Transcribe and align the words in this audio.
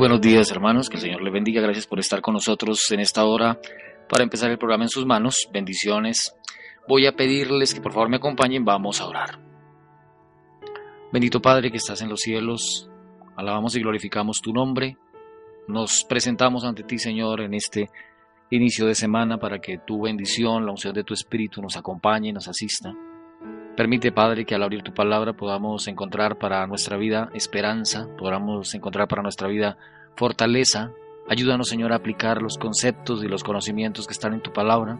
buenos 0.00 0.22
días 0.22 0.50
hermanos, 0.50 0.88
que 0.88 0.96
el 0.96 1.02
Señor 1.02 1.20
les 1.20 1.30
bendiga, 1.30 1.60
gracias 1.60 1.86
por 1.86 1.98
estar 2.00 2.22
con 2.22 2.32
nosotros 2.32 2.90
en 2.90 3.00
esta 3.00 3.22
hora 3.26 3.60
para 4.08 4.24
empezar 4.24 4.50
el 4.50 4.56
programa 4.56 4.84
en 4.84 4.88
sus 4.88 5.04
manos, 5.04 5.46
bendiciones. 5.52 6.34
Voy 6.88 7.04
a 7.04 7.12
pedirles 7.12 7.74
que 7.74 7.82
por 7.82 7.92
favor 7.92 8.08
me 8.08 8.16
acompañen, 8.16 8.64
vamos 8.64 9.02
a 9.02 9.06
orar. 9.06 9.38
Bendito 11.12 11.42
Padre 11.42 11.70
que 11.70 11.76
estás 11.76 12.00
en 12.00 12.08
los 12.08 12.20
cielos, 12.20 12.88
alabamos 13.36 13.76
y 13.76 13.80
glorificamos 13.80 14.40
tu 14.40 14.54
nombre, 14.54 14.96
nos 15.68 16.06
presentamos 16.08 16.64
ante 16.64 16.82
ti 16.82 16.98
Señor 16.98 17.42
en 17.42 17.52
este 17.52 17.90
inicio 18.48 18.86
de 18.86 18.94
semana 18.94 19.36
para 19.36 19.58
que 19.58 19.80
tu 19.86 20.00
bendición, 20.00 20.64
la 20.64 20.72
unción 20.72 20.94
de 20.94 21.04
tu 21.04 21.12
Espíritu 21.12 21.60
nos 21.60 21.76
acompañe 21.76 22.30
y 22.30 22.32
nos 22.32 22.48
asista. 22.48 22.94
Permite, 23.80 24.12
Padre, 24.12 24.44
que 24.44 24.54
al 24.54 24.62
abrir 24.62 24.82
tu 24.82 24.92
palabra 24.92 25.32
podamos 25.32 25.88
encontrar 25.88 26.36
para 26.36 26.66
nuestra 26.66 26.98
vida 26.98 27.30
esperanza, 27.32 28.06
podamos 28.18 28.74
encontrar 28.74 29.08
para 29.08 29.22
nuestra 29.22 29.48
vida 29.48 29.78
fortaleza. 30.16 30.92
Ayúdanos, 31.30 31.70
Señor, 31.70 31.90
a 31.90 31.96
aplicar 31.96 32.42
los 32.42 32.58
conceptos 32.58 33.24
y 33.24 33.26
los 33.26 33.42
conocimientos 33.42 34.06
que 34.06 34.12
están 34.12 34.34
en 34.34 34.42
tu 34.42 34.52
palabra. 34.52 34.98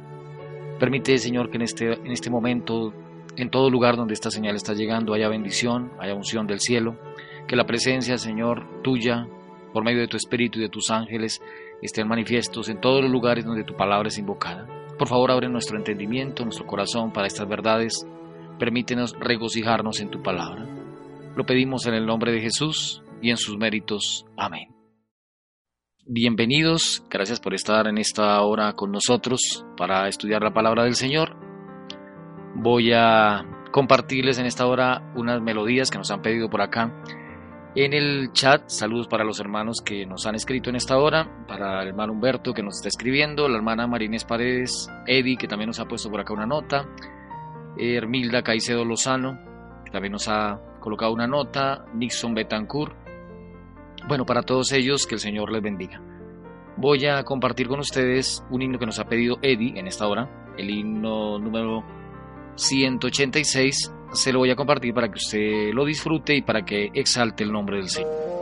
Permite, 0.78 1.18
Señor, 1.18 1.50
que 1.50 1.58
en 1.58 1.62
este, 1.64 1.92
en 1.92 2.10
este 2.10 2.30
momento, 2.30 2.94
en 3.36 3.50
todo 3.50 3.68
lugar 3.68 3.96
donde 3.96 4.14
esta 4.14 4.30
señal 4.30 4.56
está 4.56 4.72
llegando, 4.72 5.12
haya 5.12 5.28
bendición, 5.28 5.92
haya 5.98 6.14
unción 6.14 6.46
del 6.46 6.60
cielo. 6.60 6.96
Que 7.46 7.56
la 7.56 7.66
presencia, 7.66 8.16
Señor, 8.16 8.80
tuya, 8.82 9.28
por 9.74 9.84
medio 9.84 10.00
de 10.00 10.08
tu 10.08 10.16
Espíritu 10.16 10.58
y 10.58 10.62
de 10.62 10.70
tus 10.70 10.90
ángeles, 10.90 11.42
estén 11.82 12.08
manifiestos 12.08 12.70
en 12.70 12.80
todos 12.80 13.02
los 13.02 13.10
lugares 13.10 13.44
donde 13.44 13.62
tu 13.62 13.76
palabra 13.76 14.08
es 14.08 14.16
invocada. 14.16 14.66
Por 14.98 15.06
favor, 15.06 15.32
abre 15.32 15.50
nuestro 15.50 15.76
entendimiento, 15.76 16.44
nuestro 16.44 16.66
corazón 16.66 17.12
para 17.12 17.26
estas 17.26 17.46
verdades 17.46 18.06
Permítenos 18.60 19.16
regocijarnos 19.18 20.00
en 20.00 20.10
tu 20.10 20.22
palabra. 20.22 20.66
Lo 21.34 21.46
pedimos 21.46 21.86
en 21.86 21.94
el 21.94 22.04
nombre 22.04 22.30
de 22.30 22.42
Jesús 22.42 23.02
y 23.22 23.30
en 23.30 23.38
sus 23.38 23.56
méritos. 23.56 24.26
Amén. 24.36 24.68
Bienvenidos, 26.04 27.02
gracias 27.08 27.40
por 27.40 27.54
estar 27.54 27.86
en 27.86 27.96
esta 27.96 28.38
hora 28.42 28.74
con 28.74 28.92
nosotros 28.92 29.64
para 29.78 30.08
estudiar 30.08 30.42
la 30.42 30.52
palabra 30.52 30.84
del 30.84 30.94
Señor. 30.94 31.36
Voy 32.54 32.92
a 32.92 33.46
compartirles 33.72 34.38
en 34.38 34.44
esta 34.44 34.66
hora 34.66 35.10
unas 35.16 35.40
melodías 35.40 35.90
que 35.90 35.96
nos 35.96 36.10
han 36.10 36.20
pedido 36.20 36.50
por 36.50 36.60
acá. 36.60 37.02
En 37.74 37.94
el 37.94 38.30
chat, 38.34 38.68
saludos 38.68 39.08
para 39.08 39.24
los 39.24 39.40
hermanos 39.40 39.80
que 39.82 40.04
nos 40.04 40.26
han 40.26 40.34
escrito 40.34 40.68
en 40.68 40.76
esta 40.76 40.98
hora, 40.98 41.46
para 41.48 41.80
el 41.80 41.88
hermano 41.88 42.12
Humberto 42.12 42.52
que 42.52 42.62
nos 42.62 42.76
está 42.76 42.88
escribiendo, 42.88 43.48
la 43.48 43.56
hermana 43.56 43.86
Marines 43.86 44.26
Paredes, 44.26 44.86
Eddie 45.06 45.38
que 45.38 45.48
también 45.48 45.68
nos 45.68 45.80
ha 45.80 45.86
puesto 45.86 46.10
por 46.10 46.20
acá 46.20 46.34
una 46.34 46.46
nota, 46.46 46.86
Hermilda 47.80 48.42
Caicedo 48.42 48.84
Lozano, 48.84 49.38
también 49.90 50.12
nos 50.12 50.28
ha 50.28 50.60
colocado 50.80 51.12
una 51.12 51.26
nota, 51.26 51.84
Nixon 51.94 52.34
Betancourt. 52.34 52.94
Bueno, 54.06 54.24
para 54.24 54.42
todos 54.42 54.72
ellos, 54.72 55.06
que 55.06 55.16
el 55.16 55.20
Señor 55.20 55.50
les 55.50 55.62
bendiga. 55.62 56.00
Voy 56.76 57.06
a 57.06 57.22
compartir 57.24 57.68
con 57.68 57.80
ustedes 57.80 58.44
un 58.50 58.62
himno 58.62 58.78
que 58.78 58.86
nos 58.86 58.98
ha 58.98 59.04
pedido 59.04 59.38
Eddie 59.42 59.78
en 59.78 59.86
esta 59.86 60.06
hora, 60.06 60.52
el 60.56 60.70
himno 60.70 61.38
número 61.38 61.84
186. 62.54 63.92
Se 64.12 64.32
lo 64.32 64.40
voy 64.40 64.50
a 64.50 64.56
compartir 64.56 64.94
para 64.94 65.08
que 65.08 65.18
usted 65.18 65.72
lo 65.72 65.84
disfrute 65.84 66.34
y 66.34 66.42
para 66.42 66.64
que 66.64 66.90
exalte 66.94 67.44
el 67.44 67.52
nombre 67.52 67.76
del 67.76 67.88
Señor. 67.88 68.39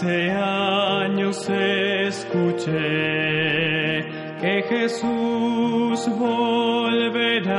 Hace 0.00 0.30
años 0.30 1.46
escuché 1.50 2.72
que 4.40 4.64
Jesús 4.66 6.08
volverá, 6.18 7.58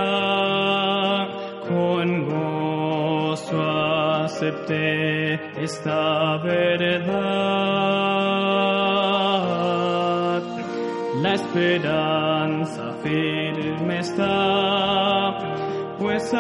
con 1.70 2.26
gozo 2.26 3.62
acepté 4.24 5.40
esta 5.64 6.38
verdad. 6.38 7.12
La 11.22 11.34
esperanza 11.36 12.92
firme 13.04 14.00
está, 14.00 15.38
pues 16.00 16.34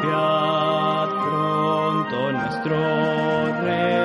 Confiad 0.00 1.08
pronto 1.24 2.30
nuestro 2.30 3.62
Rey 3.64 3.97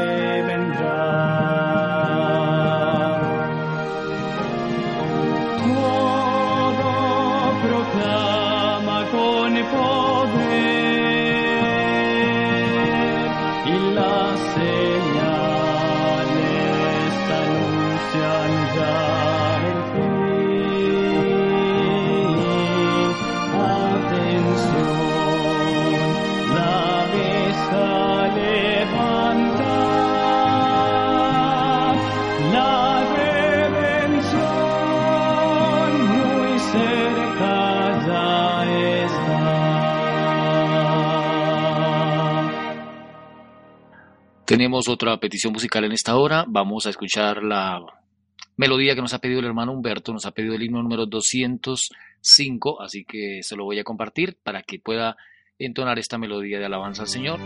Tenemos 44.53 44.87
otra 44.87 45.19
petición 45.19 45.51
musical 45.51 45.83
en 45.83 45.93
esta 45.93 46.15
hora. 46.15 46.45
Vamos 46.47 46.85
a 46.85 46.91
escuchar 46.91 47.41
la 47.41 47.83
melodía 48.55 48.93
que 48.93 49.01
nos 49.01 49.15
ha 49.15 49.17
pedido 49.17 49.39
el 49.39 49.47
hermano 49.47 49.71
Humberto, 49.71 50.13
nos 50.13 50.27
ha 50.27 50.31
pedido 50.31 50.53
el 50.53 50.61
himno 50.61 50.83
número 50.83 51.07
205, 51.07 52.79
así 52.79 53.03
que 53.03 53.41
se 53.41 53.55
lo 53.55 53.63
voy 53.63 53.79
a 53.79 53.83
compartir 53.83 54.37
para 54.43 54.61
que 54.61 54.77
pueda 54.77 55.17
entonar 55.57 55.97
esta 55.97 56.19
melodía 56.19 56.59
de 56.59 56.65
alabanza 56.65 57.01
al 57.01 57.07
Señor. 57.07 57.39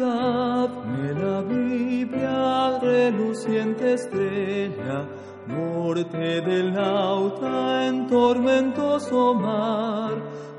Dadme 0.00 1.14
la 1.14 1.42
Biblia, 1.42 2.78
reluciente 2.80 3.94
estrella, 3.94 5.06
norte 5.46 6.40
del 6.40 6.72
nauta 6.72 7.86
en 7.86 8.06
tormentoso 8.06 9.34
mar. 9.34 10.14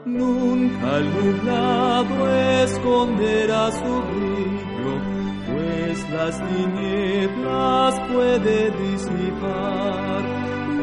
Nunca 0.05 0.97
el 0.97 1.09
nublado 1.15 2.27
esconderá 2.63 3.71
su 3.71 4.01
brillo, 4.11 4.93
pues 5.47 6.09
las 6.11 6.35
tinieblas 6.49 7.99
puede 8.11 8.71
disipar. 8.71 10.21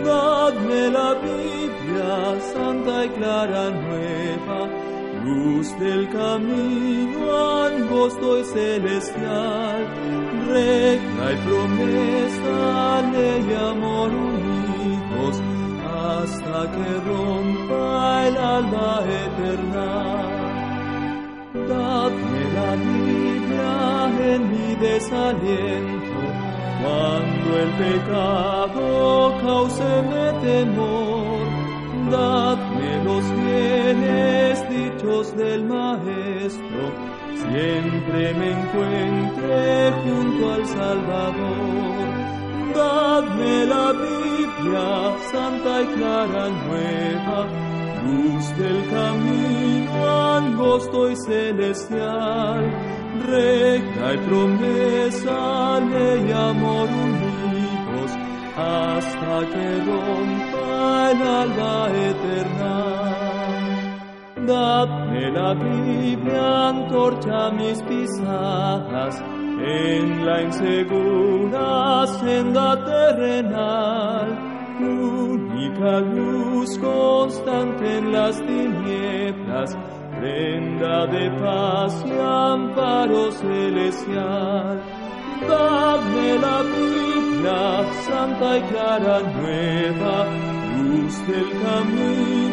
Dadme 0.05 0.91
la 0.91 1.15
Biblia, 1.15 2.41
santa 2.53 3.05
y 3.05 3.09
clara 3.11 3.71
nueva, 3.71 4.69
luz 5.25 5.79
del 5.79 6.11
camino 6.11 7.63
angosto 7.63 8.41
y 8.41 8.45
celestial, 8.45 9.87
regla 10.53 11.33
y 11.33 11.37
promesa, 11.47 13.03
ley 13.13 13.47
y 13.51 13.55
amor 13.55 14.11
unidos, 14.11 15.35
hasta 16.13 16.59
que 16.73 16.89
rompa 17.09 18.27
el 18.27 18.37
alma 18.37 19.01
eterna. 19.25 19.89
Dadme 21.69 22.43
la 22.59 22.71
Biblia 22.77 23.75
en 24.35 24.41
mi 24.51 24.75
desaliento, 24.77 26.21
cuando 26.83 27.49
el 27.65 27.71
pecado 27.85 29.35
causeme 29.41 30.25
temor. 30.43 31.43
Dadme 32.11 33.05
los 33.05 33.25
bienes 33.43 34.69
dichos 34.69 35.35
del 35.37 35.65
Maestro, 35.65 36.83
siempre 37.43 38.35
me 38.35 38.51
encuentre 38.53 39.93
junto 40.05 40.53
al 40.53 40.67
Salvador. 40.67 42.23
Dadme 42.75 43.67
la 43.67 43.93
Biblia, 43.93 44.87
santa 45.31 45.83
y 45.83 45.87
clara 45.97 46.49
nueva, 46.49 47.47
luz 48.05 48.45
del 48.57 48.81
camino 48.91 49.93
angosto 50.37 51.11
y 51.11 51.17
celestial, 51.17 52.73
regla 53.27 54.15
y 54.15 54.19
promesa, 54.29 55.81
ley 55.81 56.29
y 56.29 56.33
amor 56.33 56.89
unidos, 56.89 58.11
hasta 58.57 59.35
que 59.53 59.67
rompa 59.85 61.11
el 61.11 61.23
alba 61.23 61.91
eterna. 62.11 62.77
Dadme 64.47 65.02
la 65.31 65.55
Biblia, 65.55 66.69
antorcha 66.69 67.51
mis 67.51 67.81
pisadas, 67.83 69.23
en 69.65 70.27
la 70.27 70.43
insegura 70.43 72.07
senda 72.07 72.85
terrenal, 72.85 74.29
única 74.81 76.01
luz 76.01 76.79
constante 76.79 77.99
en 77.99 78.13
las 78.13 78.37
tinieblas, 78.41 79.77
prenda 80.19 81.07
de 81.07 81.31
paz 81.41 82.05
y 82.07 82.13
amparo 82.19 83.31
celestial. 83.33 84.83
Dame 85.49 86.39
la 86.39 86.63
Biblia, 86.63 87.93
santa 88.07 88.59
y 88.59 88.63
clara 88.63 89.21
nueva, 89.21 90.27
luz 90.77 91.27
del 91.27 91.51
camino 91.63 92.52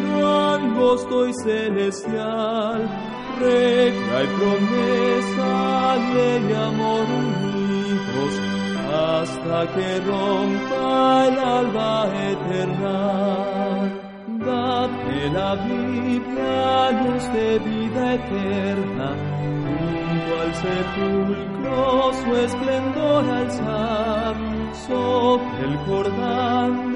angosto 0.80 1.26
y 1.26 1.32
celestial, 1.34 2.88
regla 3.38 4.24
y 4.24 4.26
promesa, 4.38 5.96
ley 6.14 6.46
y 6.48 6.54
amor 6.54 7.06
unidos, 7.20 8.32
hasta 8.94 9.66
que 9.74 10.00
rompa 10.00 11.26
el 11.28 11.38
alba 11.38 12.08
eterna. 12.30 12.96
Dame 14.46 15.30
la 15.34 15.54
Biblia, 15.56 16.90
luz 17.02 17.24
de 17.34 17.58
vida 17.58 18.14
eterna, 18.14 19.08
junto 19.66 20.32
al 20.42 20.54
sepulcro 20.54 22.12
su 22.24 22.36
esplendor 22.36 23.24
alzar, 23.28 24.34
sobre 24.86 25.60
el 25.68 25.76
Jordán 25.86 26.90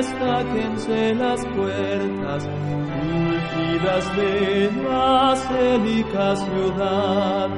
destáquense 0.00 1.14
las 1.14 1.44
puertas, 1.46 2.48
ungidas 3.80 4.14
de 4.14 4.70
la 6.12 6.36
ciudad. 6.36 7.48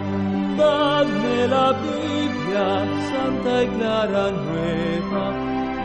Dadme 0.57 1.49
la 1.49 1.73
Biblia, 1.73 2.85
santa 3.11 3.63
y 3.63 3.69
clara 3.69 4.31
nueva, 4.31 5.25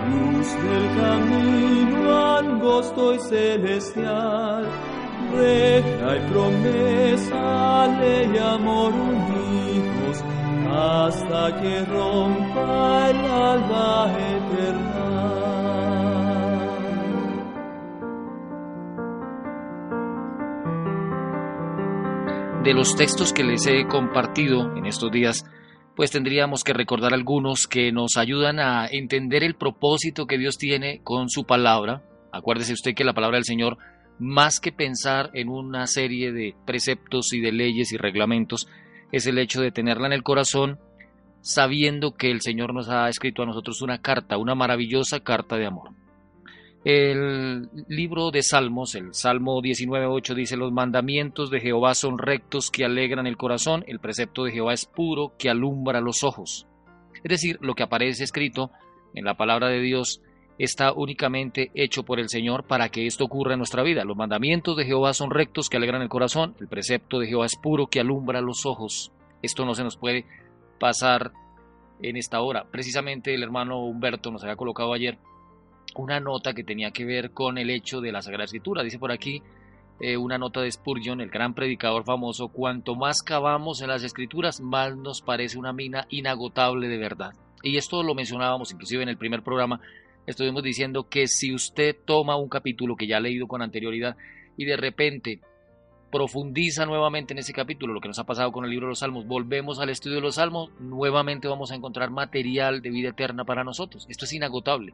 luz 0.09 0.47
del 0.63 0.87
camino 1.01 2.37
angosto 2.37 3.13
y 3.13 3.19
celestial, 3.19 4.65
regla 5.33 6.17
y 6.17 6.31
promesa, 6.31 7.87
ley 7.99 8.31
y 8.33 8.37
amor 8.37 8.93
unidos, 8.93 10.23
hasta 10.69 11.61
que 11.61 11.85
rompa 11.85 13.09
el 13.09 13.25
alba 13.25 14.11
eterna. 14.11 15.06
De 22.67 22.73
los 22.73 22.97
textos 22.97 23.31
que 23.31 23.45
les 23.45 23.65
he 23.65 23.87
compartido 23.87 24.75
en 24.75 24.85
estos 24.87 25.09
días, 25.09 25.45
pues 25.95 26.11
tendríamos 26.11 26.65
que 26.65 26.73
recordar 26.73 27.13
algunos 27.13 27.65
que 27.65 27.93
nos 27.93 28.17
ayudan 28.17 28.59
a 28.59 28.87
entender 28.87 29.45
el 29.45 29.55
propósito 29.55 30.25
que 30.27 30.37
Dios 30.37 30.57
tiene 30.57 30.99
con 31.01 31.29
su 31.29 31.45
palabra. 31.45 32.03
Acuérdese 32.33 32.73
usted 32.73 32.93
que 32.93 33.05
la 33.05 33.13
palabra 33.13 33.37
del 33.37 33.45
Señor, 33.45 33.77
más 34.19 34.59
que 34.59 34.73
pensar 34.73 35.29
en 35.33 35.47
una 35.47 35.87
serie 35.87 36.33
de 36.33 36.55
preceptos 36.65 37.31
y 37.31 37.39
de 37.39 37.53
leyes 37.53 37.93
y 37.93 37.97
reglamentos, 37.97 38.67
es 39.13 39.25
el 39.27 39.37
hecho 39.37 39.61
de 39.61 39.71
tenerla 39.71 40.07
en 40.07 40.13
el 40.13 40.23
corazón, 40.23 40.77
sabiendo 41.39 42.15
que 42.15 42.31
el 42.31 42.41
Señor 42.41 42.73
nos 42.73 42.89
ha 42.89 43.07
escrito 43.07 43.43
a 43.43 43.45
nosotros 43.45 43.81
una 43.81 44.01
carta, 44.01 44.37
una 44.37 44.55
maravillosa 44.55 45.21
carta 45.21 45.55
de 45.55 45.67
amor. 45.67 45.91
El 46.83 47.69
libro 47.87 48.31
de 48.31 48.43
Salmos, 48.43 48.95
el 48.95 49.13
Salmo 49.13 49.61
19.8 49.61 50.35
dice, 50.35 50.57
los 50.57 50.71
mandamientos 50.71 51.49
de 51.49 51.59
Jehová 51.59 51.95
son 51.95 52.17
rectos 52.17 52.71
que 52.71 52.85
alegran 52.85 53.27
el 53.27 53.35
corazón, 53.35 53.83
el 53.87 53.99
precepto 53.99 54.43
de 54.43 54.51
Jehová 54.51 54.73
es 54.73 54.85
puro 54.85 55.33
que 55.37 55.49
alumbra 55.49 56.01
los 56.01 56.23
ojos. 56.23 56.65
Es 57.15 57.29
decir, 57.29 57.57
lo 57.61 57.73
que 57.73 57.83
aparece 57.83 58.23
escrito 58.23 58.71
en 59.15 59.25
la 59.25 59.35
palabra 59.35 59.67
de 59.67 59.81
Dios 59.81 60.21
está 60.59 60.93
únicamente 60.93 61.71
hecho 61.75 62.03
por 62.03 62.19
el 62.19 62.29
Señor 62.29 62.65
para 62.65 62.89
que 62.89 63.05
esto 63.05 63.25
ocurra 63.25 63.53
en 63.53 63.59
nuestra 63.59 63.83
vida. 63.83 64.05
Los 64.05 64.17
mandamientos 64.17 64.77
de 64.77 64.85
Jehová 64.85 65.13
son 65.13 65.31
rectos 65.31 65.69
que 65.69 65.77
alegran 65.77 66.01
el 66.01 66.09
corazón, 66.09 66.55
el 66.59 66.67
precepto 66.67 67.19
de 67.19 67.27
Jehová 67.27 67.45
es 67.45 67.55
puro 67.55 67.87
que 67.87 67.99
alumbra 67.99 68.41
los 68.41 68.65
ojos. 68.65 69.11
Esto 69.41 69.65
no 69.65 69.73
se 69.73 69.83
nos 69.83 69.97
puede 69.97 70.25
pasar 70.79 71.31
en 72.01 72.17
esta 72.17 72.41
hora. 72.41 72.65
Precisamente 72.71 73.33
el 73.33 73.43
hermano 73.43 73.83
Humberto 73.83 74.31
nos 74.31 74.43
había 74.43 74.55
colocado 74.55 74.93
ayer 74.93 75.17
una 76.01 76.19
nota 76.19 76.53
que 76.53 76.63
tenía 76.63 76.91
que 76.91 77.05
ver 77.05 77.31
con 77.31 77.57
el 77.57 77.69
hecho 77.69 78.01
de 78.01 78.11
la 78.11 78.21
Sagrada 78.21 78.45
Escritura. 78.45 78.83
Dice 78.83 78.99
por 78.99 79.11
aquí 79.11 79.41
eh, 79.99 80.17
una 80.17 80.37
nota 80.37 80.61
de 80.61 80.71
Spurgeon, 80.71 81.21
el 81.21 81.29
gran 81.29 81.53
predicador 81.53 82.03
famoso, 82.03 82.49
cuanto 82.49 82.95
más 82.95 83.23
cavamos 83.23 83.81
en 83.81 83.87
las 83.89 84.03
Escrituras, 84.03 84.61
más 84.61 84.95
nos 84.95 85.21
parece 85.21 85.57
una 85.57 85.73
mina 85.73 86.05
inagotable 86.09 86.87
de 86.87 86.97
verdad. 86.97 87.33
Y 87.63 87.77
esto 87.77 88.03
lo 88.03 88.13
mencionábamos 88.13 88.71
inclusive 88.71 89.03
en 89.03 89.09
el 89.09 89.17
primer 89.17 89.41
programa, 89.41 89.81
estuvimos 90.27 90.61
diciendo 90.61 91.07
que 91.09 91.27
si 91.27 91.53
usted 91.53 91.95
toma 92.05 92.35
un 92.35 92.49
capítulo 92.49 92.95
que 92.95 93.07
ya 93.07 93.17
ha 93.17 93.21
leído 93.21 93.47
con 93.47 93.61
anterioridad 93.61 94.15
y 94.55 94.65
de 94.65 94.77
repente 94.77 95.39
profundiza 96.11 96.85
nuevamente 96.85 97.33
en 97.33 97.39
ese 97.39 97.53
capítulo, 97.53 97.93
lo 97.93 98.01
que 98.01 98.07
nos 98.07 98.19
ha 98.19 98.25
pasado 98.25 98.51
con 98.51 98.63
el 98.63 98.71
libro 98.71 98.85
de 98.85 98.91
los 98.91 98.99
Salmos, 98.99 99.25
volvemos 99.25 99.79
al 99.79 99.89
estudio 99.89 100.17
de 100.17 100.21
los 100.21 100.35
Salmos, 100.35 100.69
nuevamente 100.79 101.47
vamos 101.47 101.71
a 101.71 101.75
encontrar 101.75 102.11
material 102.11 102.81
de 102.81 102.91
vida 102.91 103.09
eterna 103.09 103.43
para 103.45 103.63
nosotros. 103.63 104.05
Esto 104.09 104.25
es 104.25 104.33
inagotable. 104.33 104.93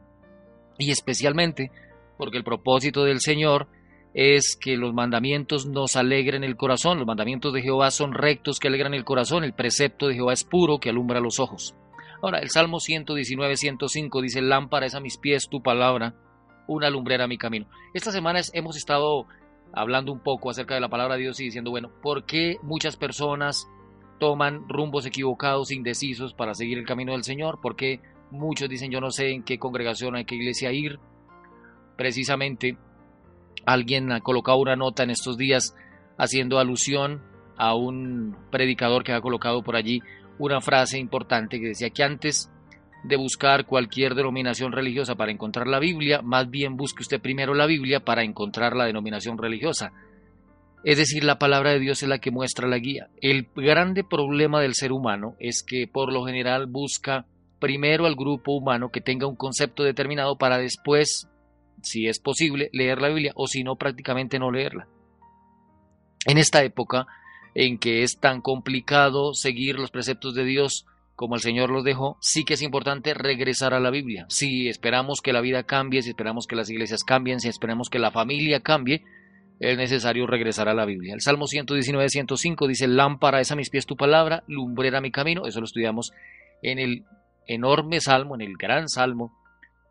Y 0.77 0.92
especialmente 0.92 1.72
porque 2.18 2.38
el 2.38 2.44
propósito 2.44 3.03
del 3.03 3.20
Señor 3.20 3.68
es 4.13 4.56
que 4.56 4.77
los 4.77 4.94
mandamientos 4.94 5.65
nos 5.65 5.96
alegren 5.96 6.44
el 6.44 6.56
corazón. 6.56 7.00
Los 7.00 7.08
mandamientos 7.08 7.53
de 7.53 7.62
Jehová 7.62 7.92
son 7.92 8.13
rectos 8.13 8.60
que 8.60 8.68
alegran 8.68 8.94
el 8.94 9.03
corazón. 9.03 9.44
El 9.44 9.53
precepto 9.53 10.08
de 10.08 10.15
Jehová 10.15 10.34
es 10.34 10.44
puro 10.44 10.80
que 10.80 10.89
alumbra 10.89 11.20
los 11.20 11.39
ojos. 11.39 11.75
Ahora, 12.22 12.39
el 12.39 12.50
Salmo 12.50 12.80
119, 12.80 13.58
105 13.58 14.22
dice, 14.22 14.42
lámpara 14.42 14.86
es 14.86 14.96
a 14.96 15.01
mis 15.01 15.18
pies 15.18 15.50
tu 15.50 15.62
palabra, 15.62 16.15
una 16.68 16.89
lumbrera 16.89 17.25
a 17.25 17.27
mi 17.27 17.38
camino. 17.38 17.68
Esta 17.94 18.12
semana 18.12 18.39
hemos 18.53 18.77
estado 18.77 19.27
hablando 19.74 20.13
un 20.13 20.20
poco 20.20 20.50
acerca 20.50 20.75
de 20.75 20.80
la 20.80 20.89
palabra 20.89 21.15
de 21.15 21.22
Dios 21.24 21.39
y 21.39 21.46
diciendo, 21.46 21.72
bueno, 21.72 21.92
¿por 22.01 22.25
qué 22.25 22.58
muchas 22.62 22.96
personas 22.96 23.68
toman 24.20 24.70
rumbos 24.70 25.06
equivocados, 25.06 25.72
indecisos 25.72 26.34
para 26.34 26.53
seguir 26.53 26.77
el 26.77 26.86
camino 26.86 27.12
del 27.12 27.24
Señor? 27.24 27.60
¿Por 27.60 27.75
qué 27.75 28.00
muchos 28.34 28.68
dicen, 28.68 28.92
yo 28.92 29.00
no 29.00 29.12
sé 29.12 29.32
en 29.32 29.44
qué 29.44 29.58
congregación, 29.58 30.18
en 30.18 30.25
qué 30.25 30.36
iglesia 30.36 30.72
ir? 30.72 31.00
Precisamente, 31.96 32.78
alguien 33.66 34.12
ha 34.12 34.22
colocado 34.22 34.58
una 34.58 34.75
nota 34.75 35.04
en 35.04 35.12
estos 35.12 35.38
días 35.38 35.75
haciendo 36.18 36.60
alusión 36.60 37.22
a 37.58 37.75
un 37.75 38.36
predicador 38.52 39.04
que 39.04 39.13
ha 39.13 39.22
colocado 39.22 39.63
por 39.63 39.75
allí 39.75 40.02
una 40.40 40.62
frase 40.62 40.98
importante 40.98 41.60
que 41.60 41.68
decía 41.68 41.92
que 41.92 42.04
antes 42.04 42.50
de 43.04 43.16
buscar 43.18 43.66
cualquier 43.66 44.16
denominación 44.16 44.72
religiosa 44.72 45.16
para 45.16 45.32
encontrar 45.32 45.68
la 45.68 45.80
Biblia, 45.80 46.22
más 46.22 46.50
bien 46.50 46.78
busque 46.78 47.04
usted 47.04 47.22
primero 47.22 47.54
la 47.54 47.66
Biblia 47.66 48.00
para 48.00 48.24
encontrar 48.24 48.75
la 48.75 48.86
denominación 48.86 49.38
religiosa. 49.38 49.92
Es 50.84 50.98
decir, 50.98 51.24
la 51.24 51.40
palabra 51.40 51.72
de 51.72 51.80
Dios 51.80 52.02
es 52.04 52.10
la 52.10 52.20
que 52.20 52.32
muestra 52.32 52.68
la 52.68 52.78
guía. 52.78 53.08
El 53.22 53.48
grande 53.56 54.04
problema 54.04 54.62
del 54.62 54.74
ser 54.74 54.92
humano 54.92 55.36
es 55.40 55.63
que 55.63 55.88
por 55.88 56.12
lo 56.12 56.25
general 56.25 56.68
busca 56.68 57.25
primero 57.63 58.08
al 58.08 58.17
grupo 58.17 58.51
humano 58.51 58.89
que 58.89 59.00
tenga 59.00 59.25
un 59.25 59.38
concepto 59.38 59.84
determinado 59.84 60.38
para 60.38 60.58
después, 60.58 61.29
si 61.82 62.10
es 62.10 62.20
posible, 62.20 62.70
leer 62.74 63.01
la 63.01 63.08
Biblia 63.08 63.32
o 63.36 63.48
si 63.48 63.63
no, 63.63 63.77
prácticamente 63.77 64.38
no 64.38 64.51
leerla. 64.51 64.86
En 66.25 66.38
esta 66.38 66.62
época 66.65 67.08
en 67.55 67.77
que 67.77 68.03
es 68.03 68.20
tan 68.20 68.41
complicado 68.41 69.34
seguir 69.34 69.79
los 69.79 69.91
preceptos 69.91 70.36
de 70.36 70.43
Dios, 70.43 70.86
como 71.15 71.36
el 71.36 71.41
Señor 71.41 71.70
los 71.70 71.86
dejó, 71.86 72.17
sí 72.20 72.43
que 72.43 72.55
es 72.55 72.62
importante 72.62 73.13
regresar 73.13 73.74
a 73.74 73.79
la 73.79 73.91
Biblia. 73.91 74.25
Si 74.27 74.67
esperamos 74.67 75.22
que 75.22 75.32
la 75.32 75.39
vida 75.39 75.63
cambie, 75.63 76.01
si 76.01 76.10
esperamos 76.10 76.48
que 76.48 76.58
las 76.58 76.70
iglesias 76.70 77.05
cambien, 77.05 77.39
si 77.39 77.48
esperamos 77.48 77.89
que 77.89 77.98
la 77.98 78.12
familia 78.12 78.60
cambie, 78.60 79.05
es 79.62 79.77
necesario 79.77 80.27
regresar 80.27 80.67
a 80.67 80.74
la 80.74 80.84
Biblia. 80.84 81.13
El 81.13 81.22
Salmo 81.22 81.48
119, 81.48 82.10
105 82.10 82.67
dice, 82.67 82.89
lámpara 82.89 83.39
es 83.39 83.53
a 83.53 83.55
mis 83.55 83.70
pies 83.70 83.86
tu 83.86 83.96
palabra, 83.96 84.43
lumbrera 84.48 85.00
mi 85.00 85.12
camino. 85.12 85.46
Eso 85.46 85.62
lo 85.62 85.65
estudiamos 85.65 86.12
en 86.62 86.79
el 86.79 87.05
enorme 87.47 88.00
salmo, 88.00 88.35
en 88.35 88.41
el 88.41 88.55
gran 88.57 88.89
salmo, 88.89 89.38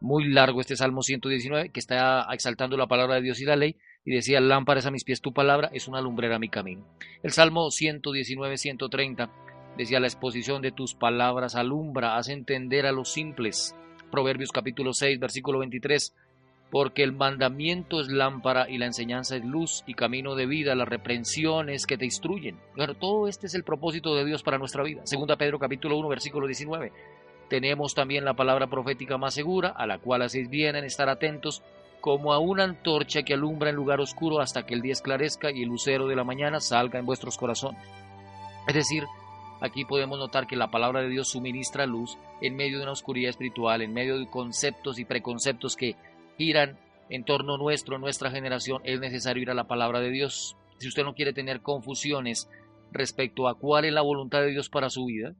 muy 0.01 0.29
largo 0.29 0.61
este 0.61 0.77
Salmo 0.77 1.03
119, 1.03 1.71
que 1.71 1.79
está 1.79 2.27
exaltando 2.33 2.77
la 2.77 2.89
palabra 2.89 3.15
de 3.17 3.23
Dios 3.23 3.41
y 3.41 3.45
la 3.45 3.57
ley, 3.57 3.77
y 4.05 4.13
decía, 4.13 4.41
lámpara 4.41 4.81
es 4.81 4.87
a 4.87 4.91
mis 4.91 5.05
pies 5.05 5.21
tu 5.21 5.33
palabra, 5.33 5.71
es 5.73 5.87
una 5.87 6.01
lumbrera 6.01 6.41
mi 6.41 6.49
camino. 6.49 6.85
El 7.23 7.31
Salmo 7.31 7.71
119, 7.71 8.57
130 8.57 9.31
Decía 9.77 10.01
la 10.01 10.07
exposición 10.07 10.61
de 10.61 10.71
tus 10.71 10.95
palabras 10.95 11.55
alumbra, 11.55 12.17
hace 12.17 12.33
entender 12.33 12.85
a 12.85 12.93
los 12.93 13.11
simples. 13.11 13.75
Proverbios 14.11 14.53
capítulo 14.53 14.93
6, 14.93 15.19
versículo 15.19 15.61
23. 15.61 16.15
Porque 16.71 17.03
el 17.03 17.13
mandamiento 17.13 18.01
es 18.01 18.09
lámpara 18.09 18.69
y 18.69 18.77
la 18.77 18.87
enseñanza 18.87 19.37
es 19.37 19.45
luz 19.45 19.83
y 19.87 19.95
camino 19.95 20.35
de 20.35 20.47
vida, 20.47 20.75
las 20.75 20.89
reprensiones 20.89 21.87
que 21.87 21.97
te 21.97 22.05
instruyen. 22.05 22.59
Bueno, 22.77 22.95
todo 22.95 23.29
este 23.29 23.47
es 23.47 23.55
el 23.55 23.65
propósito 23.65 24.15
de 24.15 24.27
Dios 24.27 24.43
para 24.43 24.59
nuestra 24.59 24.83
vida. 24.83 25.01
Segunda 25.05 25.37
Pedro 25.37 25.59
capítulo 25.59 25.97
1, 25.99 26.09
versículo 26.09 26.47
19. 26.47 26.93
Tenemos 27.53 27.95
también 27.95 28.25
la 28.25 28.33
palabra 28.33 28.69
profética 28.69 29.19
más 29.19 29.35
segura, 29.35 29.75
a 29.77 29.87
la 29.87 29.99
cual 29.99 30.23
hacéis 30.23 30.49
bien 30.49 30.75
en 30.75 30.87
estar 30.87 31.11
atentos, 31.11 31.63
como 32.01 32.33
a 32.33 32.39
una 32.39 32.65
antorcha 32.65 33.25
que 33.25 33.35
alumbra 33.35 33.69
en 33.69 33.77
lugar 33.77 34.01
oscuro 34.01 34.41
hasta 34.41 34.65
que 34.65 34.73
el 34.73 34.81
día 34.81 34.95
esclarezca 34.95 35.51
y 35.51 35.63
el 35.63 35.69
lucero 35.69 36.09
de 36.09 36.17
la 36.17 36.25
mañana 36.25 36.61
salga 36.61 36.99
en 36.99 37.05
vuestros 37.05 37.37
corazones. 37.37 37.87
Es 38.67 38.75
decir, 38.75 39.05
Aquí 39.61 39.85
podemos 39.85 40.19
notar 40.19 40.47
que 40.47 40.57
la 40.57 40.71
palabra 40.71 41.03
de 41.03 41.11
Dios 41.11 41.29
suministra 41.29 41.85
luz 41.85 42.17
en 42.41 42.57
medio 42.57 42.79
de 42.79 42.85
una 42.85 42.93
oscuridad 42.93 43.29
espiritual, 43.29 43.83
en 43.83 43.93
medio 43.93 44.19
de 44.19 44.31
conceptos 44.31 44.99
y 44.99 45.05
preconceptos 45.05 45.77
que 45.77 45.95
giran 46.39 46.79
en 47.11 47.25
torno 47.25 47.59
nuestro, 47.59 47.99
nuestra 47.99 48.31
generación. 48.31 48.81
Es 48.83 48.99
necesario 48.99 49.43
ir 49.43 49.51
a 49.51 49.55
la 49.55 49.69
palabra 49.69 50.01
de 50.01 50.11
Dios. 50.11 50.57
Si 50.79 50.89
usted 50.89 51.05
no 51.05 51.15
quiere 51.15 51.35
tener 51.35 51.61
confusiones 51.61 52.49
respecto 52.91 53.47
a 53.47 53.59
cuál 53.59 53.85
es 53.85 53.93
la 53.93 54.01
voluntad 54.01 54.41
de 54.41 54.53
Dios 54.53 54.71
para 54.71 54.89
su 54.89 55.05
vida, 55.05 55.35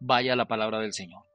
vaya 0.00 0.34
a 0.34 0.36
la 0.36 0.46
palabra 0.46 0.78
del 0.78 0.92
Señor. 0.92 1.25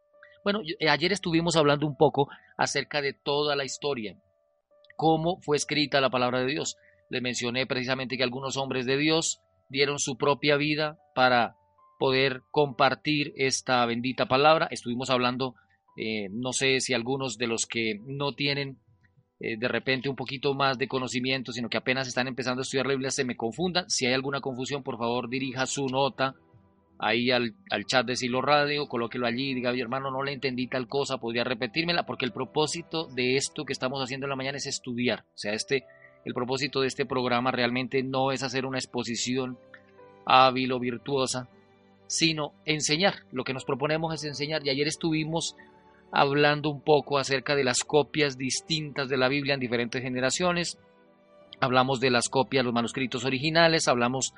Bueno, 0.44 0.62
eh, 0.80 0.90
ayer 0.90 1.12
estuvimos 1.12 1.56
hablando 1.56 1.86
un 1.86 1.96
poco 1.96 2.30
acerca 2.58 3.02
de 3.02 3.14
toda 3.14 3.56
la 3.56 3.64
historia, 3.64 4.18
cómo 4.98 5.40
fue 5.42 5.58
escrita 5.58 6.02
la 6.02 6.10
palabra 6.10 6.40
de 6.40 6.48
Dios. 6.48 6.78
Le 7.10 7.22
mencioné 7.22 7.68
precisamente 7.68 8.18
que 8.18 8.24
algunos 8.24 8.58
hombres 8.58 8.86
de 8.86 8.98
Dios 8.98 9.42
dieron 9.70 10.00
su 10.00 10.18
propia 10.18 10.58
vida 10.58 10.98
para 11.14 11.56
poder 12.00 12.42
compartir 12.52 13.34
esta 13.36 13.86
bendita 13.86 14.26
palabra. 14.26 14.68
Estuvimos 14.72 15.10
hablando, 15.12 15.56
eh, 15.96 16.30
no 16.32 16.54
sé 16.54 16.80
si 16.80 16.94
algunos 16.94 17.38
de 17.38 17.48
los 17.48 17.68
que 17.68 18.00
no 18.06 18.34
tienen 18.34 18.80
eh, 19.40 19.58
de 19.58 19.68
repente 19.68 20.10
un 20.10 20.16
poquito 20.16 20.56
más 20.56 20.78
de 20.78 20.88
conocimiento, 20.88 21.52
sino 21.52 21.70
que 21.70 21.78
apenas 21.78 22.08
están 22.08 22.28
empezando 22.28 22.62
a 22.62 22.64
estudiar 22.64 22.88
la 22.88 22.94
Biblia, 22.94 23.12
se 23.12 23.26
me 23.26 23.36
confundan. 23.36 23.90
Si 23.90 24.08
hay 24.08 24.14
alguna 24.14 24.42
confusión, 24.42 24.82
por 24.82 24.98
favor 24.98 25.30
dirija 25.30 25.68
su 25.68 25.88
nota 25.88 26.36
ahí 27.02 27.32
al, 27.32 27.56
al 27.72 27.86
chat 27.86 28.06
de 28.06 28.16
Silo 28.16 28.42
Radio, 28.42 28.88
colóquelo 28.88 29.26
allí, 29.26 29.56
diga, 29.56 29.74
mi 29.74 29.82
hermano, 29.82 30.12
no 30.12 30.22
le 30.22 30.34
entendí 30.34 30.68
tal 30.68 30.88
cosa, 30.88 31.18
podría 31.18 31.44
repetírmela, 31.44 32.06
porque 32.06 32.26
el 32.26 32.32
propósito 32.32 33.08
de 33.08 33.38
esto 33.38 33.66
que 33.66 33.74
estamos 33.74 34.02
haciendo 34.04 34.28
en 34.28 34.30
la 34.30 34.36
mañana 34.36 34.60
es 34.60 34.68
estudiar. 34.68 35.22
O 35.34 35.38
sea, 35.38 35.54
este, 35.54 35.86
el 36.26 36.36
propósito 36.36 36.80
de 36.80 36.88
este 36.88 37.08
programa 37.08 37.50
realmente 37.50 38.04
no 38.04 38.32
es 38.32 38.44
hacer 38.44 38.68
una 38.68 38.78
exposición 38.78 39.58
hábil 40.28 40.72
o 40.74 40.80
virtuosa, 40.80 41.50
sino 42.06 42.54
enseñar. 42.66 43.16
Lo 43.32 43.44
que 43.44 43.54
nos 43.54 43.66
proponemos 43.66 44.14
es 44.14 44.24
enseñar. 44.24 44.62
Y 44.64 44.70
ayer 44.70 44.88
estuvimos 44.88 45.56
hablando 46.12 46.70
un 46.70 46.82
poco 46.82 47.18
acerca 47.18 47.56
de 47.56 47.64
las 47.64 47.84
copias 47.84 48.38
distintas 48.38 49.10
de 49.10 49.18
la 49.18 49.28
Biblia 49.28 49.56
en 49.56 49.60
diferentes 49.60 50.04
generaciones. 50.04 50.78
Hablamos 51.62 52.00
de 52.00 52.12
las 52.12 52.30
copias, 52.30 52.64
los 52.64 52.74
manuscritos 52.74 53.26
originales, 53.26 53.88
hablamos 53.88 54.36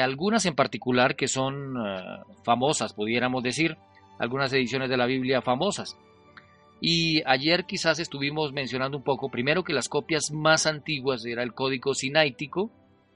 algunas 0.00 0.46
en 0.46 0.54
particular 0.54 1.16
que 1.16 1.28
son 1.28 1.76
eh, 1.76 2.00
famosas, 2.44 2.92
pudiéramos 2.94 3.42
decir, 3.42 3.76
algunas 4.18 4.52
ediciones 4.52 4.90
de 4.90 4.96
la 4.96 5.06
Biblia 5.06 5.42
famosas. 5.42 5.96
Y 6.80 7.22
ayer 7.26 7.64
quizás 7.64 7.98
estuvimos 8.00 8.52
mencionando 8.52 8.96
un 8.98 9.04
poco, 9.04 9.30
primero 9.30 9.62
que 9.62 9.72
las 9.72 9.88
copias 9.88 10.32
más 10.32 10.66
antiguas 10.66 11.24
era 11.24 11.42
el 11.42 11.54
código 11.54 11.94
sinaítico, 11.94 12.70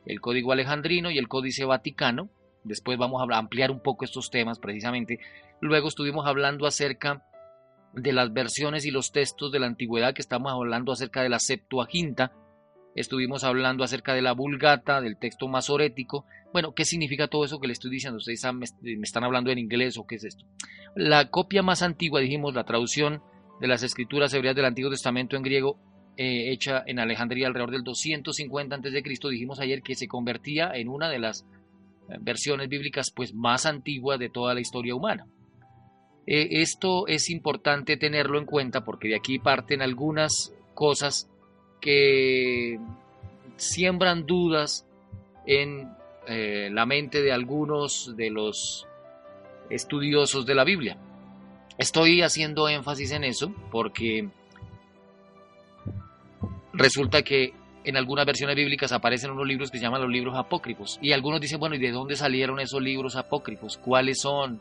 el 0.06 0.20
código 0.20 0.52
alejandrino 0.52 1.10
y 1.10 1.18
el 1.18 1.28
códice 1.28 1.64
vaticano, 1.64 2.30
Después 2.66 2.98
vamos 2.98 3.22
a 3.22 3.38
ampliar 3.38 3.70
un 3.70 3.78
poco 3.78 4.04
estos 4.04 4.28
temas 4.28 4.58
precisamente. 4.58 5.20
Luego 5.60 5.86
estuvimos 5.86 6.26
hablando 6.26 6.66
acerca 6.66 7.25
de 7.92 8.12
las 8.12 8.32
versiones 8.32 8.84
y 8.84 8.90
los 8.90 9.12
textos 9.12 9.52
de 9.52 9.60
la 9.60 9.68
antigüedad, 9.68 10.14
que 10.14 10.20
estamos 10.20 10.52
hablando 10.52 10.90
acerca 10.90 11.22
de 11.22 11.28
la 11.28 11.38
Septuaginta, 11.38 12.32
estuvimos 12.96 13.44
hablando 13.44 13.84
acerca 13.84 14.14
de 14.14 14.22
la 14.22 14.32
Vulgata, 14.32 15.00
del 15.00 15.18
texto 15.18 15.46
masorético. 15.46 16.24
Bueno, 16.52 16.74
¿qué 16.74 16.84
significa 16.84 17.28
todo 17.28 17.44
eso 17.44 17.60
que 17.60 17.68
le 17.68 17.74
estoy 17.74 17.90
diciendo? 17.90 18.16
Ustedes 18.16 18.42
me 18.52 18.94
están 19.02 19.22
hablando 19.22 19.50
en 19.50 19.58
inglés 19.58 19.98
o 19.98 20.06
qué 20.06 20.16
es 20.16 20.24
esto. 20.24 20.44
La 20.94 21.30
copia 21.30 21.62
más 21.62 21.82
antigua, 21.82 22.20
dijimos, 22.20 22.54
la 22.54 22.64
traducción 22.64 23.22
de 23.60 23.68
las 23.68 23.82
escrituras 23.82 24.32
hebreas 24.34 24.56
del 24.56 24.64
Antiguo 24.64 24.90
Testamento 24.90 25.36
en 25.36 25.42
griego, 25.42 25.78
eh, 26.16 26.50
hecha 26.50 26.82
en 26.86 26.98
Alejandría 26.98 27.46
alrededor 27.46 27.70
del 27.70 27.84
250 27.84 28.76
a.C., 28.76 29.02
dijimos 29.30 29.60
ayer 29.60 29.82
que 29.82 29.94
se 29.94 30.08
convertía 30.08 30.72
en 30.74 30.88
una 30.88 31.10
de 31.10 31.18
las 31.18 31.46
versiones 32.20 32.68
bíblicas 32.68 33.10
pues 33.14 33.34
más 33.34 33.66
antiguas 33.66 34.18
de 34.18 34.30
toda 34.30 34.54
la 34.54 34.60
historia 34.60 34.94
humana. 34.94 35.26
Eh, 36.26 36.60
esto 36.62 37.06
es 37.06 37.30
importante 37.30 37.96
tenerlo 37.96 38.38
en 38.38 38.46
cuenta 38.46 38.84
porque 38.84 39.08
de 39.08 39.16
aquí 39.16 39.38
parten 39.38 39.82
algunas 39.82 40.52
cosas 40.74 41.30
que 41.80 42.78
siembran 43.56 44.26
dudas 44.26 44.87
en 45.47 45.90
eh, 46.26 46.68
la 46.73 46.87
mente 46.87 47.23
de 47.23 47.33
algunos 47.33 48.16
de 48.16 48.30
los 48.30 48.87
estudiosos 49.71 50.47
de 50.47 50.54
la 50.54 50.64
Biblia. 50.64 50.97
Estoy 51.78 52.23
haciendo 52.23 52.68
énfasis 52.68 53.12
en 53.12 53.25
eso 53.25 53.52
porque 53.71 54.28
resulta 56.73 57.23
que 57.23 57.52
en 57.85 57.97
algunas 57.97 58.26
versiones 58.26 58.56
bíblicas 58.56 58.92
aparecen 58.92 59.30
unos 59.30 59.47
libros 59.47 59.71
que 59.71 59.78
se 59.78 59.85
llaman 59.85 60.02
los 60.02 60.11
libros 60.11 60.37
apócrifos. 60.37 60.99
Y 61.00 61.12
algunos 61.12 61.40
dicen, 61.40 61.61
bueno, 61.61 61.76
¿y 61.76 61.78
de 61.78 61.92
dónde 61.92 62.16
salieron 62.16 62.59
esos 62.59 62.83
libros 62.83 63.14
apócrifos? 63.14 63.78
¿Cuáles 63.78 64.21
son? 64.21 64.61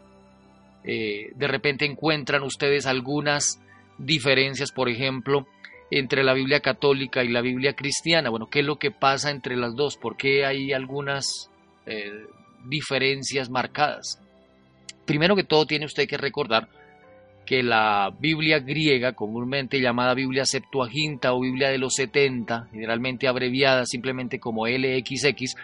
Eh, 0.83 1.31
de 1.35 1.47
repente 1.47 1.85
encuentran 1.85 2.43
ustedes 2.43 2.85
algunas 2.85 3.59
diferencias, 3.97 4.71
por 4.71 4.89
ejemplo, 4.89 5.47
entre 5.91 6.23
la 6.23 6.33
Biblia 6.33 6.59
católica 6.59 7.23
y 7.23 7.29
la 7.29 7.41
Biblia 7.41 7.73
cristiana. 7.73 8.29
Bueno, 8.29 8.49
¿qué 8.49 8.59
es 8.59 8.65
lo 8.65 8.77
que 8.77 8.91
pasa 8.91 9.31
entre 9.31 9.55
las 9.55 9.75
dos? 9.75 9.97
¿Por 9.97 10.17
qué 10.17 10.45
hay 10.45 10.73
algunas 10.73 11.49
eh, 11.85 12.25
diferencias 12.65 13.49
marcadas? 13.49 14.19
Primero 15.05 15.35
que 15.35 15.43
todo 15.43 15.65
tiene 15.65 15.85
usted 15.85 16.07
que 16.07 16.17
recordar 16.17 16.67
que 17.45 17.61
la 17.61 18.11
Biblia 18.19 18.59
griega, 18.59 19.13
comúnmente 19.13 19.79
llamada 19.79 20.15
Biblia 20.15 20.45
Septuaginta 20.45 21.33
o 21.33 21.41
Biblia 21.41 21.69
de 21.69 21.77
los 21.77 21.93
70, 21.93 22.69
generalmente 22.71 23.27
abreviada 23.27 23.85
simplemente 23.85 24.39
como 24.39 24.67
LXX, 24.67 25.55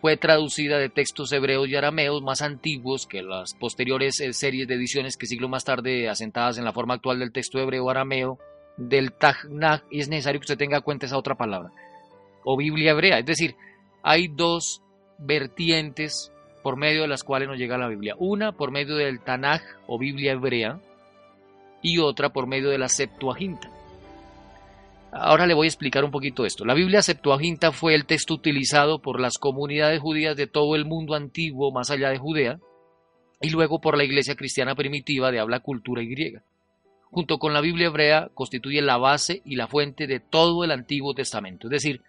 fue 0.00 0.16
traducida 0.16 0.78
de 0.78 0.88
textos 0.88 1.32
hebreos 1.32 1.68
y 1.68 1.76
arameos 1.76 2.22
más 2.22 2.40
antiguos 2.40 3.06
que 3.06 3.22
las 3.22 3.54
posteriores 3.54 4.20
eh, 4.20 4.32
series 4.32 4.66
de 4.66 4.74
ediciones 4.74 5.16
que 5.16 5.26
siglo 5.26 5.48
más 5.48 5.64
tarde 5.64 6.08
asentadas 6.08 6.56
en 6.56 6.64
la 6.64 6.72
forma 6.72 6.94
actual 6.94 7.18
del 7.18 7.32
texto 7.32 7.58
hebreo 7.58 7.90
arameo 7.90 8.38
del 8.76 9.12
Tanaj, 9.12 9.82
y 9.90 10.00
es 10.00 10.08
necesario 10.08 10.40
que 10.40 10.44
usted 10.44 10.58
tenga 10.58 10.78
en 10.78 10.82
cuenta 10.82 11.06
esa 11.06 11.18
otra 11.18 11.34
palabra. 11.34 11.70
o 12.44 12.56
Biblia 12.56 12.92
hebrea. 12.92 13.18
Es 13.18 13.26
decir, 13.26 13.56
hay 14.04 14.28
dos 14.28 14.80
vertientes 15.18 16.32
por 16.62 16.76
medio 16.76 17.02
de 17.02 17.08
las 17.08 17.24
cuales 17.24 17.48
nos 17.48 17.58
llega 17.58 17.76
la 17.78 17.88
Biblia. 17.88 18.14
Una 18.18 18.52
por 18.52 18.70
medio 18.70 18.94
del 18.94 19.20
Tanaj 19.20 19.62
o 19.86 19.98
Biblia 19.98 20.32
hebrea 20.32 20.80
y 21.82 21.98
otra 21.98 22.30
por 22.30 22.46
medio 22.46 22.70
de 22.70 22.78
la 22.78 22.88
Septuaginta. 22.88 23.70
Ahora 25.12 25.46
le 25.46 25.54
voy 25.54 25.66
a 25.66 25.68
explicar 25.68 26.04
un 26.04 26.10
poquito 26.10 26.44
esto. 26.44 26.64
La 26.64 26.74
Biblia 26.74 27.02
Septuaginta 27.02 27.72
fue 27.72 27.94
el 27.94 28.04
texto 28.04 28.34
utilizado 28.34 29.00
por 29.00 29.20
las 29.20 29.38
comunidades 29.38 30.00
judías 30.00 30.36
de 30.36 30.46
todo 30.46 30.76
el 30.76 30.84
mundo 30.84 31.14
antiguo 31.14 31.72
más 31.72 31.90
allá 31.90 32.10
de 32.10 32.18
Judea 32.18 32.58
y 33.40 33.50
luego 33.50 33.80
por 33.80 33.96
la 33.96 34.04
iglesia 34.04 34.34
cristiana 34.34 34.74
primitiva 34.74 35.30
de 35.30 35.40
habla 35.40 35.60
cultura 35.60 36.02
y 36.02 36.08
griega. 36.08 36.42
Junto 37.10 37.38
con 37.38 37.52
la 37.54 37.60
Biblia 37.60 37.86
hebrea 37.86 38.28
constituye 38.34 38.82
la 38.82 38.98
base 38.98 39.42
y 39.44 39.56
la 39.56 39.68
fuente 39.68 40.06
de 40.06 40.20
todo 40.20 40.64
el 40.64 40.70
Antiguo 40.70 41.14
Testamento. 41.14 41.68
Es 41.68 41.70
decir, 41.70 42.02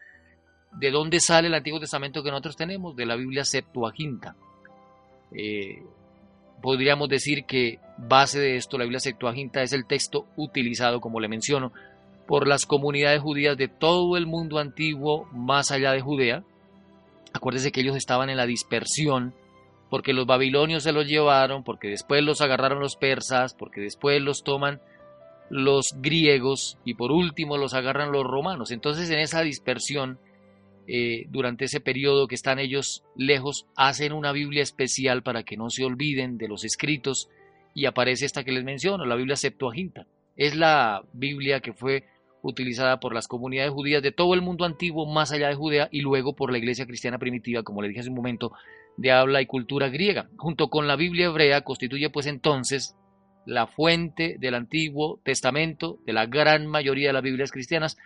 ¿de 0.72 0.92
dónde 0.92 1.20
sale 1.20 1.48
el 1.48 1.54
Antiguo 1.54 1.80
Testamento 1.80 2.24
que 2.24 2.32
nosotros 2.32 2.58
tenemos? 2.58 2.96
De 2.96 3.06
la 3.06 3.16
Biblia 3.16 3.46
Septuaginta. 3.46 4.36
Eh, 5.32 5.84
podríamos 6.62 7.10
decir 7.10 7.46
que 7.46 7.80
base 7.98 8.40
de 8.40 8.58
esto, 8.58 8.78
la 8.78 8.84
Biblia 8.84 9.00
Septuaginta 9.00 9.62
es 9.62 9.74
el 9.74 9.86
texto 9.86 10.26
utilizado, 10.36 11.00
como 11.00 11.20
le 11.20 11.28
menciono, 11.28 11.72
por 12.28 12.48
las 12.48 12.66
comunidades 12.66 13.22
judías 13.22 13.58
de 13.58 13.68
todo 13.68 14.18
el 14.18 14.26
mundo 14.26 14.60
antiguo 14.60 15.30
más 15.32 15.72
allá 15.72 15.92
de 15.94 16.02
Judea. 16.02 16.44
Acuérdese 17.34 17.72
que 17.72 17.82
ellos 17.82 17.96
estaban 17.96 18.30
en 18.30 18.38
la 18.38 18.46
dispersión 18.46 19.34
porque 19.90 20.14
los 20.14 20.26
babilonios 20.26 20.84
se 20.84 20.92
los 20.92 21.08
llevaron, 21.08 21.64
porque 21.64 21.88
después 21.88 22.24
los 22.24 22.42
agarraron 22.42 22.80
los 22.80 22.96
persas, 22.96 23.54
porque 23.54 23.82
después 23.82 24.22
los 24.22 24.44
toman 24.44 24.82
los 25.50 25.88
griegos 25.98 26.78
y 26.84 26.96
por 26.96 27.12
último 27.12 27.58
los 27.58 27.74
agarran 27.74 28.12
los 28.12 28.26
romanos. 28.26 28.72
Entonces 28.72 29.10
en 29.10 29.20
esa 29.20 29.42
dispersión, 29.42 30.20
eh, 30.88 31.26
durante 31.30 31.66
ese 31.66 31.80
periodo 31.80 32.28
que 32.28 32.36
están 32.36 32.60
ellos 32.60 33.04
lejos, 33.16 33.66
hacen 33.76 34.14
una 34.14 34.32
Biblia 34.32 34.64
especial 34.64 35.24
para 35.24 35.44
que 35.44 35.58
no 35.58 35.70
se 35.70 35.86
olviden 35.86 36.38
de 36.38 36.48
los 36.48 36.64
escritos 36.64 37.30
y 37.74 37.86
aparece 37.86 38.26
esta 38.26 38.44
que 38.44 38.52
les 38.52 38.64
menciono, 38.64 39.06
la 39.06 39.16
Biblia 39.16 39.36
Septuaginta. 39.36 40.08
Es 40.36 40.56
la 40.56 41.04
Biblia 41.14 41.62
que 41.62 41.74
fue 41.74 42.04
utilizada 42.42 43.00
por 43.00 43.14
las 43.14 43.28
comunidades 43.28 43.72
judías 43.72 44.02
de 44.02 44.12
todo 44.12 44.34
el 44.34 44.42
mundo 44.42 44.66
antiguo 44.66 45.06
más 45.06 45.32
allá 45.32 45.50
de 45.50 45.56
Judea 45.56 45.90
y 45.92 46.02
luego 46.02 46.34
por 46.34 46.52
la 46.52 46.58
iglesia 46.58 46.86
cristiana 46.86 47.18
primitiva, 47.18 47.64
como 47.64 47.82
le 47.82 47.90
dije 47.90 48.02
hace 48.02 48.10
un 48.10 48.16
momento, 48.16 48.52
de 48.98 49.12
habla 49.12 49.42
y 49.42 49.46
cultura 49.46 49.90
griega. 49.90 50.30
Junto 50.38 50.70
con 50.70 50.88
la 50.88 50.96
Biblia 50.96 51.28
hebrea 51.28 51.62
constituye 51.62 52.10
pues 52.10 52.26
entonces 52.26 52.96
la 53.46 53.68
fuente 53.68 54.36
del 54.40 54.56
Antiguo 54.56 55.22
Testamento 55.24 56.00
de 56.06 56.14
la 56.14 56.26
gran 56.26 56.68
mayoría 56.68 57.08
de 57.08 57.14
las 57.14 57.24
Biblias 57.24 57.52
cristianas 57.52 57.98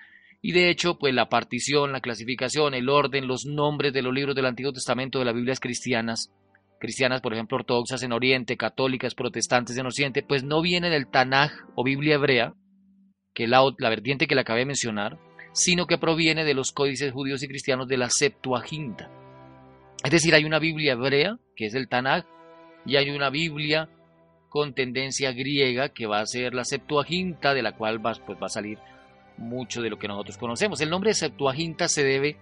y 0.42 0.52
de 0.52 0.70
hecho 0.70 1.00
pues 1.00 1.14
la 1.14 1.30
partición, 1.30 1.92
la 1.92 2.02
clasificación, 2.02 2.74
el 2.74 2.90
orden, 2.90 3.28
los 3.28 3.46
nombres 3.46 3.94
de 3.94 4.02
los 4.02 4.14
libros 4.14 4.36
del 4.36 4.46
Antiguo 4.46 4.74
Testamento 4.74 5.20
de 5.20 5.26
las 5.26 5.34
Biblias 5.34 5.60
cristianas, 5.60 6.32
cristianas 6.80 7.22
por 7.22 7.34
ejemplo 7.34 7.58
ortodoxas 7.58 8.04
en 8.04 8.12
Oriente, 8.12 8.58
católicas, 8.58 9.16
protestantes 9.16 9.78
en 9.78 9.86
Occidente, 9.86 10.24
pues 10.24 10.44
no 10.44 10.62
viene 10.62 10.90
del 10.90 11.08
Tanaj 11.08 11.52
o 11.76 11.84
Biblia 11.84 12.16
hebrea, 12.16 12.54
que 13.34 13.48
la, 13.48 13.62
la 13.78 13.90
vertiente 13.90 14.28
que 14.28 14.36
le 14.36 14.42
acabé 14.42 14.60
de 14.60 14.66
mencionar, 14.66 15.18
sino 15.54 15.88
que 15.88 15.98
proviene 15.98 16.44
de 16.44 16.54
los 16.54 16.72
códices 16.72 17.14
judíos 17.14 17.44
y 17.44 17.48
cristianos 17.48 17.88
de 17.88 17.98
la 17.98 18.10
Septuaginta. 18.10 19.10
Es 20.04 20.12
decir, 20.12 20.34
hay 20.34 20.46
una 20.46 20.60
Biblia 20.60 20.94
hebrea, 20.94 21.38
que 21.56 21.66
es 21.68 21.76
el 21.76 21.88
Tanakh, 21.88 22.26
y 22.86 22.96
hay 22.96 23.12
una 23.12 23.30
Biblia 23.30 23.88
con 24.50 24.74
tendencia 24.74 25.32
griega, 25.32 25.90
que 25.90 26.08
va 26.08 26.20
a 26.20 26.26
ser 26.26 26.54
la 26.54 26.66
Septuaginta, 26.66 27.54
de 27.54 27.62
la 27.62 27.74
cual 27.74 28.06
va, 28.06 28.14
pues, 28.26 28.38
va 28.42 28.48
a 28.48 28.50
salir 28.50 28.80
mucho 29.38 29.82
de 29.82 29.90
lo 29.90 29.98
que 29.98 30.08
nosotros 30.08 30.38
conocemos. 30.38 30.82
El 30.82 30.90
nombre 30.90 31.12
de 31.12 31.16
Septuaginta 31.16 31.88
se 31.88 32.04
debe, 32.04 32.38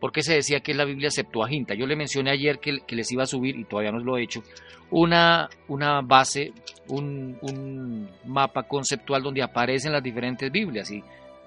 porque 0.00 0.22
se 0.22 0.34
decía 0.34 0.60
que 0.60 0.72
es 0.72 0.76
la 0.76 0.84
Biblia 0.84 1.10
Septuaginta. 1.10 1.74
Yo 1.74 1.86
le 1.86 1.96
mencioné 1.96 2.30
ayer 2.30 2.58
que, 2.58 2.80
les 2.88 3.12
iba 3.12 3.22
a 3.22 3.26
subir, 3.26 3.56
y 3.56 3.64
todavía 3.64 3.92
no 3.92 4.00
lo 4.00 4.18
he 4.18 4.24
hecho, 4.24 4.42
una, 4.90 5.48
una 5.68 6.00
base, 6.02 6.52
un, 6.88 7.38
un 7.42 8.10
mapa 8.26 8.64
conceptual 8.64 9.22
donde 9.22 9.42
aparecen 9.42 9.92
las 9.92 10.02
diferentes 10.02 10.50
Biblias. 10.50 10.90
Y 10.90 11.02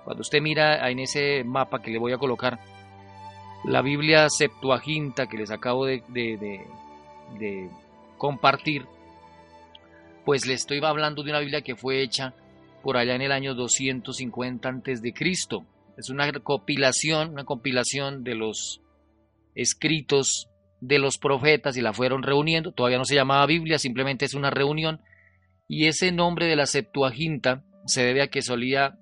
cuando 0.05 0.21
usted 0.21 0.41
mira 0.41 0.89
en 0.89 0.99
ese 0.99 1.43
mapa 1.43 1.81
que 1.81 1.91
le 1.91 1.99
voy 1.99 2.13
a 2.13 2.17
colocar, 2.17 2.57
la 3.63 3.81
Biblia 3.81 4.27
Septuaginta 4.29 5.27
que 5.27 5.37
les 5.37 5.51
acabo 5.51 5.85
de, 5.85 6.03
compartir, 8.17 8.85
pues 10.25 10.45
le 10.45 10.53
estoy 10.53 10.83
hablando 10.83 11.23
de 11.23 11.31
una 11.31 11.39
Biblia 11.39 11.61
que 11.61 11.75
fue 11.75 12.01
hecha 12.01 12.33
por 12.81 12.97
allá 12.97 13.15
en 13.15 13.21
el 13.21 13.31
año 13.31 13.53
250 13.55 14.67
antes 14.67 15.01
de 15.01 15.13
Cristo. 15.13 15.65
Es 15.97 16.09
una 16.09 16.31
compilación, 16.31 17.31
una 17.31 17.45
compilación 17.45 18.23
de 18.23 18.35
los 18.35 18.81
escritos 19.55 20.49
de 20.81 20.99
los 20.99 21.17
profetas 21.17 21.77
y 21.77 21.81
la 21.81 21.93
fueron 21.93 22.23
reuniendo. 22.23 22.71
Todavía 22.71 22.97
no 22.97 23.05
se 23.05 23.15
llamaba 23.15 23.45
Biblia, 23.45 23.79
simplemente 23.79 24.25
es 24.25 24.33
una 24.33 24.49
reunión. 24.49 25.01
Y 25.67 25.87
ese 25.87 26.11
nombre 26.11 26.45
de 26.47 26.57
la 26.57 26.65
Septuaginta 26.65 27.63
se 27.85 28.03
debe 28.03 28.21
a 28.21 28.27
que 28.27 28.41
solía 28.41 28.97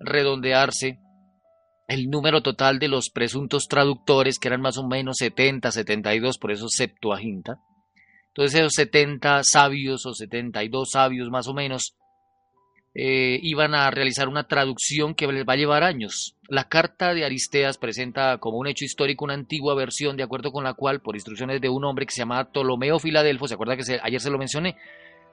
redondearse 0.00 0.98
el 1.88 2.10
número 2.10 2.42
total 2.42 2.78
de 2.78 2.88
los 2.88 3.08
presuntos 3.08 3.66
traductores, 3.66 4.38
que 4.38 4.48
eran 4.48 4.60
más 4.60 4.76
o 4.76 4.86
menos 4.86 5.16
70, 5.16 5.72
72, 5.72 6.38
por 6.38 6.52
eso 6.52 6.68
Septuaginta. 6.68 7.60
Entonces 8.28 8.60
esos 8.60 8.74
70 8.74 9.42
sabios 9.42 10.06
o 10.06 10.14
72 10.14 10.90
sabios 10.90 11.30
más 11.30 11.48
o 11.48 11.54
menos 11.54 11.94
eh, 12.94 13.40
iban 13.42 13.74
a 13.74 13.90
realizar 13.90 14.28
una 14.28 14.46
traducción 14.46 15.14
que 15.14 15.26
les 15.26 15.44
va 15.46 15.54
a 15.54 15.56
llevar 15.56 15.82
años. 15.82 16.36
La 16.48 16.68
carta 16.68 17.14
de 17.14 17.24
Aristeas 17.24 17.78
presenta 17.78 18.36
como 18.38 18.58
un 18.58 18.66
hecho 18.66 18.84
histórico 18.84 19.24
una 19.24 19.34
antigua 19.34 19.74
versión 19.74 20.16
de 20.16 20.22
acuerdo 20.22 20.52
con 20.52 20.64
la 20.64 20.74
cual, 20.74 21.00
por 21.00 21.16
instrucciones 21.16 21.60
de 21.60 21.68
un 21.68 21.84
hombre 21.84 22.06
que 22.06 22.12
se 22.12 22.20
llamaba 22.20 22.50
Ptolomeo 22.50 22.98
Filadelfo, 22.98 23.48
¿se 23.48 23.54
acuerda 23.54 23.76
que 23.76 24.00
ayer 24.02 24.20
se 24.20 24.30
lo 24.30 24.38
mencioné? 24.38 24.76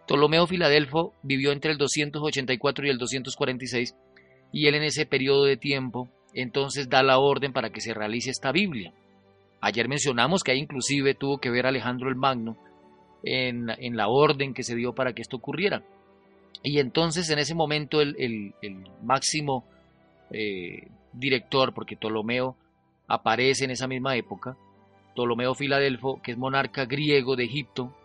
Ptolomeo 0.07 0.47
Filadelfo 0.47 1.13
vivió 1.21 1.51
entre 1.51 1.71
el 1.71 1.77
284 1.77 2.85
y 2.85 2.89
el 2.89 2.97
246 2.97 3.95
y 4.51 4.67
él 4.67 4.75
en 4.75 4.83
ese 4.83 5.05
periodo 5.05 5.43
de 5.43 5.57
tiempo 5.57 6.09
entonces 6.35 6.89
da 6.89 7.01
la 7.01 7.17
orden 7.17 7.53
para 7.53 7.71
que 7.71 7.81
se 7.81 7.93
realice 7.93 8.29
esta 8.29 8.51
Biblia. 8.51 8.93
Ayer 9.61 9.87
mencionamos 9.87 10.43
que 10.43 10.51
ahí 10.51 10.59
inclusive 10.59 11.15
tuvo 11.15 11.39
que 11.39 11.49
ver 11.49 11.65
Alejandro 11.65 12.09
el 12.09 12.15
Magno 12.15 12.57
en, 13.23 13.95
la 13.95 14.07
orden 14.07 14.53
que 14.53 14.63
se 14.63 14.75
dio 14.75 14.93
para 14.93 15.13
que 15.13 15.21
esto 15.21 15.37
ocurriera. 15.37 15.81
Y 16.61 16.79
entonces 16.79 17.29
en 17.29 17.39
ese 17.39 17.55
momento 17.55 18.01
el, 18.01 18.53
máximo 19.01 19.65
eh, 20.29 20.87
director, 21.13 21.73
porque 21.73 21.95
Ptolomeo 21.95 22.55
aparece 23.07 23.65
en 23.65 23.71
esa 23.71 23.87
misma 23.87 24.15
época, 24.15 24.57
Ptolomeo 25.13 25.55
Filadelfo, 25.55 26.21
que 26.21 26.31
es 26.31 26.37
monarca 26.37 26.85
griego 26.85 27.35
de 27.35 27.45
Egipto, 27.45 27.95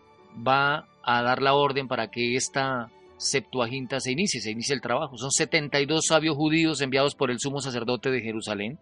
va 0.47 0.87
a 1.03 1.21
dar 1.21 1.41
la 1.41 1.53
orden 1.53 1.87
para 1.87 2.09
que 2.09 2.35
esta 2.35 2.89
Septuaginta 3.21 3.99
se 3.99 4.11
inicia, 4.11 4.41
se 4.41 4.49
inicia 4.49 4.73
el 4.73 4.81
trabajo. 4.81 5.15
Son 5.15 5.29
72 5.29 6.07
sabios 6.07 6.35
judíos 6.35 6.81
enviados 6.81 7.13
por 7.13 7.29
el 7.29 7.39
sumo 7.39 7.61
sacerdote 7.61 8.09
de 8.09 8.21
Jerusalén 8.21 8.79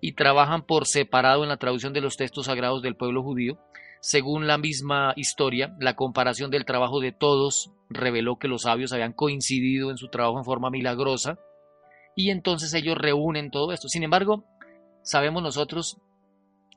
y 0.00 0.12
trabajan 0.12 0.62
por 0.62 0.86
separado 0.86 1.42
en 1.42 1.48
la 1.48 1.56
traducción 1.56 1.92
de 1.92 2.00
los 2.00 2.16
textos 2.16 2.46
sagrados 2.46 2.80
del 2.82 2.94
pueblo 2.94 3.24
judío. 3.24 3.58
Según 4.00 4.46
la 4.46 4.56
misma 4.56 5.14
historia, 5.16 5.74
la 5.80 5.96
comparación 5.96 6.52
del 6.52 6.64
trabajo 6.64 7.00
de 7.00 7.10
todos 7.10 7.72
reveló 7.90 8.36
que 8.36 8.46
los 8.46 8.62
sabios 8.62 8.92
habían 8.92 9.14
coincidido 9.14 9.90
en 9.90 9.96
su 9.96 10.06
trabajo 10.08 10.38
en 10.38 10.44
forma 10.44 10.70
milagrosa 10.70 11.40
y 12.14 12.30
entonces 12.30 12.72
ellos 12.74 12.96
reúnen 12.96 13.50
todo 13.50 13.72
esto. 13.72 13.88
Sin 13.88 14.04
embargo, 14.04 14.44
sabemos 15.02 15.42
nosotros 15.42 15.98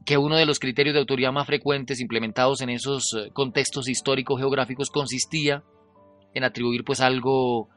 que 0.06 0.18
uno 0.18 0.38
de 0.38 0.48
los 0.48 0.58
criterios 0.58 0.96
de 0.96 1.02
autoridad 1.02 1.32
más 1.32 1.46
frecuentes 1.46 2.00
implementados 2.02 2.62
en 2.62 2.70
esos 2.72 3.04
eh, 3.13 3.30
contextos 3.32 3.88
históricos 3.88 4.39
geográficos 4.39 4.89
consistía 4.89 5.63
en 6.36 6.43
atribuir 6.43 6.84
pues 6.84 7.02
algo, 7.02 7.69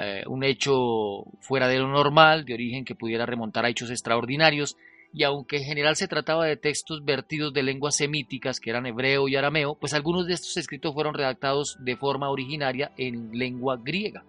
eh, 0.00 0.24
un 0.26 0.42
hecho 0.44 1.24
fuera 1.40 1.68
de 1.68 1.78
lo 1.78 1.88
normal, 1.88 2.46
de 2.46 2.54
origen 2.54 2.86
que 2.86 2.94
pudiera 2.94 3.26
remontar 3.26 3.66
a 3.66 3.68
hechos 3.68 3.90
extraordinarios, 3.90 4.76
y 5.12 5.24
aunque 5.24 5.58
en 5.58 5.64
general 5.64 5.96
se 5.96 6.08
trataba 6.08 6.46
de 6.46 6.56
textos 6.56 7.04
vertidos 7.04 7.52
de 7.52 7.62
lenguas 7.62 7.96
semíticas, 7.96 8.58
que 8.58 8.70
eran 8.70 8.86
hebreo 8.86 9.28
y 9.28 9.36
arameo, 9.36 9.74
pues 9.74 9.94
algunos 9.94 10.26
de 10.26 10.34
estos 10.34 10.56
escritos 10.56 10.94
fueron 10.94 11.14
redactados 11.14 11.76
de 11.80 11.96
forma 11.96 12.30
originaria 12.30 12.92
en 12.96 13.30
lengua 13.32 13.78
griega. 13.80 14.24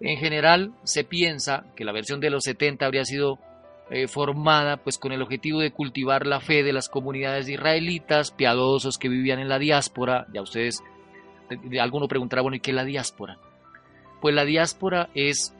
En 0.00 0.16
general 0.18 0.72
se 0.84 1.04
piensa 1.04 1.66
que 1.76 1.84
la 1.84 1.92
versión 1.92 2.20
de 2.20 2.30
los 2.30 2.44
70 2.44 2.86
habría 2.86 3.04
sido 3.04 3.38
eh, 3.90 4.06
formada 4.06 4.78
pues 4.78 4.98
con 4.98 5.12
el 5.12 5.20
objetivo 5.20 5.60
de 5.60 5.72
cultivar 5.72 6.26
la 6.26 6.40
fe 6.40 6.62
de 6.62 6.72
las 6.72 6.88
comunidades 6.88 7.48
israelitas, 7.48 8.30
piadosos 8.30 8.96
que 8.96 9.08
vivían 9.08 9.40
en 9.40 9.48
la 9.48 9.58
diáspora, 9.58 10.26
ya 10.32 10.40
ustedes 10.40 10.82
alguno 11.80 12.08
preguntará, 12.08 12.42
bueno, 12.42 12.56
¿y 12.56 12.60
qué 12.60 12.70
es 12.70 12.76
la 12.76 12.84
diáspora? 12.84 13.38
Pues 14.20 14.34
la 14.34 14.44
diáspora 14.44 15.08
es 15.14 15.54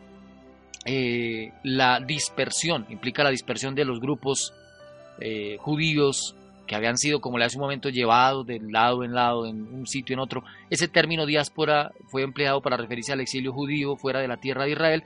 eh, 0.84 1.52
la 1.62 2.00
dispersión, 2.00 2.86
implica 2.88 3.24
la 3.24 3.30
dispersión 3.30 3.74
de 3.74 3.84
los 3.84 4.00
grupos 4.00 4.54
eh, 5.20 5.56
judíos 5.60 6.34
que 6.66 6.76
habían 6.76 6.96
sido, 6.96 7.20
como 7.20 7.36
le 7.36 7.44
hace 7.44 7.56
un 7.56 7.62
momento, 7.62 7.88
llevados 7.88 8.46
de 8.46 8.60
lado 8.60 9.02
en 9.02 9.12
lado, 9.12 9.44
en 9.44 9.62
un 9.74 9.86
sitio 9.86 10.14
en 10.14 10.20
otro. 10.20 10.44
Ese 10.70 10.86
término 10.86 11.26
diáspora 11.26 11.90
fue 12.06 12.22
empleado 12.22 12.62
para 12.62 12.76
referirse 12.76 13.12
al 13.12 13.20
exilio 13.20 13.52
judío 13.52 13.96
fuera 13.96 14.20
de 14.20 14.28
la 14.28 14.36
tierra 14.36 14.64
de 14.64 14.70
Israel 14.70 15.04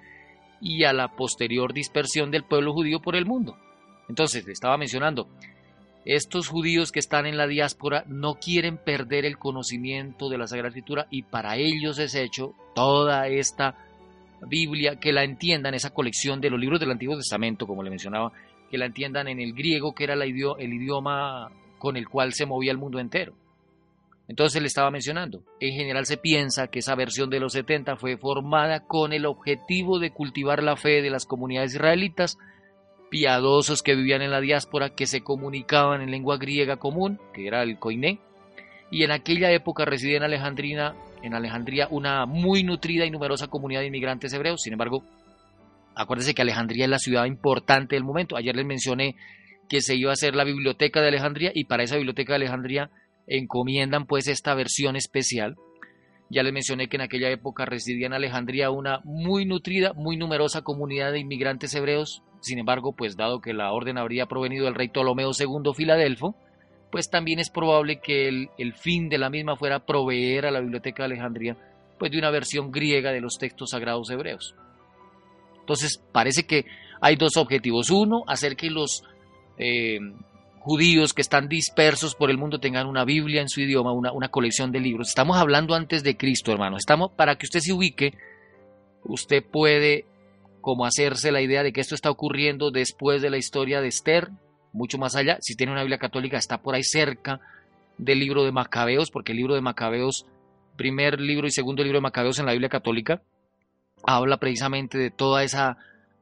y 0.61 0.85
a 0.85 0.92
la 0.92 1.09
posterior 1.09 1.73
dispersión 1.73 2.31
del 2.31 2.44
pueblo 2.44 2.75
judío 2.75 3.01
por 3.01 3.16
el 3.16 3.25
mundo. 3.25 3.57
Entonces, 4.11 4.44
le 4.44 4.53
estaba 4.53 4.77
mencionando, 4.77 5.27
estos 6.05 6.49
judíos 6.49 6.93
que 6.93 7.01
están 7.01 7.27
en 7.27 7.37
la 7.37 7.47
diáspora 7.47 8.05
no 8.07 8.35
quieren 8.35 8.77
perder 8.77 9.25
el 9.25 9.38
conocimiento 9.38 10.29
de 10.29 10.38
la 10.38 10.47
Sagrada 10.47 10.69
Escritura 10.69 11.07
y 11.11 11.23
para 11.23 11.57
ellos 11.57 11.99
es 11.99 12.14
hecho 12.14 12.55
toda 12.75 13.27
esta 13.29 13.77
Biblia, 14.47 14.97
que 14.97 15.12
la 15.12 15.25
entiendan, 15.25 15.75
esa 15.75 15.90
colección 15.90 16.40
de 16.40 16.51
los 16.51 16.61
libros 16.61 16.81
del 16.81 16.90
Antiguo 16.90 17.17
Testamento, 17.17 17.67
como 17.67 17.83
le 17.83 17.90
mencionaba, 17.90 18.33
que 18.71 18.79
la 18.79 18.87
entiendan 18.87 19.29
en 19.29 19.40
el 19.40 19.55
griego, 19.55 19.95
que 19.95 20.05
era 20.05 20.14
el 20.14 20.73
idioma 20.73 21.51
con 21.79 21.97
el 21.97 22.09
cual 22.09 22.33
se 22.35 22.47
movía 22.47 22.73
el 22.73 22.79
mundo 22.79 22.99
entero. 22.99 23.35
Entonces 24.27 24.61
le 24.62 24.69
estaba 24.69 24.90
mencionando, 24.90 25.43
en 25.61 25.75
general 25.75 26.07
se 26.07 26.17
piensa 26.17 26.69
que 26.69 26.79
esa 26.79 26.95
versión 26.95 27.29
de 27.29 27.40
los 27.40 27.53
70 27.53 27.97
fue 27.97 28.17
formada 28.17 28.81
con 28.81 29.12
el 29.12 29.27
objetivo 29.27 29.99
de 29.99 30.12
cultivar 30.12 30.62
la 30.62 30.77
fe 30.77 31.03
de 31.03 31.11
las 31.11 31.27
comunidades 31.27 31.75
israelitas 31.75 32.38
piadosos 33.14 33.85
que 33.85 33.94
vivían 33.94 34.22
en 34.22 34.33
la 34.33 34.40
diáspora, 34.40 34.90
que 34.90 35.07
se 35.07 35.20
comunicaban 35.20 36.03
en 36.03 36.11
lengua 36.11 36.37
griega 36.37 36.79
común, 36.79 37.20
que 37.33 37.46
era 37.46 37.62
el 37.62 37.79
koiné, 37.79 38.18
y 38.90 39.05
en 39.05 39.12
aquella 39.12 39.53
época 39.53 39.85
residía 39.85 40.16
en 40.16 40.24
Alejandría, 40.24 40.96
en 41.22 41.33
Alejandría 41.33 41.87
una 41.92 42.27
muy 42.27 42.64
nutrida 42.64 43.07
y 43.07 43.12
numerosa 43.12 43.46
comunidad 43.46 43.83
de 43.83 43.87
inmigrantes 43.87 44.33
hebreos. 44.33 44.62
Sin 44.62 44.72
embargo, 44.72 45.05
acuérdense 45.94 46.35
que 46.35 46.42
Alejandría 46.42 46.87
es 46.87 46.90
la 46.90 46.98
ciudad 46.98 47.27
importante 47.27 47.94
del 47.94 48.03
momento. 48.03 48.37
Ayer 48.37 48.57
les 48.57 48.66
mencioné 48.66 49.14
que 49.68 49.81
se 49.81 49.94
iba 49.94 50.11
a 50.11 50.14
hacer 50.14 50.35
la 50.35 50.42
biblioteca 50.42 51.00
de 51.00 51.07
Alejandría 51.07 51.53
y 51.55 51.66
para 51.66 51.85
esa 51.85 51.94
biblioteca 51.94 52.33
de 52.33 52.38
Alejandría 52.38 52.90
encomiendan 53.29 54.07
pues 54.07 54.27
esta 54.27 54.57
versión 54.57 54.96
especial. 54.96 55.55
Ya 56.31 56.42
les 56.42 56.53
mencioné 56.53 56.88
que 56.88 56.96
en 56.96 57.03
aquella 57.03 57.31
época 57.31 57.64
residía 57.64 58.09
en 58.09 58.14
Alejandría 58.14 58.70
una 58.70 58.98
muy 59.05 59.46
nutrida, 59.46 59.92
muy 59.92 60.16
numerosa 60.16 60.62
comunidad 60.62 61.12
de 61.12 61.20
inmigrantes 61.20 61.72
hebreos 61.77 62.24
sin 62.44 62.59
embargo, 62.59 62.92
pues 62.92 63.16
dado 63.16 63.40
que 63.40 63.52
la 63.52 63.72
orden 63.72 63.98
habría 63.98 64.26
provenido 64.26 64.66
del 64.66 64.74
rey 64.74 64.88
Ptolomeo 64.88 65.30
II 65.38 65.72
Filadelfo, 65.74 66.35
pues 66.90 67.11
también 67.11 67.40
es 67.40 67.50
probable 67.50 68.00
que 68.00 68.28
el, 68.28 68.74
fin 68.74 69.09
de 69.09 69.18
la 69.18 69.30
misma 69.30 69.57
fuera 69.57 69.85
proveer 69.85 70.46
a 70.46 70.50
la 70.50 70.61
Biblioteca 70.61 71.02
de 71.02 71.07
Alejandría 71.14 71.57
pues 71.98 72.12
de 72.12 72.18
una 72.18 72.30
versión 72.30 72.70
griega 72.70 73.12
de 73.12 73.20
los 73.20 73.38
textos 73.38 73.70
sagrados 73.70 74.11
hebreos. 74.11 74.54
Entonces, 75.59 76.00
parece 76.12 76.44
que 76.44 76.66
hay 77.00 77.16
dos 77.16 77.37
objetivos. 77.37 77.90
Uno, 77.90 78.24
hacer 78.26 78.57
que 78.57 78.68
los 78.68 79.02
eh, 79.59 79.98
judíos 80.61 81.12
que 81.14 81.22
están 81.22 81.48
dispersos 81.48 82.14
por 82.14 82.30
el 82.30 82.38
mundo 82.38 82.59
tengan 82.59 82.87
una 82.87 83.04
Biblia 83.04 83.40
en 83.40 83.48
su 83.48 83.61
idioma, 83.61 83.92
una, 83.92 84.12
una, 84.12 84.28
colección 84.28 84.70
de 84.70 84.80
libros. 84.80 85.09
Estamos 85.09 85.37
hablando 85.37 85.74
antes 85.74 86.02
de 86.02 86.16
Cristo, 86.16 86.52
hermano. 86.52 86.76
Estamos, 86.76 87.12
para 87.12 87.37
que 87.37 87.46
usted 87.46 87.61
se 87.61 87.72
ubique, 87.72 88.14
usted 89.04 89.42
puede 89.44 90.04
como 90.64 90.87
hacerse 90.87 91.31
la 91.31 91.42
idea 91.42 91.62
de 91.62 91.74
que 91.74 91.83
esto 91.83 91.94
está 91.94 92.11
ocurriendo 92.11 92.70
después 92.70 93.20
de 93.20 93.29
la 93.29 93.37
historia 93.37 93.83
de 93.83 93.88
Esther, 93.88 94.31
mucho 94.72 94.96
más 94.96 95.14
allá. 95.14 95.37
Si 95.42 95.57
tiene 95.57 95.72
una 95.72 95.83
Biblia 95.83 95.98
católica, 95.98 96.38
está 96.38 96.62
por 96.62 96.74
ahí 96.74 96.83
cerca 96.83 97.38
del 97.98 98.18
libro 98.18 98.44
de 98.44 98.50
Macabeos, 98.50 99.11
porque 99.11 99.33
el 99.33 99.38
libro 99.38 99.55
de 99.55 99.61
Macabeos, 99.61 100.24
primer 100.74 101.20
libro 101.20 101.46
y 101.46 101.50
segundo 101.50 101.83
libro 101.83 101.98
de 101.98 102.05
Macabeos 102.05 102.38
en 102.38 102.46
la 102.46 102.53
Biblia 102.53 102.70
católica, 102.70 103.20
habla 104.05 104.38
precisamente 104.38 104.96
de 104.96 105.11
toda 105.11 105.44
esa 105.44 105.77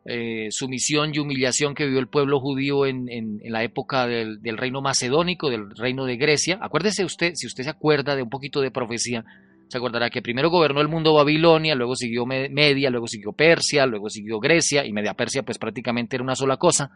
eh, 0.07 0.49
sumisión 0.51 1.15
y 1.15 1.21
humillación 1.21 1.77
que 1.77 1.85
vivió 1.85 2.01
el 2.01 2.09
pueblo 2.09 2.41
judío 2.41 2.85
en, 2.85 3.41
la 3.45 3.63
época 3.63 4.09
del, 4.09 4.43
del, 4.43 4.59
reino 4.59 4.83
macedónico, 4.83 5.51
del 5.51 5.71
reino 5.77 6.05
de 6.05 6.17
Grecia. 6.17 6.59
Acuérdese 6.61 7.05
usted, 7.05 7.35
si 7.37 7.47
usted 7.47 7.63
se 7.63 7.71
acuerda 7.71 8.17
de 8.17 8.25
un 8.25 8.29
poquito 8.29 8.61
de 8.61 8.73
profecía, 8.73 9.25
se 9.73 9.79
acordará 9.79 10.11
que 10.11 10.21
primero 10.21 10.51
gobernó 10.51 10.83
el 10.83 10.89
mundo 10.89 11.15
Babilonia, 11.15 11.75
luego 11.75 11.97
siguió 11.97 12.27
Media, 12.27 12.91
luego 12.91 13.07
siguió 13.07 13.33
Persia, 13.33 13.87
luego 13.87 14.11
siguió 14.11 14.39
Grecia, 14.39 14.85
y 14.85 14.93
Media 14.93 15.15
Persia 15.15 15.45
pues 15.45 15.57
prácticamente 15.57 16.15
era 16.15 16.23
una 16.23 16.35
sola 16.35 16.59
cosa. 16.59 16.91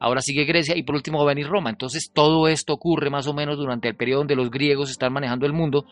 Ahora 0.00 0.22
sigue 0.22 0.46
Grecia 0.46 0.74
y 0.74 0.82
por 0.82 0.94
último 0.94 1.18
va 1.18 1.24
a 1.24 1.34
venir 1.34 1.46
Roma. 1.46 1.68
Entonces 1.68 2.10
todo 2.14 2.48
esto 2.48 2.72
ocurre 2.72 3.10
más 3.10 3.26
o 3.26 3.34
menos 3.34 3.58
durante 3.58 3.88
el 3.88 3.96
periodo 3.96 4.20
donde 4.20 4.34
los 4.34 4.50
griegos 4.50 4.90
están 4.90 5.12
manejando 5.12 5.44
el 5.44 5.52
mundo, 5.52 5.84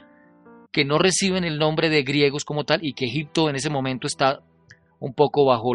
que 0.72 0.86
no 0.86 0.96
reciben 0.96 1.44
el 1.44 1.58
nombre 1.58 1.90
de 1.90 2.04
griegos 2.04 2.46
como 2.46 2.64
tal 2.64 2.80
y 2.82 2.94
que 2.94 3.04
Egipto 3.04 3.50
en 3.50 3.56
ese 3.56 3.68
momento 3.68 4.06
está 4.06 4.40
un 5.00 5.12
poco 5.12 5.44
bajo 5.44 5.72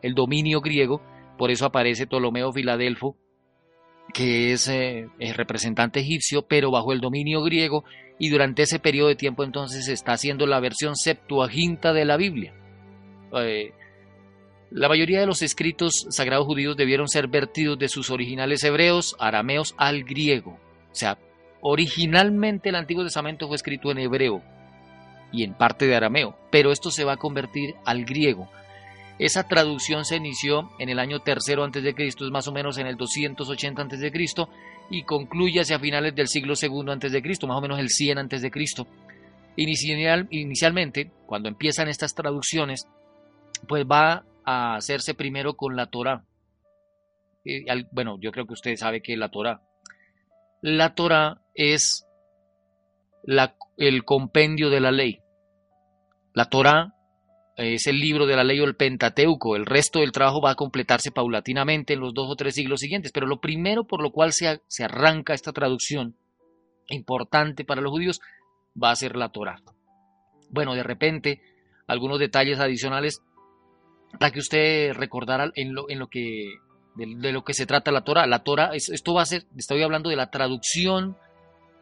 el 0.00 0.14
dominio 0.14 0.60
griego. 0.60 1.02
Por 1.36 1.50
eso 1.50 1.66
aparece 1.66 2.06
Ptolomeo 2.06 2.52
Filadelfo, 2.52 3.16
que 4.12 4.52
es 4.52 4.68
eh, 4.68 5.08
el 5.18 5.34
representante 5.34 6.00
egipcio, 6.00 6.42
pero 6.42 6.70
bajo 6.70 6.92
el 6.92 7.00
dominio 7.00 7.42
griego 7.42 7.84
y 8.18 8.28
durante 8.28 8.62
ese 8.62 8.78
periodo 8.78 9.08
de 9.08 9.16
tiempo 9.16 9.42
entonces 9.44 9.86
se 9.86 9.92
está 9.92 10.12
haciendo 10.12 10.46
la 10.46 10.60
versión 10.60 10.96
septuaginta 10.96 11.92
de 11.92 12.04
la 12.04 12.16
Biblia. 12.16 12.54
Eh, 13.32 13.72
la 14.70 14.88
mayoría 14.88 15.20
de 15.20 15.26
los 15.26 15.42
escritos 15.42 16.06
sagrados 16.10 16.46
judíos 16.46 16.76
debieron 16.76 17.08
ser 17.08 17.28
vertidos 17.28 17.78
de 17.78 17.88
sus 17.88 18.10
originales 18.10 18.64
hebreos, 18.64 19.16
arameos 19.18 19.74
al 19.76 20.04
griego. 20.04 20.58
O 20.90 20.94
sea, 20.94 21.18
originalmente 21.60 22.70
el 22.70 22.76
Antiguo 22.76 23.04
Testamento 23.04 23.48
fue 23.48 23.56
escrito 23.56 23.90
en 23.90 23.98
hebreo 23.98 24.42
y 25.30 25.44
en 25.44 25.54
parte 25.54 25.86
de 25.86 25.96
arameo, 25.96 26.36
pero 26.50 26.72
esto 26.72 26.90
se 26.90 27.04
va 27.04 27.14
a 27.14 27.18
convertir 27.18 27.74
al 27.84 28.04
griego. 28.04 28.48
Esa 29.22 29.46
traducción 29.46 30.04
se 30.04 30.16
inició 30.16 30.72
en 30.80 30.88
el 30.88 30.98
año 30.98 31.20
tercero 31.20 31.62
antes 31.62 31.84
de 31.84 31.94
Cristo, 31.94 32.24
es 32.24 32.32
más 32.32 32.48
o 32.48 32.52
menos 32.52 32.76
en 32.78 32.88
el 32.88 32.96
280 32.96 33.80
antes 33.80 34.00
de 34.00 34.10
Cristo, 34.10 34.48
y 34.90 35.04
concluye 35.04 35.60
hacia 35.60 35.78
finales 35.78 36.12
del 36.16 36.26
siglo 36.26 36.54
II 36.60 36.90
antes 36.90 37.12
de 37.12 37.22
Cristo, 37.22 37.46
más 37.46 37.56
o 37.56 37.60
menos 37.60 37.78
el 37.78 37.88
100 37.88 38.18
antes 38.18 38.42
de 38.42 38.50
Cristo. 38.50 38.88
Inicial, 39.54 40.26
inicialmente, 40.32 41.12
cuando 41.24 41.48
empiezan 41.48 41.86
estas 41.86 42.16
traducciones, 42.16 42.88
pues 43.68 43.84
va 43.84 44.24
a 44.44 44.74
hacerse 44.74 45.14
primero 45.14 45.54
con 45.54 45.76
la 45.76 45.86
Torá. 45.86 46.24
Eh, 47.44 47.64
bueno, 47.92 48.18
yo 48.20 48.32
creo 48.32 48.48
que 48.48 48.54
usted 48.54 48.74
sabe 48.74 49.02
que 49.02 49.16
la 49.16 49.28
Torá. 49.28 49.62
La 50.62 50.96
Torá 50.96 51.42
es 51.54 52.08
el 53.76 54.04
compendio 54.04 54.68
de 54.68 54.80
la 54.80 54.90
ley. 54.90 55.20
La 56.34 56.46
Torá 56.46 56.96
es 57.56 57.86
el 57.86 57.98
libro 57.98 58.26
de 58.26 58.36
la 58.36 58.44
ley 58.44 58.60
o 58.60 58.64
el 58.64 58.76
Pentateuco. 58.76 59.56
El 59.56 59.66
resto 59.66 60.00
del 60.00 60.12
trabajo 60.12 60.40
va 60.40 60.52
a 60.52 60.56
completarse 60.56 61.10
paulatinamente 61.10 61.94
en 61.94 62.00
los 62.00 62.14
dos 62.14 62.30
o 62.30 62.36
tres 62.36 62.54
siglos 62.54 62.80
siguientes. 62.80 63.12
Pero 63.12 63.26
lo 63.26 63.40
primero 63.40 63.84
por 63.84 64.02
lo 64.02 64.10
cual 64.10 64.32
se, 64.32 64.60
se 64.68 64.84
arranca 64.84 65.34
esta 65.34 65.52
traducción 65.52 66.16
importante 66.88 67.64
para 67.64 67.80
los 67.80 67.90
judíos 67.90 68.20
va 68.80 68.90
a 68.90 68.96
ser 68.96 69.16
la 69.16 69.30
Torah. 69.30 69.60
Bueno, 70.50 70.74
de 70.74 70.82
repente, 70.82 71.42
algunos 71.86 72.18
detalles 72.18 72.58
adicionales 72.58 73.22
para 74.18 74.30
que 74.30 74.40
usted 74.40 74.92
recordara 74.92 75.50
en 75.54 75.74
lo, 75.74 75.88
en 75.88 75.98
lo 75.98 76.08
que 76.08 76.54
de, 76.94 77.32
lo 77.32 77.44
que 77.44 77.54
se 77.54 77.66
trata 77.66 77.90
la 77.90 78.04
Torah. 78.04 78.26
La 78.26 78.42
Torah, 78.42 78.70
esto 78.74 79.14
va 79.14 79.22
a 79.22 79.26
ser, 79.26 79.44
estoy 79.56 79.82
hablando 79.82 80.10
de 80.10 80.16
la 80.16 80.30
traducción 80.30 81.16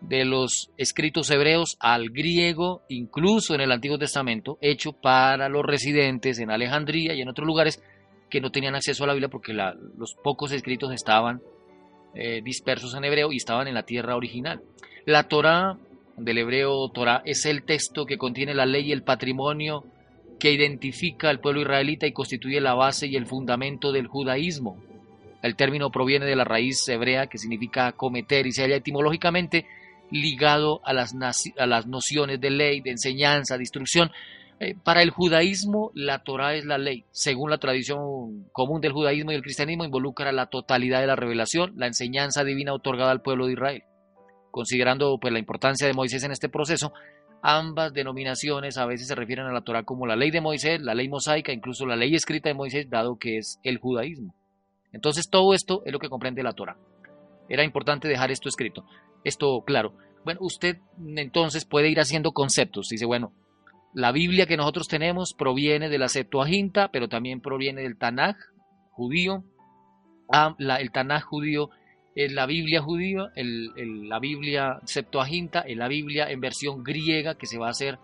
de 0.01 0.25
los 0.25 0.71
escritos 0.77 1.31
hebreos 1.31 1.77
al 1.81 2.11
griego, 2.11 2.83
incluso 2.89 3.55
en 3.55 3.61
el 3.61 3.73
Antiguo 3.73 3.99
Testamento, 3.99 4.59
hecho 4.61 4.93
para 4.93 5.49
los 5.49 5.65
residentes 5.65 6.39
en 6.39 6.51
Alejandría 6.51 7.15
y 7.15 7.21
en 7.21 7.29
otros 7.29 7.47
lugares 7.47 7.83
que 8.31 8.41
no 8.41 8.51
tenían 8.51 8.75
acceso 8.75 9.05
a 9.05 9.09
la 9.09 9.13
Biblia 9.13 9.29
porque 9.29 9.53
los 9.53 10.15
pocos 10.23 10.53
escritos 10.53 10.93
estaban 10.93 11.41
eh, 12.15 12.41
dispersos 12.43 12.95
en 12.95 13.05
hebreo 13.05 13.33
y 13.33 13.37
estaban 13.37 13.69
en 13.69 13.75
la 13.75 13.83
tierra 13.83 14.17
original. 14.17 14.63
La 15.05 15.29
Torah 15.29 15.77
del 16.17 16.39
hebreo 16.39 16.89
Torah 16.91 17.23
es 17.25 17.47
el 17.47 17.65
texto 17.65 18.07
que 18.07 18.19
contiene 18.19 18.55
la 18.55 18.67
ley 18.67 18.89
y 18.89 18.93
el 18.93 19.03
patrimonio 19.03 19.85
que 20.39 20.53
identifica 20.53 21.29
al 21.29 21.41
pueblo 21.41 21.61
israelita 21.61 22.07
y 22.07 22.13
constituye 22.13 22.61
la 22.61 22.75
base 22.75 23.07
y 23.07 23.17
el 23.17 23.27
fundamento 23.27 23.93
del 23.93 24.07
judaísmo. 24.07 24.79
El 25.43 25.57
término 25.57 25.91
proviene 25.91 26.27
de 26.27 26.37
la 26.37 26.45
raíz 26.45 26.87
hebrea 26.89 27.27
que 27.27 27.39
significa 27.39 27.93
cometer 27.93 28.47
y 28.47 28.53
se 28.53 28.63
halla 28.63 28.77
etimológicamente 28.77 29.67
ligado 30.11 30.81
a 30.85 30.93
las, 30.93 31.15
a 31.59 31.67
las 31.67 31.87
nociones 31.87 32.41
de 32.41 32.51
ley, 32.51 32.81
de 32.81 32.91
enseñanza, 32.91 33.57
de 33.57 33.63
instrucción. 33.63 34.11
Eh, 34.59 34.75
para 34.75 35.03
el 35.03 35.11
judaísmo, 35.11 35.91
la 35.95 36.23
Torah 36.23 36.55
es 36.55 36.67
la 36.67 36.77
ley. 36.77 37.05
Según 37.13 37.51
la 37.51 37.59
tradición 37.59 38.45
común 38.53 38.81
del 38.81 38.93
judaísmo 38.93 39.33
y 39.33 39.35
el 39.35 39.43
cristianismo, 39.43 39.85
involucra 39.85 40.33
la 40.33 40.47
totalidad 40.47 41.01
de 41.01 41.07
la 41.07 41.17
revelación, 41.17 41.73
la 41.77 41.87
enseñanza 41.87 42.45
divina 42.45 42.75
otorgada 42.75 43.11
al 43.11 43.23
pueblo 43.23 43.47
de 43.47 43.55
Israel. 43.55 43.83
Considerando 44.51 45.17
pues, 45.19 45.33
la 45.33 45.39
importancia 45.39 45.87
de 45.87 45.95
Moisés 45.95 46.25
en 46.25 46.33
este 46.33 46.51
proceso, 46.51 46.93
ambas 47.41 47.95
denominaciones 47.95 48.77
a 48.77 48.85
veces 48.85 49.09
se 49.09 49.15
refieren 49.15 49.47
a 49.47 49.53
la 49.53 49.63
Torah 49.63 49.85
como 49.85 50.07
la 50.07 50.17
ley 50.17 50.31
de 50.31 50.43
Moisés, 50.43 50.81
la 50.83 50.95
ley 50.95 51.09
mosaica, 51.09 51.53
incluso 51.53 51.87
la 51.87 51.97
ley 51.97 52.15
escrita 52.15 52.51
de 52.51 52.55
Moisés, 52.55 52.91
dado 52.91 53.17
que 53.17 53.39
es 53.39 53.59
el 53.63 53.79
judaísmo. 53.79 54.35
Entonces 54.93 55.31
todo 55.31 55.55
esto 55.55 55.83
es 55.87 55.93
lo 55.93 55.99
que 55.99 56.11
comprende 56.11 56.43
la 56.43 56.53
Torah. 56.53 56.77
Era 57.49 57.65
importante 57.65 58.09
dejar 58.09 58.31
esto 58.31 58.49
escrito 58.49 58.85
esto 59.25 59.63
claro. 59.65 59.95
Bueno, 60.25 60.41
usted 60.43 60.79
entonces 61.17 61.65
puede 61.65 61.89
ir 61.89 62.01
haciendo 62.01 62.33
conceptos. 62.33 62.89
Dice, 62.89 63.07
bueno, 63.07 63.33
la 63.95 64.13
Biblia 64.13 64.47
que 64.47 64.57
nosotros 64.57 64.89
tenemos 64.89 65.35
proviene 65.35 65.89
de 65.89 65.99
la 65.99 66.09
Septuaginta, 66.09 66.89
pero 66.93 67.09
también 67.09 67.41
proviene 67.41 67.83
del 67.83 67.97
Tanaj 67.97 68.37
judío. 68.91 69.45
Ah, 70.33 70.55
el 70.59 70.93
Tanaj 70.93 71.23
judío 71.25 71.71
es 72.15 72.33
la 72.33 72.47
Biblia 72.47 72.83
judía, 72.83 73.31
la 73.37 74.19
Biblia 74.19 74.81
Septuaginta 74.85 75.61
es 75.61 75.77
la 75.77 75.89
Biblia 75.89 76.31
en 76.31 76.41
versión 76.41 76.83
griega 76.83 77.37
que 77.37 77.47
se 77.47 77.59
va 77.59 77.69
a 77.69 77.71
hacer 77.71 77.99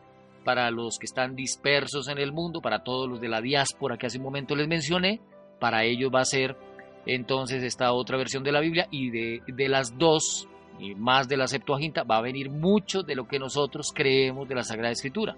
para 0.44 0.70
los 0.70 0.98
que 0.98 1.07
están 1.07 1.35
dispersos 1.35 2.09
en 2.09 2.18
el 2.18 2.33
mundo, 2.33 2.61
para 2.61 2.85
todos 2.85 3.09
los 3.09 3.20
de 3.20 3.29
la 3.29 3.40
diáspora 3.40 3.98
que 3.98 4.07
hace 4.07 4.18
un 4.18 4.24
momento 4.24 4.55
les 4.55 4.68
mencioné. 4.68 5.20
Para 5.59 5.85
ellos 5.85 6.11
va 6.14 6.20
a 6.20 6.24
ser 6.24 6.57
entonces 7.05 7.62
esta 7.62 7.92
otra 7.92 8.16
versión 8.16 8.44
de 8.44 8.52
la 8.52 8.61
Biblia 8.61 8.87
y 8.90 9.11
de, 9.11 9.42
de 9.46 9.68
las 9.68 9.98
dos, 9.98 10.48
y 10.78 10.94
más 10.94 11.28
de 11.28 11.36
la 11.36 11.46
Septuaginta, 11.46 12.02
va 12.02 12.18
a 12.18 12.22
venir 12.22 12.50
mucho 12.50 13.02
de 13.02 13.14
lo 13.14 13.26
que 13.26 13.38
nosotros 13.38 13.92
creemos 13.94 14.48
de 14.48 14.54
la 14.54 14.62
Sagrada 14.62 14.92
Escritura. 14.92 15.36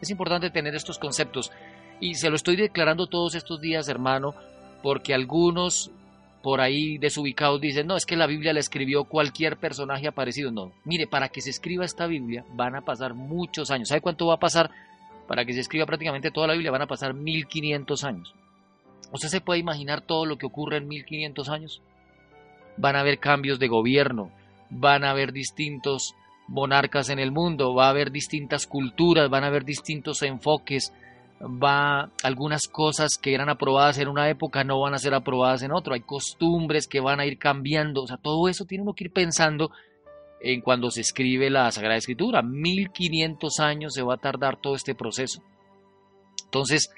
Es 0.00 0.10
importante 0.10 0.50
tener 0.50 0.74
estos 0.74 0.98
conceptos 0.98 1.52
y 2.00 2.14
se 2.14 2.30
lo 2.30 2.36
estoy 2.36 2.56
declarando 2.56 3.06
todos 3.06 3.34
estos 3.34 3.60
días, 3.60 3.88
hermano, 3.88 4.34
porque 4.82 5.14
algunos 5.14 5.92
por 6.42 6.60
ahí 6.60 6.98
desubicados 6.98 7.60
dicen, 7.60 7.86
no, 7.86 7.96
es 7.96 8.04
que 8.04 8.16
la 8.16 8.26
Biblia 8.26 8.52
la 8.52 8.58
escribió 8.58 9.04
cualquier 9.04 9.56
personaje 9.56 10.08
aparecido. 10.08 10.50
No, 10.50 10.72
mire, 10.84 11.06
para 11.06 11.28
que 11.28 11.40
se 11.40 11.50
escriba 11.50 11.84
esta 11.84 12.06
Biblia 12.06 12.44
van 12.54 12.74
a 12.74 12.80
pasar 12.80 13.14
muchos 13.14 13.70
años. 13.70 13.88
¿Sabe 13.88 14.00
cuánto 14.00 14.26
va 14.26 14.34
a 14.34 14.40
pasar? 14.40 14.70
Para 15.28 15.44
que 15.44 15.52
se 15.52 15.60
escriba 15.60 15.86
prácticamente 15.86 16.32
toda 16.32 16.48
la 16.48 16.54
Biblia 16.54 16.72
van 16.72 16.82
a 16.82 16.88
pasar 16.88 17.14
1500 17.14 18.04
años. 18.04 18.34
¿Usted 19.12 19.28
se 19.28 19.40
puede 19.40 19.60
imaginar 19.60 20.00
todo 20.00 20.26
lo 20.26 20.36
que 20.36 20.46
ocurre 20.46 20.78
en 20.78 20.88
1500 20.88 21.48
años? 21.48 21.82
Van 22.76 22.96
a 22.96 23.00
haber 23.00 23.18
cambios 23.18 23.60
de 23.60 23.68
gobierno, 23.68 24.32
van 24.72 25.04
a 25.04 25.10
haber 25.10 25.32
distintos 25.32 26.14
monarcas 26.48 27.08
en 27.08 27.18
el 27.18 27.30
mundo, 27.30 27.74
va 27.74 27.86
a 27.86 27.90
haber 27.90 28.10
distintas 28.10 28.66
culturas, 28.66 29.30
van 29.30 29.44
a 29.44 29.48
haber 29.48 29.64
distintos 29.64 30.22
enfoques, 30.22 30.92
va 31.40 32.10
algunas 32.22 32.68
cosas 32.68 33.18
que 33.20 33.34
eran 33.34 33.48
aprobadas 33.48 33.98
en 33.98 34.08
una 34.08 34.28
época 34.28 34.64
no 34.64 34.80
van 34.80 34.94
a 34.94 34.98
ser 34.98 35.14
aprobadas 35.14 35.62
en 35.62 35.72
otra, 35.72 35.94
hay 35.94 36.00
costumbres 36.00 36.86
que 36.86 37.00
van 37.00 37.20
a 37.20 37.26
ir 37.26 37.38
cambiando, 37.38 38.02
o 38.02 38.06
sea, 38.06 38.16
todo 38.16 38.48
eso 38.48 38.64
tiene 38.64 38.82
uno 38.82 38.94
que 38.94 39.04
ir 39.04 39.12
pensando 39.12 39.70
en 40.40 40.60
cuando 40.60 40.90
se 40.90 41.02
escribe 41.02 41.50
la 41.50 41.70
Sagrada 41.70 41.96
Escritura, 41.96 42.42
1500 42.42 43.60
años 43.60 43.94
se 43.94 44.02
va 44.02 44.14
a 44.14 44.18
tardar 44.18 44.56
todo 44.60 44.74
este 44.74 44.94
proceso. 44.94 45.40
Entonces, 46.44 46.90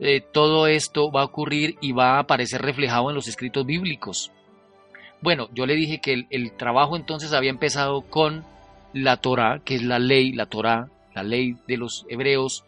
eh, 0.00 0.20
todo 0.20 0.66
esto 0.66 1.12
va 1.12 1.22
a 1.22 1.26
ocurrir 1.26 1.76
y 1.80 1.92
va 1.92 2.16
a 2.16 2.20
aparecer 2.20 2.60
reflejado 2.60 3.08
en 3.10 3.14
los 3.14 3.28
escritos 3.28 3.64
bíblicos. 3.64 4.32
Bueno, 5.22 5.48
yo 5.54 5.66
le 5.66 5.76
dije 5.76 6.00
que 6.00 6.26
el, 6.28 6.52
trabajo 6.56 6.96
entonces 6.96 7.32
había 7.32 7.50
empezado 7.50 8.02
con 8.02 8.44
la 8.92 9.18
Torah, 9.18 9.60
que 9.64 9.76
es 9.76 9.82
la 9.82 10.00
ley, 10.00 10.32
la 10.32 10.46
Torah, 10.46 10.88
la 11.14 11.22
ley 11.22 11.56
de 11.68 11.76
los 11.76 12.04
hebreos, 12.08 12.64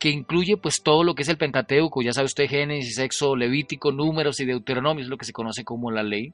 que 0.00 0.10
incluye 0.10 0.56
pues 0.56 0.82
todo 0.82 1.04
lo 1.04 1.14
que 1.14 1.22
es 1.22 1.28
el 1.28 1.36
Pentateuco, 1.36 2.02
ya 2.02 2.12
sabe 2.12 2.26
usted 2.26 2.48
Génesis, 2.48 2.98
Éxodo, 2.98 3.36
Levítico, 3.36 3.92
Números 3.92 4.40
y 4.40 4.46
Deuteronomio, 4.46 5.04
es 5.04 5.08
lo 5.08 5.16
que 5.16 5.24
se 5.24 5.32
conoce 5.32 5.62
como 5.62 5.92
la 5.92 6.02
ley. 6.02 6.32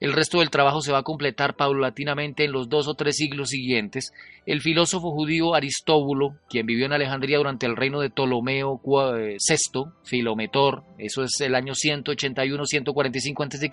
El 0.00 0.12
resto 0.14 0.40
del 0.40 0.50
trabajo 0.50 0.80
se 0.80 0.90
va 0.90 0.98
a 0.98 1.04
completar 1.04 1.54
paulatinamente 1.54 2.44
en 2.44 2.50
los 2.50 2.68
dos 2.68 2.88
o 2.88 2.94
tres 2.94 3.18
siglos 3.18 3.50
siguientes. 3.50 4.12
El 4.46 4.60
filósofo 4.60 5.12
judío 5.12 5.54
Aristóbulo, 5.54 6.34
quien 6.48 6.66
vivió 6.66 6.86
en 6.86 6.92
Alejandría 6.92 7.38
durante 7.38 7.66
el 7.66 7.76
reino 7.76 8.00
de 8.00 8.10
Ptolomeo 8.10 8.80
VI, 8.82 9.36
eh, 9.36 9.92
Filometor, 10.02 10.82
eso 10.98 11.22
es 11.22 11.40
el 11.40 11.54
año 11.54 11.74
181-145 11.74 13.44
a.C., 13.44 13.70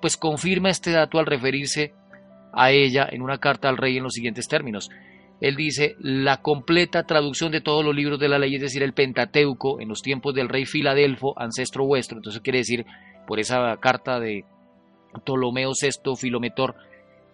pues 0.00 0.16
confirma 0.16 0.70
este 0.70 0.90
dato 0.90 1.18
al 1.18 1.26
referirse 1.26 1.92
a 2.52 2.70
ella 2.70 3.08
en 3.10 3.22
una 3.22 3.38
carta 3.38 3.68
al 3.68 3.76
rey 3.76 3.96
en 3.96 4.02
los 4.02 4.14
siguientes 4.14 4.48
términos 4.48 4.90
él 5.40 5.56
dice 5.56 5.96
la 5.98 6.42
completa 6.42 7.04
traducción 7.04 7.50
de 7.50 7.62
todos 7.62 7.84
los 7.84 7.94
libros 7.94 8.20
de 8.20 8.28
la 8.28 8.38
ley, 8.38 8.54
es 8.54 8.60
decir, 8.60 8.82
el 8.82 8.92
Pentateuco 8.92 9.80
en 9.80 9.88
los 9.88 10.02
tiempos 10.02 10.34
del 10.34 10.50
rey 10.50 10.66
Filadelfo, 10.66 11.38
ancestro 11.38 11.86
vuestro. 11.86 12.18
Entonces 12.18 12.42
quiere 12.42 12.58
decir, 12.58 12.84
por 13.26 13.40
esa 13.40 13.76
carta 13.78 14.20
de 14.20 14.44
Ptolomeo 15.24 15.70
VI, 15.70 16.14
Filometor, 16.16 16.74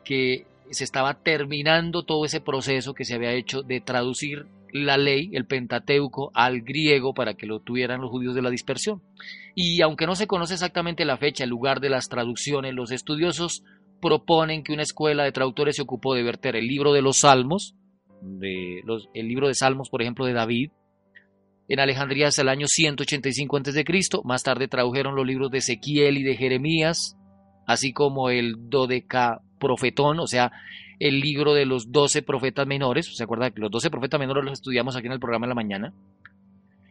que 0.04 0.46
se 0.70 0.84
estaba 0.84 1.14
terminando 1.14 2.04
todo 2.04 2.24
ese 2.24 2.40
proceso 2.40 2.94
que 2.94 3.04
se 3.04 3.14
había 3.14 3.32
hecho 3.32 3.62
de 3.62 3.80
traducir 3.80 4.46
la 4.84 4.96
ley, 4.96 5.30
el 5.32 5.46
Pentateuco, 5.46 6.30
al 6.34 6.62
griego 6.62 7.14
para 7.14 7.34
que 7.34 7.46
lo 7.46 7.60
tuvieran 7.60 8.00
los 8.00 8.10
judíos 8.10 8.34
de 8.34 8.42
la 8.42 8.50
dispersión. 8.50 9.02
Y 9.54 9.80
aunque 9.82 10.06
no 10.06 10.14
se 10.14 10.26
conoce 10.26 10.54
exactamente 10.54 11.04
la 11.04 11.16
fecha, 11.16 11.44
el 11.44 11.50
lugar 11.50 11.80
de 11.80 11.90
las 11.90 12.08
traducciones, 12.08 12.74
los 12.74 12.90
estudiosos 12.90 13.64
proponen 14.00 14.62
que 14.62 14.72
una 14.72 14.82
escuela 14.82 15.24
de 15.24 15.32
traductores 15.32 15.76
se 15.76 15.82
ocupó 15.82 16.14
de 16.14 16.22
verter 16.22 16.56
el 16.56 16.66
libro 16.66 16.92
de 16.92 17.02
los 17.02 17.18
Salmos, 17.18 17.74
de 18.20 18.82
los, 18.84 19.08
el 19.14 19.28
libro 19.28 19.48
de 19.48 19.54
Salmos, 19.54 19.88
por 19.88 20.02
ejemplo, 20.02 20.26
de 20.26 20.32
David, 20.32 20.70
en 21.68 21.80
Alejandría 21.80 22.28
hasta 22.28 22.42
el 22.42 22.48
año 22.48 22.66
185 22.68 23.56
a.C. 23.56 23.84
Más 24.24 24.42
tarde 24.42 24.68
tradujeron 24.68 25.16
los 25.16 25.26
libros 25.26 25.50
de 25.50 25.58
Ezequiel 25.58 26.18
y 26.18 26.22
de 26.22 26.36
Jeremías, 26.36 27.16
así 27.66 27.92
como 27.92 28.30
el 28.30 28.68
Dodecaprofetón, 28.70 30.20
o 30.20 30.26
sea, 30.26 30.52
el 30.98 31.20
libro 31.20 31.54
de 31.54 31.66
los 31.66 31.92
doce 31.92 32.22
profetas 32.22 32.66
menores. 32.66 33.10
¿Se 33.14 33.24
acuerda 33.24 33.50
que 33.50 33.60
los 33.60 33.70
doce 33.70 33.90
profetas 33.90 34.20
menores 34.20 34.44
los 34.44 34.54
estudiamos 34.54 34.96
aquí 34.96 35.06
en 35.06 35.12
el 35.12 35.20
programa 35.20 35.46
de 35.46 35.48
la 35.48 35.54
mañana? 35.54 35.94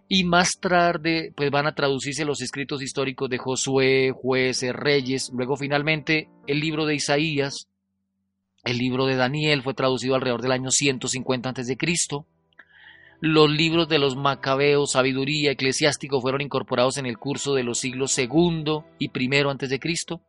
Y 0.07 0.23
más 0.23 0.51
tarde, 0.59 1.33
pues 1.35 1.49
van 1.49 1.65
a 1.65 1.73
traducirse 1.73 2.25
los 2.25 2.41
escritos 2.41 2.81
históricos 2.83 3.29
de 3.29 3.39
Josué, 3.39 4.11
jueces, 4.15 4.73
reyes. 4.73 5.31
Luego, 5.33 5.55
finalmente, 5.55 6.29
el 6.45 6.59
libro 6.59 6.85
de 6.85 6.95
Isaías, 6.95 7.67
el 8.63 8.77
libro 8.77 9.07
de 9.07 9.15
Daniel 9.15 9.63
fue 9.63 9.73
traducido 9.73 10.13
alrededor 10.13 10.43
del 10.43 10.51
año 10.51 10.69
150 10.69 11.49
a.C. 11.49 11.77
Los 13.19 13.49
libros 13.49 13.87
de 13.89 13.97
los 13.97 14.15
Macabeos, 14.15 14.91
sabiduría, 14.91 15.51
eclesiástico 15.51 16.21
fueron 16.21 16.41
incorporados 16.41 16.97
en 16.97 17.07
el 17.07 17.17
curso 17.17 17.55
de 17.55 17.63
los 17.63 17.79
siglos 17.79 18.11
segundo 18.11 18.85
y 18.99 19.09
de 19.09 19.79
Cristo. 19.79 20.21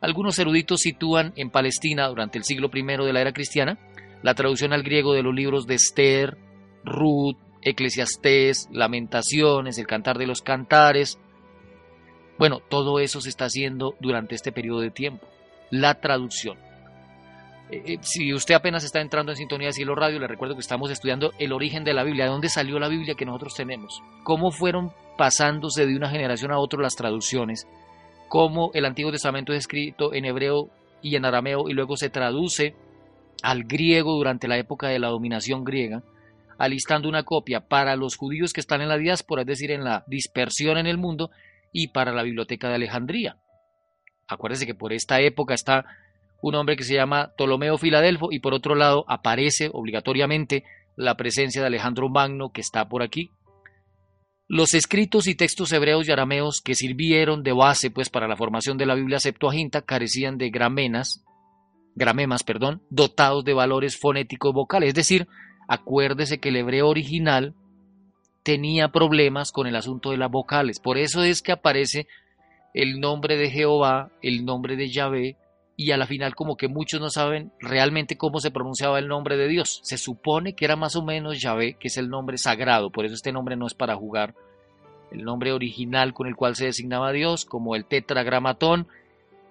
Algunos 0.00 0.38
eruditos 0.38 0.80
sitúan 0.80 1.32
en 1.36 1.50
Palestina 1.50 2.06
durante 2.08 2.38
el 2.38 2.44
siglo 2.44 2.70
I 2.72 2.82
de 2.82 3.12
la 3.12 3.20
era 3.20 3.32
cristiana 3.32 3.78
la 4.22 4.34
traducción 4.34 4.72
al 4.72 4.82
griego 4.82 5.12
de 5.12 5.22
los 5.22 5.34
libros 5.34 5.66
de 5.66 5.74
Esther, 5.74 6.36
Ruth, 6.84 7.36
Eclesiastés, 7.62 8.68
Lamentaciones, 8.72 9.78
el 9.78 9.86
Cantar 9.86 10.18
de 10.18 10.26
los 10.26 10.42
Cantares. 10.42 11.18
Bueno, 12.38 12.60
todo 12.68 13.00
eso 13.00 13.20
se 13.20 13.28
está 13.28 13.46
haciendo 13.46 13.94
durante 14.00 14.34
este 14.34 14.52
periodo 14.52 14.80
de 14.80 14.90
tiempo. 14.90 15.26
La 15.70 16.00
traducción. 16.00 16.58
Eh, 17.70 17.82
eh, 17.84 17.98
si 18.00 18.32
usted 18.32 18.54
apenas 18.54 18.84
está 18.84 19.00
entrando 19.00 19.32
en 19.32 19.38
sintonía 19.38 19.68
de 19.68 19.72
Cielo 19.72 19.94
Radio, 19.94 20.18
le 20.18 20.26
recuerdo 20.26 20.54
que 20.54 20.60
estamos 20.60 20.90
estudiando 20.90 21.32
el 21.38 21.52
origen 21.52 21.84
de 21.84 21.94
la 21.94 22.04
Biblia, 22.04 22.24
de 22.24 22.30
dónde 22.30 22.48
salió 22.48 22.78
la 22.78 22.88
Biblia 22.88 23.14
que 23.14 23.26
nosotros 23.26 23.54
tenemos, 23.54 24.02
cómo 24.24 24.50
fueron 24.50 24.92
pasándose 25.18 25.84
de 25.84 25.96
una 25.96 26.08
generación 26.08 26.52
a 26.52 26.58
otra 26.58 26.80
las 26.80 26.94
traducciones, 26.94 27.66
cómo 28.28 28.70
el 28.74 28.84
Antiguo 28.84 29.12
Testamento 29.12 29.52
es 29.52 29.60
escrito 29.60 30.14
en 30.14 30.24
hebreo 30.24 30.70
y 31.02 31.16
en 31.16 31.24
arameo 31.24 31.68
y 31.68 31.72
luego 31.72 31.96
se 31.96 32.10
traduce 32.10 32.74
al 33.42 33.64
griego 33.64 34.14
durante 34.14 34.48
la 34.48 34.58
época 34.58 34.88
de 34.88 34.98
la 34.98 35.08
dominación 35.08 35.64
griega, 35.64 36.02
alistando 36.58 37.08
una 37.08 37.22
copia 37.22 37.60
para 37.60 37.96
los 37.96 38.16
judíos 38.16 38.52
que 38.52 38.60
están 38.60 38.80
en 38.80 38.88
la 38.88 38.98
diáspora, 38.98 39.42
es 39.42 39.46
decir, 39.46 39.70
en 39.70 39.84
la 39.84 40.04
dispersión 40.06 40.76
en 40.76 40.86
el 40.86 40.98
mundo, 40.98 41.30
y 41.72 41.88
para 41.88 42.12
la 42.12 42.22
Biblioteca 42.22 42.68
de 42.68 42.76
Alejandría. 42.76 43.36
Acuérdese 44.26 44.66
que 44.66 44.74
por 44.74 44.92
esta 44.92 45.20
época 45.20 45.54
está 45.54 45.84
un 46.40 46.54
hombre 46.54 46.76
que 46.76 46.84
se 46.84 46.94
llama 46.94 47.32
Ptolomeo 47.36 47.78
Filadelfo 47.78 48.28
y 48.30 48.40
por 48.40 48.54
otro 48.54 48.74
lado 48.74 49.04
aparece 49.08 49.70
obligatoriamente 49.72 50.64
la 50.96 51.16
presencia 51.16 51.60
de 51.60 51.66
Alejandro 51.66 52.08
Magno 52.08 52.50
que 52.50 52.60
está 52.60 52.88
por 52.88 53.02
aquí. 53.02 53.30
Los 54.50 54.72
escritos 54.72 55.26
y 55.26 55.34
textos 55.34 55.72
hebreos 55.72 56.08
y 56.08 56.12
arameos 56.12 56.62
que 56.64 56.74
sirvieron 56.74 57.42
de 57.42 57.52
base 57.52 57.90
pues 57.90 58.08
para 58.08 58.26
la 58.26 58.36
formación 58.36 58.78
de 58.78 58.86
la 58.86 58.94
Biblia 58.94 59.20
Septuaginta 59.20 59.82
carecían 59.82 60.38
de 60.38 60.48
gramenas, 60.48 61.22
gramemas, 61.94 62.44
perdón, 62.44 62.80
dotados 62.88 63.44
de 63.44 63.52
valores 63.52 63.98
fonéticos 64.00 64.54
vocales, 64.54 64.88
es 64.88 64.94
decir, 64.94 65.28
acuérdese 65.68 66.38
que 66.38 66.48
el 66.48 66.56
hebreo 66.56 66.88
original 66.88 67.54
tenía 68.42 68.88
problemas 68.88 69.52
con 69.52 69.66
el 69.66 69.76
asunto 69.76 70.12
de 70.12 70.16
las 70.16 70.30
vocales, 70.30 70.80
por 70.80 70.96
eso 70.96 71.22
es 71.22 71.42
que 71.42 71.52
aparece 71.52 72.06
el 72.72 73.00
nombre 73.00 73.36
de 73.36 73.50
Jehová, 73.50 74.12
el 74.22 74.46
nombre 74.46 74.76
de 74.76 74.88
Yahvé, 74.88 75.36
y 75.80 75.92
a 75.92 75.96
la 75.96 76.08
final 76.08 76.34
como 76.34 76.56
que 76.56 76.66
muchos 76.66 77.00
no 77.00 77.08
saben 77.08 77.52
realmente 77.60 78.18
cómo 78.18 78.40
se 78.40 78.50
pronunciaba 78.50 78.98
el 78.98 79.06
nombre 79.06 79.36
de 79.36 79.46
Dios. 79.46 79.78
Se 79.84 79.96
supone 79.96 80.54
que 80.54 80.64
era 80.64 80.74
más 80.74 80.96
o 80.96 81.04
menos 81.04 81.40
Yahvé, 81.40 81.74
que 81.74 81.86
es 81.86 81.96
el 81.96 82.10
nombre 82.10 82.36
sagrado, 82.36 82.90
por 82.90 83.06
eso 83.06 83.14
este 83.14 83.30
nombre 83.30 83.54
no 83.54 83.68
es 83.68 83.74
para 83.74 83.94
jugar. 83.94 84.34
El 85.12 85.22
nombre 85.22 85.52
original 85.52 86.14
con 86.14 86.26
el 86.26 86.34
cual 86.34 86.56
se 86.56 86.64
designaba 86.64 87.12
Dios, 87.12 87.44
como 87.44 87.76
el 87.76 87.84
tetragramatón, 87.84 88.88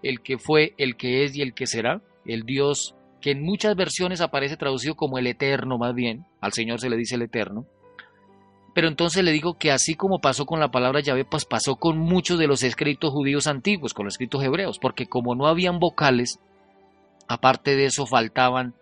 el 0.03 0.19
que 0.19 0.37
fue, 0.37 0.73
el 0.77 0.97
que 0.97 1.23
es 1.23 1.33
y 1.37 1.41
el 1.41 1.53
que 1.53 1.65
será, 1.65 2.01
el 2.25 2.43
Dios 2.43 2.93
que 3.21 3.31
en 3.31 3.41
muchas 3.41 3.77
versiones 3.77 4.19
aparece 4.19 4.57
traducido 4.57 4.95
como 4.95 5.17
el 5.17 5.27
eterno 5.27 5.77
más 5.77 5.95
bien, 5.95 6.25
al 6.41 6.51
Señor 6.51 6.81
se 6.81 6.89
le 6.89 6.97
dice 6.97 7.15
el 7.15 7.21
eterno, 7.21 7.65
pero 8.77 8.89
entonces 8.89 9.23
le 9.23 9.31
digo 9.31 9.57
que 9.57 9.71
así 9.71 9.95
como 9.95 10.19
pasó 10.19 10.45
con 10.45 10.59
la 10.59 10.69
palabra 10.69 10.99
llave, 10.99 11.25
pues 11.25 11.45
pasó 11.45 11.77
con 11.77 11.97
muchos 11.97 12.37
de 12.37 12.45
los 12.45 12.61
escritos 12.61 13.09
judíos 13.09 13.47
antiguos, 13.47 13.95
con 13.95 14.05
los 14.05 14.13
escritos 14.13 14.43
hebreos, 14.43 14.77
porque 14.77 15.07
como 15.07 15.33
no 15.33 15.47
habían 15.47 15.79
vocales, 15.79 16.37
aparte 17.27 17.75
de 17.75 17.85
eso 17.85 18.05
faltaban 18.05 18.75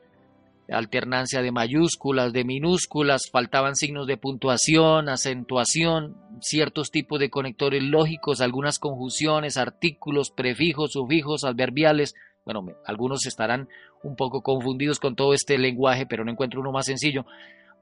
alternancia 0.69 1.41
de 1.41 1.53
mayúsculas, 1.53 2.33
de 2.33 2.43
minúsculas, 2.43 3.29
faltaban 3.31 3.77
signos 3.77 4.05
de 4.05 4.17
puntuación, 4.17 5.07
acentuación, 5.07 6.17
ciertos 6.41 6.91
tipos 6.91 7.17
de 7.21 7.29
conectores 7.29 7.81
lógicos, 7.81 8.41
algunas 8.41 8.79
conjunciones, 8.79 9.55
artículos, 9.55 10.29
prefijos, 10.29 10.91
sufijos, 10.91 11.45
adverbiales. 11.45 12.15
Bueno, 12.43 12.65
algunos 12.85 13.25
estarán 13.25 13.69
un 14.03 14.17
poco 14.17 14.41
confundidos 14.41 14.99
con 14.99 15.15
todo 15.15 15.33
este 15.33 15.57
lenguaje, 15.57 16.05
pero 16.05 16.25
no 16.25 16.31
encuentro 16.33 16.59
uno 16.59 16.73
más 16.73 16.85
sencillo 16.87 17.25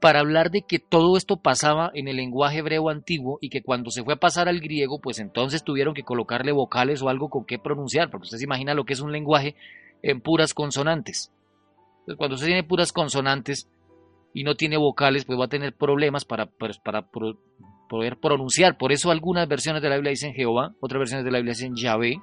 para 0.04 0.20
hablar 0.20 0.50
de 0.50 0.60
que 0.60 0.78
todo 0.78 1.16
esto 1.16 1.38
pasaba 1.38 1.90
en 1.94 2.08
el 2.08 2.16
lenguaje 2.16 2.58
hebreo 2.58 2.90
antiguo 2.90 3.38
y 3.40 3.48
que 3.48 3.62
cuando 3.62 3.90
se 3.90 4.04
fue 4.04 4.12
a 4.12 4.18
pasar 4.18 4.50
al 4.50 4.60
griego, 4.60 5.00
pues 5.00 5.18
entonces 5.18 5.64
tuvieron 5.64 5.94
que 5.94 6.02
colocarle 6.02 6.52
vocales 6.52 7.00
o 7.00 7.08
algo 7.08 7.30
con 7.30 7.46
qué 7.46 7.58
pronunciar, 7.58 8.10
porque 8.10 8.24
usted 8.24 8.36
se 8.36 8.44
imagina 8.44 8.74
lo 8.74 8.84
que 8.84 8.92
es 8.92 9.00
un 9.00 9.12
lenguaje 9.12 9.56
en 10.02 10.20
puras 10.20 10.52
consonantes. 10.52 11.32
Entonces, 12.00 12.18
cuando 12.18 12.34
usted 12.34 12.48
tiene 12.48 12.64
puras 12.64 12.92
consonantes 12.92 13.66
y 14.34 14.44
no 14.44 14.56
tiene 14.56 14.76
vocales, 14.76 15.24
pues 15.24 15.40
va 15.40 15.46
a 15.46 15.48
tener 15.48 15.72
problemas 15.72 16.26
para, 16.26 16.44
pues, 16.44 16.76
para 16.76 17.08
poder 17.88 18.18
pronunciar. 18.18 18.76
Por 18.76 18.92
eso 18.92 19.10
algunas 19.10 19.48
versiones 19.48 19.80
de 19.80 19.88
la 19.88 19.94
Biblia 19.94 20.10
dicen 20.10 20.34
Jehová, 20.34 20.74
otras 20.80 20.98
versiones 20.98 21.24
de 21.24 21.30
la 21.30 21.38
Biblia 21.38 21.54
dicen 21.54 21.76
Yahvé, 21.76 22.20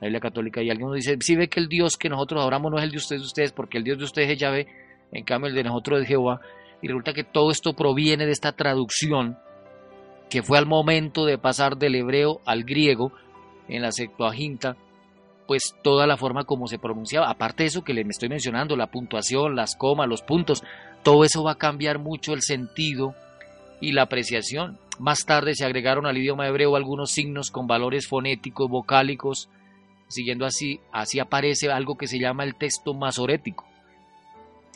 la 0.00 0.06
Biblia 0.06 0.20
católica, 0.20 0.62
y 0.62 0.70
algunos 0.70 0.94
dicen, 0.94 1.20
si 1.20 1.34
ve 1.34 1.48
que 1.48 1.58
el 1.58 1.66
Dios 1.66 1.96
que 1.96 2.08
nosotros 2.08 2.40
adoramos 2.40 2.70
no 2.70 2.78
es 2.78 2.84
el 2.84 2.92
de 2.92 2.98
ustedes, 2.98 3.22
ustedes, 3.22 3.50
porque 3.50 3.78
el 3.78 3.82
Dios 3.82 3.98
de 3.98 4.04
ustedes 4.04 4.30
es 4.30 4.38
Yahvé, 4.38 4.68
en 5.10 5.24
cambio 5.24 5.48
el 5.48 5.56
de 5.56 5.64
nosotros 5.64 6.02
es 6.02 6.06
Jehová. 6.06 6.40
Y 6.82 6.88
resulta 6.88 7.12
que 7.12 7.24
todo 7.24 7.50
esto 7.50 7.74
proviene 7.74 8.26
de 8.26 8.32
esta 8.32 8.52
traducción 8.52 9.38
que 10.28 10.42
fue 10.42 10.58
al 10.58 10.66
momento 10.66 11.24
de 11.24 11.38
pasar 11.38 11.76
del 11.76 11.94
hebreo 11.94 12.40
al 12.44 12.64
griego 12.64 13.12
en 13.68 13.82
la 13.82 13.92
Septuaginta, 13.92 14.76
pues 15.46 15.76
toda 15.82 16.06
la 16.06 16.16
forma 16.16 16.44
como 16.44 16.66
se 16.66 16.78
pronunciaba. 16.78 17.30
Aparte 17.30 17.62
de 17.62 17.68
eso 17.68 17.84
que 17.84 17.94
le 17.94 18.02
estoy 18.02 18.28
mencionando, 18.28 18.76
la 18.76 18.88
puntuación, 18.88 19.54
las 19.54 19.76
comas, 19.76 20.08
los 20.08 20.22
puntos, 20.22 20.64
todo 21.02 21.24
eso 21.24 21.44
va 21.44 21.52
a 21.52 21.58
cambiar 21.58 21.98
mucho 21.98 22.32
el 22.32 22.42
sentido 22.42 23.14
y 23.80 23.92
la 23.92 24.02
apreciación. 24.02 24.78
Más 24.98 25.24
tarde 25.24 25.54
se 25.54 25.64
agregaron 25.64 26.06
al 26.06 26.16
idioma 26.16 26.48
hebreo 26.48 26.74
algunos 26.74 27.12
signos 27.12 27.50
con 27.50 27.66
valores 27.66 28.08
fonéticos, 28.08 28.68
vocálicos, 28.68 29.48
siguiendo 30.08 30.46
así, 30.46 30.80
así 30.92 31.20
aparece 31.20 31.70
algo 31.70 31.96
que 31.96 32.08
se 32.08 32.18
llama 32.18 32.44
el 32.44 32.54
texto 32.56 32.94
masorético. 32.94 33.64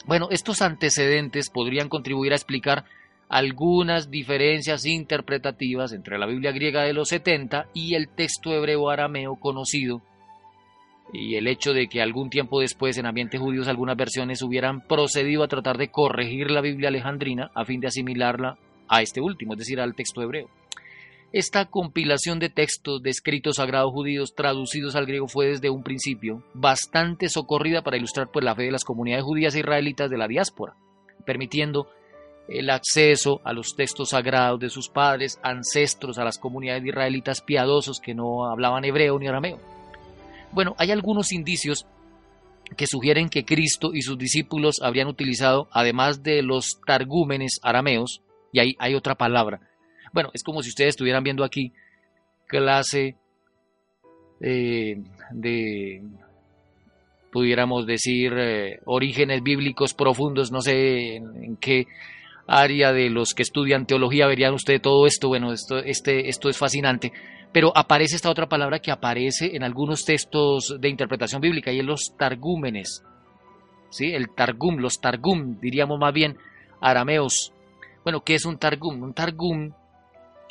Bueno, 0.07 0.29
estos 0.31 0.63
antecedentes 0.63 1.51
podrían 1.51 1.89
contribuir 1.89 2.33
a 2.33 2.37
explicar 2.37 2.85
algunas 3.29 4.11
diferencias 4.11 4.85
interpretativas 4.87 5.93
entre 5.93 6.19
la 6.19 6.27
Biblia 6.27 6.51
griega 6.51 6.83
de 6.83 6.93
los 6.93 7.11
70 7.11 7.69
y 7.75 7.95
el 7.95 8.09
texto 8.09 8.53
hebreo 8.53 8.91
arameo 8.91 9.37
conocido, 9.37 10.03
y 11.13 11.37
el 11.37 11.47
hecho 11.47 11.73
de 11.73 11.89
que 11.89 12.03
algún 12.03 12.31
tiempo 12.31 12.61
después 12.61 12.97
en 12.99 13.07
ambientes 13.07 13.41
judíos 13.41 13.69
algunas 13.69 13.97
versiones 13.97 14.43
hubieran 14.43 14.81
procedido 14.81 15.43
a 15.43 15.49
tratar 15.49 15.79
de 15.79 15.91
corregir 15.91 16.51
la 16.51 16.61
Biblia 16.61 16.89
alejandrina 16.89 17.51
a 17.55 17.65
fin 17.65 17.81
de 17.81 17.89
asimilarla 17.89 18.59
a 18.89 19.03
este 19.03 19.21
último, 19.21 19.53
es 19.53 19.61
decir, 19.61 19.81
al 19.81 19.95
texto 19.95 20.23
hebreo. 20.23 20.49
Esta 21.33 21.67
compilación 21.67 22.41
de 22.41 22.51
textos 22.51 23.03
de 23.03 23.11
escritos 23.11 23.57
sagrados 23.57 23.93
judíos 23.93 24.35
traducidos 24.35 24.97
al 24.97 25.07
griego 25.07 25.29
fue 25.29 25.47
desde 25.47 25.71
un 25.71 25.85
principio 25.85 26.43
bastante 26.55 27.29
socorrida 27.29 27.83
para 27.83 27.97
ilustrar 27.97 28.33
pues, 28.33 28.45
la 28.45 28.57
fe 28.57 28.65
de 28.65 28.73
las 28.73 28.83
comunidades 28.83 29.25
judías 29.25 29.55
e 29.55 29.61
israelitas 29.61 30.11
de 30.11 30.19
la 30.19 30.27
diáspora, 30.27 30.75
permitiendo 31.25 31.89
el 32.49 32.69
acceso 32.69 33.41
a 33.45 33.53
los 33.53 33.77
textos 33.77 34.09
sagrados 34.09 34.59
de 34.59 34.71
sus 34.71 34.89
padres, 34.89 35.39
ancestros, 35.45 36.19
a 36.19 36.25
las 36.25 36.37
comunidades 36.37 36.85
israelitas 36.85 37.43
piadosos 37.43 38.01
que 38.01 38.13
no 38.13 38.51
hablaban 38.51 38.85
hebreo 38.85 39.17
ni 39.21 39.29
arameo. 39.29 39.61
Bueno, 40.51 40.75
hay 40.79 40.91
algunos 40.91 41.31
indicios 41.31 41.87
que 42.77 42.89
sugieren 42.89 43.29
que 43.29 43.45
Cristo 43.45 43.93
y 43.95 44.03
sus 44.03 44.19
discípulos 44.19 44.83
habrían 44.83 45.07
utilizado, 45.07 45.69
además 45.71 46.25
de 46.25 46.43
los 46.43 46.81
targúmenes 46.85 47.61
arameos, 47.63 48.21
y 48.53 48.59
ahí 48.59 48.75
hay 48.81 48.97
otra 48.97 49.15
palabra, 49.15 49.70
bueno, 50.13 50.31
es 50.33 50.43
como 50.43 50.63
si 50.63 50.71
ustedes 50.71 50.91
estuvieran 50.91 51.23
viendo 51.25 51.45
aquí 51.45 51.73
clase 52.47 53.17
eh, 54.41 54.97
de, 55.31 56.03
pudiéramos 57.31 57.87
decir, 57.87 58.33
eh, 58.37 58.81
orígenes 58.87 59.43
bíblicos 59.43 59.95
profundos, 59.95 60.51
no 60.51 60.61
sé 60.61 61.17
en, 61.17 61.57
qué 61.57 61.87
área 62.47 62.93
de 62.93 63.11
los 63.11 63.35
que 63.35 63.43
estudian 63.43 63.87
teología 63.87 64.27
verían 64.27 64.55
ustedes 64.55 64.83
todo 64.83 65.07
esto, 65.07 65.29
bueno, 65.29 65.53
esto, 65.53 65.79
este, 65.79 66.29
esto 66.29 66.49
es 66.49 66.59
fascinante, 66.59 67.13
pero 67.53 67.73
aparece 67.77 68.17
esta 68.17 68.31
otra 68.31 68.49
palabra 68.49 68.81
que 68.81 68.91
aparece 68.91 69.55
en 69.55 69.63
algunos 69.63 70.05
textos 70.05 70.77
de 70.81 70.89
interpretación 70.89 71.41
bíblica 71.41 71.73
y 71.73 71.79
en 71.79 71.87
los 71.87 72.15
targúmenes, 72.19 73.05
¿sí? 73.91 74.13
el 74.13 74.31
targum, 74.31 74.79
los 74.79 75.01
targum, 75.01 75.61
diríamos 75.61 75.99
más 75.99 76.13
bien 76.13 76.37
arameos. 76.81 77.53
Bueno, 78.03 78.23
¿qué 78.25 78.35
es 78.35 78.47
un 78.47 78.59
targum? 78.59 79.03
Un 79.03 79.13
targum 79.13 79.73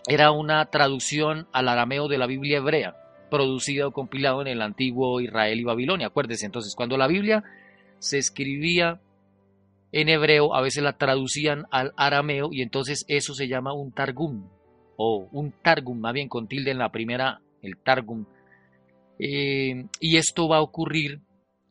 era 0.07 0.31
una 0.31 0.65
traducción 0.65 1.47
al 1.51 1.67
arameo 1.67 2.07
de 2.07 2.17
la 2.17 2.27
Biblia 2.27 2.57
hebrea, 2.57 2.95
producida 3.29 3.87
o 3.87 3.91
compilado 3.91 4.41
en 4.41 4.47
el 4.47 4.61
antiguo 4.61 5.21
Israel 5.21 5.59
y 5.59 5.63
Babilonia. 5.63 6.07
Acuérdese, 6.07 6.45
entonces, 6.45 6.73
cuando 6.75 6.97
la 6.97 7.07
Biblia 7.07 7.43
se 7.99 8.17
escribía 8.17 9.01
en 9.91 10.09
hebreo, 10.09 10.55
a 10.55 10.61
veces 10.61 10.83
la 10.83 10.97
traducían 10.97 11.65
al 11.71 11.93
arameo 11.97 12.49
y 12.51 12.61
entonces 12.61 13.05
eso 13.07 13.33
se 13.33 13.47
llama 13.47 13.73
un 13.73 13.91
targum, 13.91 14.47
o 14.97 15.27
un 15.31 15.51
targum, 15.51 15.99
más 15.99 16.13
bien 16.13 16.27
con 16.27 16.47
tilde 16.47 16.71
en 16.71 16.77
la 16.77 16.91
primera, 16.91 17.41
el 17.61 17.77
targum. 17.77 18.25
Eh, 19.17 19.85
y 19.99 20.17
esto 20.17 20.47
va 20.47 20.57
a 20.57 20.61
ocurrir 20.61 21.21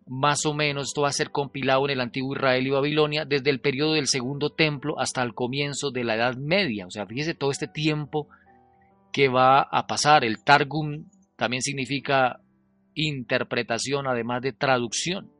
más 0.09 0.47
o 0.47 0.55
menos, 0.55 0.89
esto 0.89 1.03
va 1.03 1.09
a 1.09 1.13
ser 1.13 1.31
compilado 1.31 1.85
en 1.85 1.93
el 1.93 2.01
antiguo 2.01 2.35
Israel 2.35 2.67
y 2.67 2.71
Babilonia 2.71 3.25
desde 3.25 3.51
el 3.51 3.61
periodo 3.61 3.95
del 3.95 4.07
segundo 4.07 4.51
templo 4.51 4.99
hasta 4.99 5.23
el 5.23 5.35
comienzo 5.35 5.91
de 5.91 6.05
la 6.05 6.17
Edad 6.17 6.37
Media. 6.37 6.87
O 6.87 6.91
sea, 6.91 7.07
fíjese 7.07 7.35
todo 7.35 7.51
este 7.51 7.69
tiempo 7.69 8.29
que 9.13 9.29
va 9.29 9.61
a 9.61 9.87
pasar. 9.87 10.25
El 10.25 10.43
Targum 10.43 11.05
también 11.37 11.63
significa 11.63 12.41
interpretación, 12.95 14.07
además 14.07 14.43
de 14.43 14.53
traducción. 14.53 15.31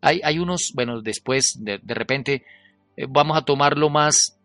Hay, 0.00 0.20
hay 0.24 0.38
unos, 0.38 0.72
bueno, 0.74 1.00
después 1.00 1.58
de, 1.60 1.80
repente 1.84 2.44
eh, 2.96 3.06
vamos 3.08 3.36
a 3.36 3.44
tomar 3.44 3.76
lo 3.76 3.90
más, 3.90 4.38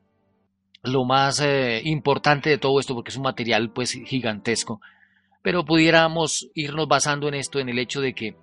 lo 0.84 1.06
más 1.06 1.40
eh, 1.40 1.82
importante 1.86 2.50
de 2.50 2.58
todo 2.58 2.80
esto 2.80 2.94
porque 2.94 3.10
es 3.10 3.18
un 3.18 3.24
material 3.24 3.72
pues 3.72 3.92
gigantesco 3.92 4.82
pero 5.48 5.64
pudiéramos 5.64 6.50
irnos 6.56 6.90
basando 6.90 7.30
en 7.30 7.36
esto, 7.36 7.60
en 7.62 7.70
el 7.70 7.80
hecho 7.80 8.02
de 8.02 8.12
que 8.12 8.36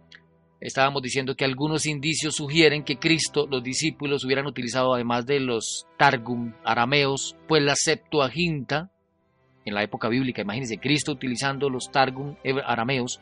estábamos 0.58 1.02
diciendo 1.02 1.36
que 1.36 1.44
algunos 1.44 1.84
indicios 1.84 2.36
sugieren 2.36 2.82
que 2.82 2.96
Cristo, 2.96 3.46
los 3.46 3.62
discípulos 3.62 4.24
hubieran 4.24 4.46
utilizado 4.46 4.94
además 4.94 5.26
de 5.26 5.38
los 5.38 5.86
Targum 5.98 6.54
arameos, 6.64 7.36
pues 7.46 7.62
la 7.62 7.74
Septuaginta, 7.76 8.90
en 9.66 9.74
la 9.74 9.82
época 9.82 10.08
bíblica, 10.08 10.40
imagínense, 10.40 10.78
Cristo 10.78 11.12
utilizando 11.12 11.68
los 11.68 11.90
Targum 11.92 12.36
arameos, 12.64 13.20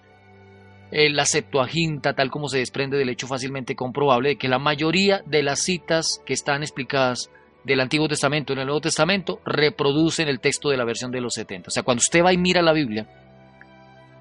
eh, 0.92 1.11
la 1.11 1.27
Septuaginta, 1.27 2.14
tal 2.14 2.31
como 2.31 2.47
se 2.49 2.59
desprende 2.59 2.97
del 2.97 3.09
hecho 3.09 3.27
fácilmente 3.27 3.75
comprobable 3.75 4.29
de 4.29 4.37
que 4.37 4.47
la 4.47 4.61
mayoría 4.61 5.25
de 5.27 5.42
las 5.42 5.59
citas 5.59 6.23
que 6.25 6.35
están 6.35 6.62
explicadas 6.62 7.33
del 7.64 7.81
Antiguo 7.81 8.07
Testamento 8.07 8.53
en 8.53 8.61
el 8.61 8.66
Nuevo 8.66 8.81
Testamento 8.81 9.40
reproducen 9.45 10.29
el 10.29 10.38
texto 10.38 10.68
de 10.68 10.77
la 10.77 10.85
versión 10.85 11.11
de 11.11 11.21
los 11.21 11.35
70. 11.35 11.66
O 11.66 11.71
sea, 11.73 11.83
cuando 11.83 11.99
usted 11.99 12.23
va 12.23 12.33
y 12.33 12.38
mira 12.38 12.62
la 12.62 12.73
Biblia, 12.73 13.09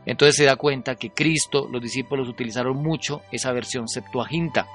entonces 0.06 0.36
se 0.36 0.46
da 0.46 0.56
cuenta 0.56 0.96
que 0.96 1.12
Cristo, 1.12 1.68
los 1.72 1.82
discípulos 1.82 2.28
utilizaron 2.28 2.78
mucho 2.78 3.22
esa 3.32 3.52
versión 3.52 3.88
Septuaginta. 3.88 4.68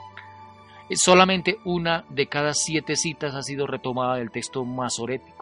Solamente 0.95 1.59
una 1.65 2.05
de 2.11 2.27
cada 2.27 2.55
siete 2.55 2.95
citas 2.95 3.35
ha 3.35 3.43
sido 3.43 3.67
retomada 3.67 4.17
del 4.17 4.31
texto 4.31 4.65
masorético. 4.65 5.37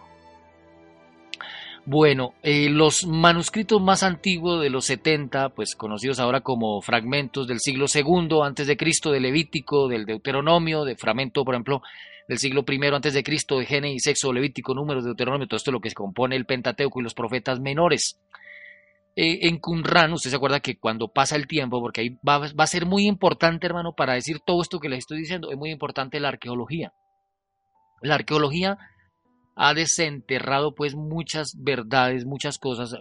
Bueno, 1.86 2.32
eh, 2.42 2.70
los 2.70 3.06
manuscritos 3.06 3.82
más 3.82 4.02
antiguos 4.02 4.62
de 4.62 4.70
los 4.70 4.86
70, 4.86 5.50
pues 5.50 5.74
conocidos 5.74 6.18
ahora 6.18 6.40
como 6.40 6.80
fragmentos 6.80 7.46
del 7.46 7.60
siglo 7.60 7.84
II 7.92 8.40
antes 8.42 8.66
de 8.66 8.78
Cristo, 8.78 9.10
del 9.10 9.24
Levítico, 9.24 9.86
del 9.86 10.06
Deuteronomio, 10.06 10.84
de 10.84 10.96
fragmento, 10.96 11.44
por 11.44 11.54
ejemplo, 11.54 11.82
del 12.26 12.38
siglo 12.38 12.64
I 12.66 12.86
antes 12.86 13.12
de 13.12 13.22
Cristo, 13.22 13.58
de 13.58 13.66
Génesis, 13.66 14.04
Sexo, 14.04 14.32
Levítico, 14.32 14.74
Números, 14.74 15.04
Deuteronomio, 15.04 15.46
todo 15.46 15.58
esto 15.58 15.70
es 15.70 15.74
lo 15.74 15.80
que 15.80 15.90
se 15.90 15.94
compone 15.94 16.36
el 16.36 16.46
Pentateuco 16.46 17.00
y 17.00 17.02
los 17.02 17.12
profetas 17.12 17.60
menores. 17.60 18.18
Eh, 19.16 19.46
en 19.48 19.58
Qumran, 19.58 20.12
usted 20.12 20.30
se 20.30 20.36
acuerda 20.36 20.60
que 20.60 20.76
cuando 20.76 21.08
pasa 21.08 21.36
el 21.36 21.46
tiempo, 21.46 21.80
porque 21.80 22.00
ahí 22.00 22.18
va, 22.28 22.50
a 22.56 22.66
ser 22.66 22.84
muy 22.84 23.06
importante, 23.06 23.66
hermano, 23.66 23.92
para 23.92 24.14
decir 24.14 24.40
todo 24.44 24.60
esto 24.60 24.80
que 24.80 24.88
les 24.88 25.00
estoy 25.00 25.18
diciendo, 25.18 25.50
es 25.52 25.56
muy 25.56 25.70
importante 25.70 26.18
la 26.18 26.28
arqueología. 26.28 26.92
La 28.02 28.16
arqueología 28.16 28.76
ha 29.56 29.72
desenterrado 29.72 30.74
pues 30.74 30.96
muchas 30.96 31.52
verdades, 31.56 32.24
muchas 32.24 32.58
cosas. 32.58 32.96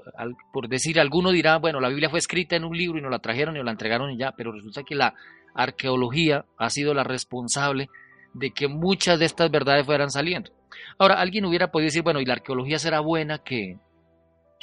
por 0.53 0.69
decir, 0.69 0.99
alguno 0.99 1.31
dirá, 1.31 1.57
bueno, 1.57 1.79
la 1.79 1.89
Biblia 1.89 2.09
fue 2.09 2.19
escrita 2.19 2.55
en 2.55 2.63
un 2.63 2.77
libro 2.77 2.99
y 2.99 3.01
nos 3.01 3.11
la 3.11 3.19
trajeron 3.19 3.55
y 3.55 3.57
nos 3.57 3.65
la 3.65 3.71
entregaron 3.71 4.11
y 4.11 4.17
ya, 4.17 4.33
pero 4.37 4.51
resulta 4.51 4.83
que 4.83 4.93
la 4.93 5.15
arqueología 5.55 6.45
ha 6.59 6.69
sido 6.69 6.93
la 6.93 7.03
responsable 7.03 7.89
de 8.33 8.51
que 8.51 8.67
muchas 8.67 9.17
de 9.17 9.25
estas 9.25 9.49
verdades 9.49 9.85
fueran 9.85 10.11
saliendo. 10.11 10.51
Ahora, 10.99 11.15
alguien 11.15 11.45
hubiera 11.45 11.71
podido 11.71 11.87
decir, 11.87 12.03
bueno, 12.03 12.21
¿y 12.21 12.25
la 12.25 12.33
arqueología 12.33 12.77
será 12.77 12.99
buena 12.99 13.39
que 13.39 13.77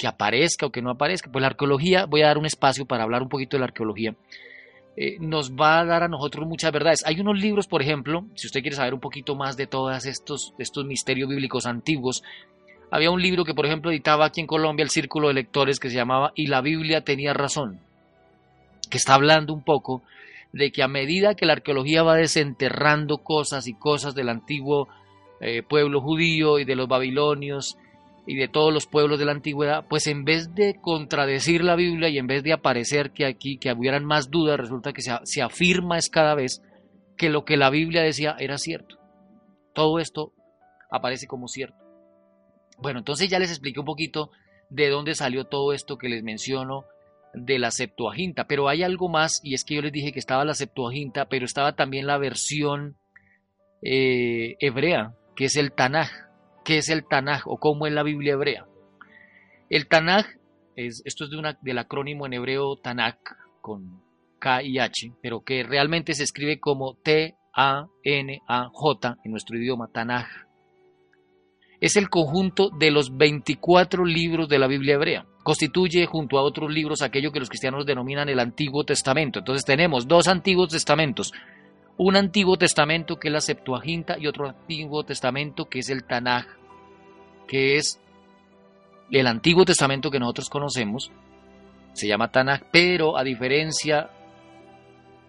que 0.01 0.07
aparezca 0.07 0.65
o 0.65 0.71
que 0.71 0.81
no 0.81 0.89
aparezca. 0.89 1.31
Pues 1.31 1.41
la 1.41 1.49
arqueología, 1.49 2.07
voy 2.07 2.23
a 2.23 2.27
dar 2.27 2.39
un 2.39 2.47
espacio 2.47 2.87
para 2.87 3.03
hablar 3.03 3.21
un 3.21 3.29
poquito 3.29 3.55
de 3.55 3.59
la 3.59 3.65
arqueología, 3.65 4.15
eh, 4.97 5.17
nos 5.19 5.53
va 5.53 5.79
a 5.79 5.85
dar 5.85 6.01
a 6.01 6.07
nosotros 6.07 6.47
muchas 6.47 6.71
verdades. 6.71 7.05
Hay 7.05 7.19
unos 7.19 7.39
libros, 7.39 7.67
por 7.67 7.83
ejemplo, 7.83 8.25
si 8.33 8.47
usted 8.47 8.61
quiere 8.61 8.75
saber 8.75 8.95
un 8.95 8.99
poquito 8.99 9.35
más 9.35 9.57
de 9.57 9.67
todos 9.67 10.07
estos, 10.07 10.55
estos 10.57 10.85
misterios 10.85 11.29
bíblicos 11.29 11.67
antiguos, 11.67 12.23
había 12.89 13.11
un 13.11 13.21
libro 13.21 13.45
que, 13.45 13.53
por 13.53 13.67
ejemplo, 13.67 13.91
editaba 13.91 14.25
aquí 14.25 14.41
en 14.41 14.47
Colombia 14.47 14.81
el 14.81 14.89
Círculo 14.89 15.27
de 15.27 15.35
Lectores 15.35 15.79
que 15.79 15.91
se 15.91 15.97
llamaba 15.97 16.31
Y 16.33 16.47
la 16.47 16.61
Biblia 16.61 17.01
tenía 17.01 17.35
razón, 17.35 17.79
que 18.89 18.97
está 18.97 19.13
hablando 19.13 19.53
un 19.53 19.61
poco 19.61 20.01
de 20.51 20.71
que 20.71 20.81
a 20.81 20.87
medida 20.87 21.35
que 21.35 21.45
la 21.45 21.53
arqueología 21.53 22.01
va 22.01 22.15
desenterrando 22.15 23.19
cosas 23.19 23.67
y 23.67 23.75
cosas 23.75 24.15
del 24.15 24.29
antiguo 24.29 24.87
eh, 25.41 25.61
pueblo 25.61 26.01
judío 26.01 26.57
y 26.57 26.65
de 26.65 26.75
los 26.75 26.87
babilonios 26.87 27.77
y 28.27 28.35
de 28.35 28.47
todos 28.47 28.73
los 28.73 28.85
pueblos 28.85 29.19
de 29.19 29.25
la 29.25 29.31
antigüedad, 29.31 29.85
pues 29.89 30.07
en 30.07 30.23
vez 30.23 30.53
de 30.53 30.75
contradecir 30.79 31.63
la 31.63 31.75
Biblia 31.75 32.09
y 32.09 32.17
en 32.17 32.27
vez 32.27 32.43
de 32.43 32.53
aparecer 32.53 33.11
que 33.11 33.25
aquí 33.25 33.57
que 33.57 33.71
hubieran 33.73 34.05
más 34.05 34.29
dudas, 34.29 34.59
resulta 34.59 34.93
que 34.93 35.01
se, 35.01 35.11
se 35.23 35.41
afirma 35.41 35.97
es 35.97 36.09
cada 36.09 36.35
vez 36.35 36.61
que 37.17 37.29
lo 37.29 37.45
que 37.45 37.57
la 37.57 37.69
Biblia 37.69 38.01
decía 38.01 38.35
era 38.39 38.57
cierto. 38.57 38.97
Todo 39.73 39.99
esto 39.99 40.33
aparece 40.89 41.27
como 41.27 41.47
cierto. 41.47 41.77
Bueno, 42.77 42.99
entonces 42.99 43.29
ya 43.29 43.39
les 43.39 43.49
expliqué 43.49 43.79
un 43.79 43.85
poquito 43.85 44.31
de 44.69 44.89
dónde 44.89 45.13
salió 45.15 45.45
todo 45.45 45.73
esto 45.73 45.97
que 45.97 46.09
les 46.09 46.23
menciono 46.23 46.85
de 47.33 47.59
la 47.59 47.71
Septuaginta, 47.71 48.45
pero 48.45 48.67
hay 48.67 48.83
algo 48.83 49.07
más 49.07 49.39
y 49.43 49.53
es 49.53 49.63
que 49.63 49.75
yo 49.75 49.81
les 49.81 49.91
dije 49.91 50.11
que 50.11 50.19
estaba 50.19 50.45
la 50.45 50.53
Septuaginta, 50.53 51.25
pero 51.25 51.45
estaba 51.45 51.75
también 51.75 52.07
la 52.07 52.17
versión 52.17 52.97
eh, 53.81 54.55
hebrea, 54.59 55.13
que 55.35 55.45
es 55.45 55.55
el 55.55 55.71
Tanaj. 55.71 56.09
¿Qué 56.71 56.77
es 56.77 56.87
el 56.87 57.03
Tanaj 57.03 57.41
o 57.47 57.57
cómo 57.57 57.85
es 57.85 57.91
la 57.91 58.01
Biblia 58.01 58.31
hebrea? 58.31 58.65
El 59.69 59.89
Tanaj, 59.89 60.25
es, 60.77 61.01
esto 61.03 61.25
es 61.25 61.29
de 61.29 61.37
una, 61.37 61.59
del 61.61 61.77
acrónimo 61.79 62.25
en 62.25 62.31
hebreo 62.31 62.77
Tanaj, 62.77 63.15
con 63.59 64.01
K 64.39 64.63
y 64.63 64.79
H, 64.79 65.11
pero 65.21 65.41
que 65.41 65.63
realmente 65.63 66.13
se 66.13 66.23
escribe 66.23 66.61
como 66.61 66.95
T-A-N-A-J 67.03 67.97
en 69.21 69.31
nuestro 69.31 69.57
idioma 69.57 69.89
Tanaj. 69.91 70.27
Es 71.81 71.97
el 71.97 72.09
conjunto 72.09 72.69
de 72.69 72.89
los 72.89 73.17
24 73.17 74.05
libros 74.05 74.47
de 74.47 74.59
la 74.59 74.67
Biblia 74.67 74.93
hebrea 74.93 75.25
constituye 75.43 76.05
junto 76.05 76.37
a 76.37 76.43
otros 76.43 76.71
libros 76.71 77.01
aquello 77.01 77.33
que 77.33 77.39
los 77.39 77.49
cristianos 77.49 77.85
denominan 77.85 78.29
el 78.29 78.39
Antiguo 78.39 78.85
Testamento. 78.85 79.39
Entonces 79.39 79.65
tenemos 79.65 80.07
dos 80.07 80.29
Antiguos 80.29 80.69
Testamentos, 80.69 81.33
un 81.97 82.15
Antiguo 82.15 82.57
Testamento 82.57 83.17
que 83.17 83.27
es 83.27 83.33
la 83.33 83.41
Septuaginta 83.41 84.17
y 84.17 84.27
otro 84.27 84.47
Antiguo 84.47 85.03
Testamento 85.03 85.65
que 85.65 85.79
es 85.79 85.89
el 85.89 86.05
Tanaj, 86.05 86.60
que 87.51 87.75
es 87.75 87.99
el 89.11 89.27
Antiguo 89.27 89.65
Testamento 89.65 90.09
que 90.09 90.21
nosotros 90.21 90.49
conocemos, 90.49 91.11
se 91.91 92.07
llama 92.07 92.31
Tanaj, 92.31 92.61
pero 92.71 93.17
a 93.17 93.25
diferencia 93.25 94.09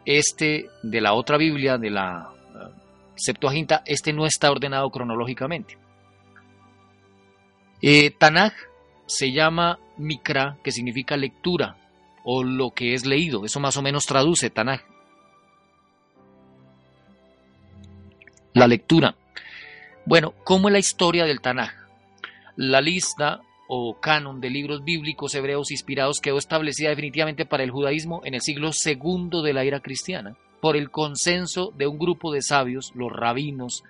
este 0.04 0.70
de 0.84 1.00
la 1.00 1.14
otra 1.14 1.36
Biblia, 1.36 1.78
de 1.78 1.90
la 1.90 2.30
eh, 2.54 2.72
Septuaginta, 3.16 3.82
este 3.86 4.12
no 4.12 4.24
está 4.24 4.52
ordenado 4.52 4.88
cronológicamente. 4.90 5.76
Eh, 7.80 8.12
Tanaj 8.12 8.52
se 9.06 9.32
llama 9.32 9.80
Mikra, 9.96 10.58
que 10.62 10.70
significa 10.70 11.16
lectura 11.16 11.76
o 12.22 12.44
lo 12.44 12.70
que 12.70 12.94
es 12.94 13.04
leído. 13.04 13.44
Eso 13.44 13.58
más 13.58 13.76
o 13.76 13.82
menos 13.82 14.04
traduce 14.04 14.48
Tanaj. 14.48 14.82
La 18.52 18.68
lectura. 18.68 19.16
Bueno, 20.06 20.34
¿cómo 20.44 20.68
es 20.68 20.72
la 20.72 20.78
historia 20.78 21.24
del 21.24 21.40
Tanaj? 21.40 21.81
La 22.56 22.80
lista 22.80 23.40
o 23.68 23.98
canon 23.98 24.40
de 24.40 24.50
libros 24.50 24.84
bíblicos 24.84 25.34
hebreos 25.34 25.70
inspirados 25.70 26.20
quedó 26.20 26.36
establecida 26.36 26.90
definitivamente 26.90 27.46
para 27.46 27.62
el 27.62 27.70
judaísmo 27.70 28.20
en 28.24 28.34
el 28.34 28.42
siglo 28.42 28.70
II 28.84 29.42
de 29.42 29.52
la 29.54 29.64
era 29.64 29.80
cristiana, 29.80 30.36
por 30.60 30.76
el 30.76 30.90
consenso 30.90 31.72
de 31.76 31.86
un 31.86 31.98
grupo 31.98 32.32
de 32.32 32.42
sabios, 32.42 32.92
los 32.94 33.10
rabinos, 33.10 33.82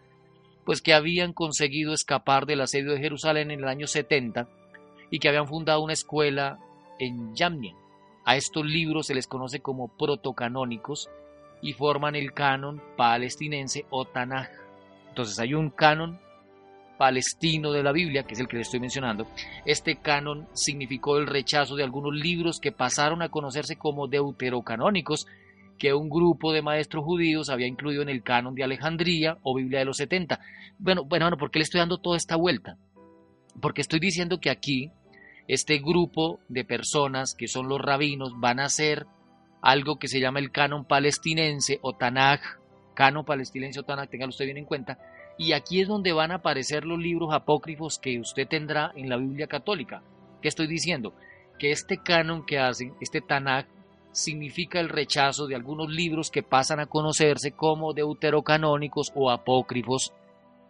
pues 0.64 0.80
que 0.80 0.94
habían 0.94 1.32
conseguido 1.32 1.92
escapar 1.92 2.46
del 2.46 2.60
asedio 2.60 2.92
de 2.92 3.00
Jerusalén 3.00 3.50
en 3.50 3.60
el 3.60 3.68
año 3.68 3.86
70 3.86 4.48
y 5.10 5.18
que 5.18 5.28
habían 5.28 5.48
fundado 5.48 5.82
una 5.82 5.92
escuela 5.92 6.58
en 7.00 7.34
Yamnia. 7.34 7.74
A 8.24 8.36
estos 8.36 8.64
libros 8.64 9.08
se 9.08 9.14
les 9.14 9.26
conoce 9.26 9.60
como 9.60 9.88
protocanónicos 9.88 11.10
y 11.60 11.72
forman 11.72 12.14
el 12.14 12.32
canon 12.32 12.80
palestinense 12.96 13.84
o 13.90 14.04
Tanaj. 14.04 14.48
Entonces 15.08 15.38
hay 15.40 15.54
un 15.54 15.70
canon 15.70 16.20
palestino 17.02 17.72
de 17.72 17.82
la 17.82 17.90
Biblia, 17.90 18.22
que 18.22 18.34
es 18.34 18.38
el 18.38 18.46
que 18.46 18.58
les 18.58 18.68
estoy 18.68 18.78
mencionando. 18.78 19.26
Este 19.64 19.96
canon 19.96 20.46
significó 20.52 21.18
el 21.18 21.26
rechazo 21.26 21.74
de 21.74 21.82
algunos 21.82 22.14
libros 22.14 22.60
que 22.60 22.70
pasaron 22.70 23.22
a 23.22 23.28
conocerse 23.28 23.74
como 23.74 24.06
deuterocanónicos, 24.06 25.26
que 25.80 25.92
un 25.94 26.08
grupo 26.08 26.52
de 26.52 26.62
maestros 26.62 27.04
judíos 27.04 27.50
había 27.50 27.66
incluido 27.66 28.02
en 28.02 28.08
el 28.08 28.22
canon 28.22 28.54
de 28.54 28.62
Alejandría 28.62 29.36
o 29.42 29.56
Biblia 29.56 29.80
de 29.80 29.86
los 29.86 29.96
70. 29.96 30.38
Bueno, 30.78 31.02
bueno, 31.02 31.24
bueno, 31.24 31.36
¿por 31.38 31.50
qué 31.50 31.58
le 31.58 31.64
estoy 31.64 31.80
dando 31.80 31.98
toda 31.98 32.16
esta 32.16 32.36
vuelta? 32.36 32.76
Porque 33.60 33.80
estoy 33.80 33.98
diciendo 33.98 34.38
que 34.38 34.50
aquí 34.50 34.92
este 35.48 35.78
grupo 35.78 36.38
de 36.48 36.64
personas 36.64 37.34
que 37.36 37.48
son 37.48 37.68
los 37.68 37.80
rabinos 37.80 38.38
van 38.38 38.60
a 38.60 38.66
hacer 38.66 39.06
algo 39.60 39.98
que 39.98 40.06
se 40.06 40.20
llama 40.20 40.38
el 40.38 40.52
canon 40.52 40.84
palestinense 40.84 41.80
o 41.82 41.94
Tanaj, 41.94 42.38
canon 42.94 43.24
palestinense 43.24 43.80
o 43.80 43.82
Tanaj, 43.82 44.08
téngalo 44.08 44.30
usted 44.30 44.44
bien 44.44 44.58
en 44.58 44.66
cuenta, 44.66 44.98
y 45.38 45.52
aquí 45.52 45.80
es 45.80 45.88
donde 45.88 46.12
van 46.12 46.30
a 46.30 46.36
aparecer 46.36 46.84
los 46.84 46.98
libros 46.98 47.32
apócrifos 47.32 47.98
que 47.98 48.18
usted 48.18 48.46
tendrá 48.46 48.92
en 48.94 49.08
la 49.08 49.16
Biblia 49.16 49.46
católica. 49.46 50.02
¿Qué 50.40 50.48
estoy 50.48 50.66
diciendo? 50.66 51.14
Que 51.58 51.72
este 51.72 51.98
canon 51.98 52.44
que 52.44 52.58
hacen, 52.58 52.94
este 53.00 53.20
Tanaj, 53.20 53.66
significa 54.12 54.78
el 54.78 54.88
rechazo 54.88 55.46
de 55.46 55.54
algunos 55.54 55.90
libros 55.90 56.30
que 56.30 56.42
pasan 56.42 56.80
a 56.80 56.86
conocerse 56.86 57.52
como 57.52 57.94
deuterocanónicos 57.94 59.10
o 59.14 59.30
apócrifos 59.30 60.12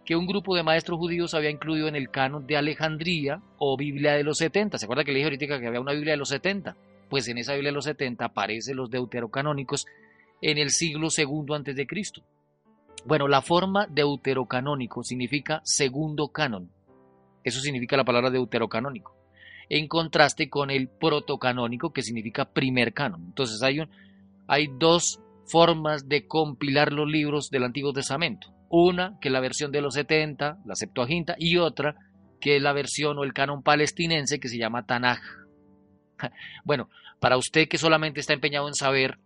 que 0.05 0.17
un 0.17 0.27
grupo 0.27 0.57
de 0.57 0.63
maestros 0.63 0.99
judíos 0.99 1.35
había 1.35 1.51
incluido 1.51 1.89
en 1.89 1.97
el 1.97 2.11
canon 2.11 2.47
de 2.47 2.57
Alejandría 2.57 3.41
o 3.59 3.77
Biblia 3.77 4.15
de 4.15 4.25
los 4.25 4.39
70. 4.39 4.79
¿Se 4.79 4.87
acuerda 4.87 5.05
que 5.05 5.13
le 5.13 5.19
dije 5.19 5.27
ahorita 5.27 5.59
que 5.61 5.67
había 5.67 5.81
una 5.81 5.93
Biblia 5.93 6.13
de 6.13 6.19
los 6.19 6.29
70? 6.29 6.77
Pues 7.09 7.29
en 7.29 7.39
esa 7.39 7.53
Biblia 7.53 7.71
de 7.71 7.77
los 7.77 7.85
70 7.85 8.25
aparecen 8.25 8.77
los 8.77 8.91
deuterocanónicos 8.91 9.87
en 10.41 10.59
el 10.59 10.71
siglo 10.71 11.11
segundo 11.11 11.55
antes 11.55 11.77
de 11.77 11.87
Cristo. 11.87 12.23
Bueno, 13.05 13.27
la 13.27 13.43
forma 13.43 13.87
deuterocanónico 13.87 15.03
significa 15.03 15.61
segundo 15.65 16.29
canon. 16.29 16.71
Eso 17.43 17.61
significa 17.61 17.97
la 17.97 18.05
palabra 18.05 18.31
deuterocanónico. 18.31 19.17
En 19.69 19.89
contraste 19.89 20.49
con 20.49 20.71
el 20.71 20.89
protocanónico, 20.89 21.93
que 21.93 22.03
significa 22.03 22.45
primer 22.45 22.93
canon. 22.93 23.25
Entonces 23.27 23.63
hay, 23.63 23.81
un, 23.81 23.89
hay 24.47 24.69
dos 24.79 25.21
formas 25.47 26.09
de 26.09 26.27
compilar 26.27 26.93
los 26.93 27.09
libros 27.09 27.51
del 27.51 27.65
Antiguo 27.65 27.93
Testamento. 27.93 28.49
Una 28.69 29.19
que 29.21 29.29
es 29.29 29.33
la 29.33 29.41
versión 29.41 29.73
de 29.73 29.83
los 29.83 29.95
70, 29.95 30.59
la 30.65 30.75
Septuaginta, 30.75 31.35
y 31.39 31.57
otra 31.57 31.97
que 32.41 32.57
es 32.57 32.63
la 32.63 32.73
versión 32.73 33.19
o 33.19 33.25
el 33.25 33.33
canon 33.33 33.63
palestinense 33.63 34.41
que 34.41 34.49
se 34.49 34.59
llama 34.59 34.87
Tanaj. 34.87 35.21
Bueno, 36.65 36.89
para 37.19 37.37
usted 37.37 37.69
que 37.69 37.79
solamente 37.79 38.21
está 38.21 38.33
empeñado 38.33 38.69
en 38.69 38.75
saber 38.75 39.19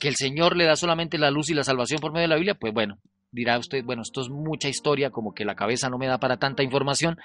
que 0.00 0.08
el 0.08 0.16
Señor 0.16 0.56
le 0.56 0.64
da 0.64 0.74
solamente 0.74 1.18
la 1.18 1.30
luz 1.30 1.50
y 1.50 1.54
la 1.54 1.62
salvación 1.62 2.00
por 2.00 2.12
medio 2.12 2.22
de 2.22 2.28
la 2.28 2.36
Biblia, 2.36 2.56
pues 2.58 2.74
bueno, 2.74 2.98
dirá 3.30 3.58
usted, 3.58 3.84
bueno, 3.84 4.02
esto 4.02 4.22
es 4.22 4.28
mucha 4.28 4.68
historia, 4.68 5.10
como 5.10 5.32
que 5.32 5.44
la 5.44 5.54
cabeza 5.54 5.88
no 5.88 5.98
me 5.98 6.08
da 6.08 6.18
para 6.18 6.38
tanta 6.38 6.64
información, 6.64 7.18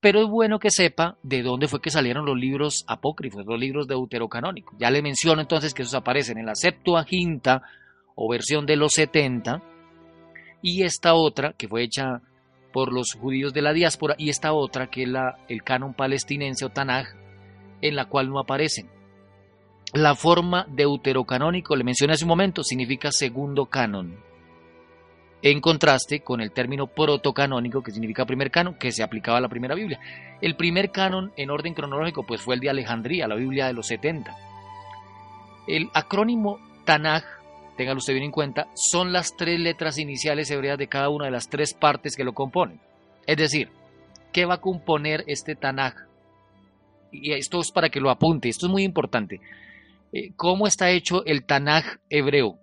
pero 0.00 0.22
es 0.22 0.28
bueno 0.28 0.60
que 0.60 0.70
sepa 0.70 1.16
de 1.24 1.42
dónde 1.42 1.66
fue 1.66 1.80
que 1.80 1.90
salieron 1.90 2.24
los 2.24 2.38
libros 2.38 2.84
apócrifos, 2.86 3.44
los 3.44 3.58
libros 3.58 3.88
deuterocanónicos. 3.88 4.78
Ya 4.78 4.92
le 4.92 5.02
menciono 5.02 5.40
entonces 5.40 5.74
que 5.74 5.82
esos 5.82 5.94
aparecen 5.94 6.38
en 6.38 6.46
la 6.46 6.54
Septuaginta 6.54 7.62
o 8.14 8.30
versión 8.30 8.64
de 8.66 8.76
los 8.76 8.92
70, 8.92 9.60
y 10.62 10.82
esta 10.82 11.14
otra 11.14 11.52
que 11.52 11.68
fue 11.68 11.82
hecha 11.82 12.20
por 12.72 12.92
los 12.92 13.14
judíos 13.14 13.52
de 13.52 13.62
la 13.62 13.72
diáspora 13.72 14.14
y 14.18 14.28
esta 14.28 14.52
otra 14.52 14.88
que 14.88 15.04
es 15.04 15.08
la, 15.08 15.38
el 15.48 15.62
canon 15.62 15.94
palestinense 15.94 16.64
o 16.64 16.70
Tanaj 16.70 17.08
en 17.80 17.96
la 17.96 18.06
cual 18.06 18.28
no 18.28 18.38
aparecen. 18.38 18.90
La 19.94 20.14
forma 20.14 20.66
deuterocanónico, 20.68 21.74
le 21.74 21.84
mencioné 21.84 22.12
hace 22.12 22.24
un 22.24 22.28
momento, 22.28 22.62
significa 22.62 23.10
segundo 23.10 23.66
canon, 23.66 24.16
en 25.40 25.60
contraste 25.60 26.20
con 26.20 26.40
el 26.40 26.52
término 26.52 26.86
protocanónico, 26.88 27.82
que 27.82 27.92
significa 27.92 28.26
primer 28.26 28.50
canon, 28.50 28.74
que 28.74 28.92
se 28.92 29.02
aplicaba 29.02 29.38
a 29.38 29.40
la 29.40 29.48
primera 29.48 29.74
Biblia. 29.74 29.98
El 30.40 30.56
primer 30.56 30.90
canon 30.90 31.32
en 31.36 31.50
orden 31.50 31.74
cronológico 31.74 32.24
pues 32.24 32.42
fue 32.42 32.56
el 32.56 32.60
de 32.60 32.70
Alejandría, 32.70 33.28
la 33.28 33.36
Biblia 33.36 33.66
de 33.66 33.72
los 33.72 33.86
70. 33.86 34.36
El 35.66 35.88
acrónimo 35.94 36.58
Tanaj 36.84 37.38
téngalo 37.78 37.98
usted 37.98 38.12
bien 38.12 38.24
en 38.24 38.32
cuenta, 38.32 38.66
son 38.74 39.12
las 39.12 39.36
tres 39.36 39.58
letras 39.60 39.98
iniciales 39.98 40.50
hebreas 40.50 40.76
de 40.76 40.88
cada 40.88 41.08
una 41.10 41.26
de 41.26 41.30
las 41.30 41.48
tres 41.48 41.74
partes 41.74 42.16
que 42.16 42.24
lo 42.24 42.34
componen. 42.34 42.80
Es 43.24 43.36
decir, 43.36 43.70
¿qué 44.32 44.44
va 44.44 44.54
a 44.54 44.60
componer 44.60 45.22
este 45.28 45.54
Tanaj? 45.54 45.94
Y 47.12 47.32
esto 47.32 47.60
es 47.60 47.70
para 47.70 47.88
que 47.88 48.00
lo 48.00 48.10
apunte, 48.10 48.48
esto 48.48 48.66
es 48.66 48.72
muy 48.72 48.82
importante. 48.82 49.40
Eh, 50.12 50.32
¿Cómo 50.36 50.66
está 50.66 50.90
hecho 50.90 51.24
el 51.26 51.44
Tanaj 51.44 51.98
hebreo? 52.08 52.58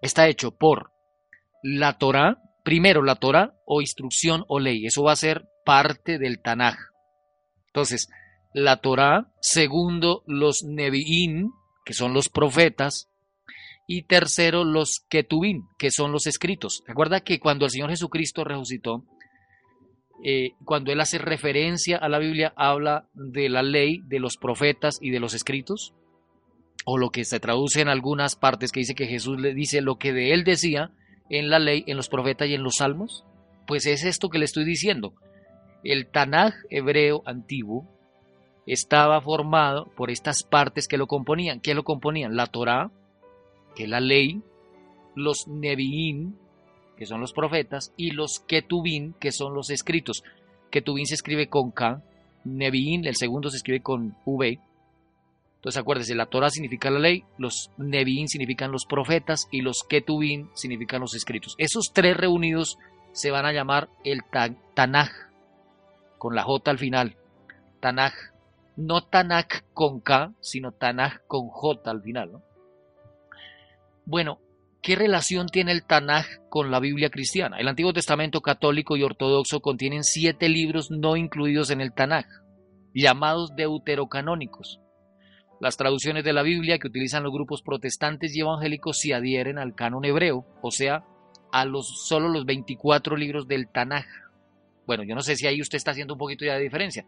Está 0.00 0.28
hecho 0.28 0.52
por 0.52 0.92
la 1.62 1.98
Torah, 1.98 2.42
primero 2.62 3.02
la 3.02 3.16
Torah 3.16 3.54
o 3.66 3.80
instrucción 3.80 4.44
o 4.48 4.60
ley, 4.60 4.86
eso 4.86 5.02
va 5.02 5.12
a 5.12 5.16
ser 5.16 5.48
parte 5.64 6.18
del 6.18 6.40
Tanaj. 6.40 6.76
Entonces, 7.68 8.08
la 8.52 8.76
Torah, 8.76 9.32
segundo 9.40 10.22
los 10.26 10.62
Nevi'im, 10.62 11.50
que 11.84 11.94
son 11.94 12.14
los 12.14 12.28
profetas, 12.28 13.08
y 13.86 14.02
tercero 14.02 14.64
los 14.64 15.04
ketubim, 15.08 15.66
que 15.78 15.90
son 15.90 16.12
los 16.12 16.26
escritos. 16.26 16.82
Recuerda 16.86 17.20
que 17.20 17.38
cuando 17.38 17.64
el 17.64 17.70
Señor 17.70 17.90
Jesucristo 17.90 18.44
resucitó, 18.44 19.04
eh, 20.24 20.52
cuando 20.64 20.92
Él 20.92 21.00
hace 21.00 21.18
referencia 21.18 21.98
a 21.98 22.08
la 22.08 22.18
Biblia, 22.18 22.54
habla 22.56 23.08
de 23.12 23.48
la 23.48 23.62
ley, 23.62 24.00
de 24.04 24.20
los 24.20 24.36
profetas 24.36 24.98
y 25.00 25.10
de 25.10 25.20
los 25.20 25.34
escritos. 25.34 25.92
O 26.84 26.98
lo 26.98 27.10
que 27.10 27.24
se 27.24 27.40
traduce 27.40 27.80
en 27.80 27.88
algunas 27.88 28.36
partes 28.36 28.70
que 28.70 28.80
dice 28.80 28.94
que 28.94 29.06
Jesús 29.06 29.40
le 29.40 29.54
dice 29.54 29.80
lo 29.80 29.96
que 29.96 30.12
de 30.12 30.32
él 30.32 30.44
decía 30.44 30.90
en 31.30 31.48
la 31.48 31.58
ley, 31.58 31.84
en 31.86 31.96
los 31.96 32.08
profetas 32.08 32.48
y 32.48 32.54
en 32.54 32.62
los 32.62 32.76
salmos, 32.76 33.24
pues 33.66 33.86
es 33.86 34.04
esto 34.04 34.28
que 34.28 34.38
le 34.38 34.44
estoy 34.44 34.64
diciendo. 34.64 35.14
El 35.82 36.06
Tanaj 36.06 36.54
hebreo 36.70 37.22
antiguo 37.26 37.86
estaba 38.66 39.20
formado 39.20 39.86
por 39.96 40.10
estas 40.10 40.42
partes 40.42 40.88
que 40.88 40.98
lo 40.98 41.06
componían. 41.06 41.60
¿Qué 41.60 41.74
lo 41.74 41.84
componían? 41.84 42.36
La 42.36 42.46
Torá, 42.46 42.90
que 43.74 43.84
es 43.84 43.88
la 43.88 44.00
ley, 44.00 44.42
los 45.14 45.46
Nevi'im, 45.48 46.34
que 46.96 47.06
son 47.06 47.20
los 47.20 47.32
profetas, 47.32 47.92
y 47.96 48.10
los 48.10 48.40
Ketubim, 48.40 49.14
que 49.14 49.32
son 49.32 49.54
los 49.54 49.70
escritos. 49.70 50.22
Ketubim 50.70 51.06
se 51.06 51.14
escribe 51.14 51.48
con 51.48 51.70
K, 51.70 52.02
Nevi'im, 52.44 53.04
el 53.04 53.16
segundo 53.16 53.50
se 53.50 53.56
escribe 53.56 53.80
con 53.80 54.16
V. 54.24 54.58
Entonces 55.64 55.80
acuérdese, 55.80 56.14
la 56.14 56.26
Torah 56.26 56.50
significa 56.50 56.90
la 56.90 56.98
ley, 56.98 57.24
los 57.38 57.70
Nevi'im 57.78 58.26
significan 58.26 58.70
los 58.70 58.84
profetas 58.84 59.48
y 59.50 59.62
los 59.62 59.82
Ketubim 59.82 60.50
significan 60.52 61.00
los 61.00 61.14
escritos. 61.14 61.54
Esos 61.56 61.92
tres 61.94 62.18
reunidos 62.18 62.76
se 63.12 63.30
van 63.30 63.46
a 63.46 63.52
llamar 63.54 63.88
el 64.04 64.20
Tanaj, 64.74 65.08
con 66.18 66.34
la 66.34 66.42
J 66.42 66.70
al 66.70 66.76
final. 66.76 67.16
Tanaj, 67.80 68.12
no 68.76 69.04
Tanaj 69.04 69.46
con 69.72 70.02
K, 70.02 70.34
sino 70.40 70.72
Tanaj 70.72 71.20
con 71.26 71.48
J 71.48 71.90
al 71.90 72.02
final. 72.02 72.42
Bueno, 74.04 74.40
¿Qué 74.82 74.96
relación 74.96 75.46
tiene 75.46 75.72
el 75.72 75.86
Tanaj 75.86 76.26
con 76.50 76.70
la 76.70 76.78
Biblia 76.78 77.08
cristiana? 77.08 77.56
El 77.56 77.68
Antiguo 77.68 77.94
Testamento 77.94 78.42
católico 78.42 78.98
y 78.98 79.02
ortodoxo 79.02 79.60
contienen 79.60 80.04
siete 80.04 80.50
libros 80.50 80.90
no 80.90 81.16
incluidos 81.16 81.70
en 81.70 81.80
el 81.80 81.94
Tanaj, 81.94 82.26
llamados 82.92 83.56
deuterocanónicos. 83.56 84.83
Las 85.60 85.76
traducciones 85.76 86.24
de 86.24 86.32
la 86.32 86.42
Biblia 86.42 86.78
que 86.78 86.88
utilizan 86.88 87.22
los 87.22 87.32
grupos 87.32 87.62
protestantes 87.62 88.34
y 88.34 88.40
evangélicos 88.40 88.98
se 88.98 89.14
adhieren 89.14 89.58
al 89.58 89.74
canon 89.74 90.04
hebreo, 90.04 90.44
o 90.62 90.70
sea, 90.70 91.04
a 91.52 91.64
los, 91.64 92.06
solo 92.06 92.28
los 92.28 92.44
24 92.44 93.16
libros 93.16 93.46
del 93.46 93.68
Tanaj. 93.68 94.04
Bueno, 94.86 95.04
yo 95.04 95.14
no 95.14 95.22
sé 95.22 95.36
si 95.36 95.46
ahí 95.46 95.60
usted 95.60 95.76
está 95.76 95.92
haciendo 95.92 96.14
un 96.14 96.18
poquito 96.18 96.44
ya 96.44 96.54
de 96.54 96.62
diferencia. 96.62 97.06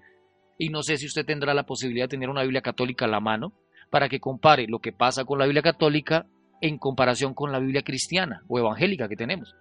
Y 0.58 0.70
no 0.70 0.82
sé 0.82 0.96
si 0.96 1.06
usted 1.06 1.26
tendrá 1.26 1.52
la 1.52 1.66
posibilidad 1.66 2.04
de 2.04 2.16
tener 2.16 2.30
una 2.30 2.42
Biblia 2.42 2.62
católica 2.62 3.04
a 3.04 3.08
la 3.08 3.20
mano 3.20 3.52
para 3.90 4.08
que 4.08 4.20
compare 4.20 4.66
lo 4.68 4.78
que 4.78 4.92
pasa 4.92 5.24
con 5.24 5.38
la 5.38 5.44
Biblia 5.44 5.62
católica 5.62 6.26
en 6.60 6.78
comparación 6.78 7.34
con 7.34 7.52
la 7.52 7.58
Biblia 7.58 7.82
cristiana 7.82 8.42
o 8.48 8.58
evangélica 8.58 9.08
que 9.08 9.16
tenemos. 9.16 9.54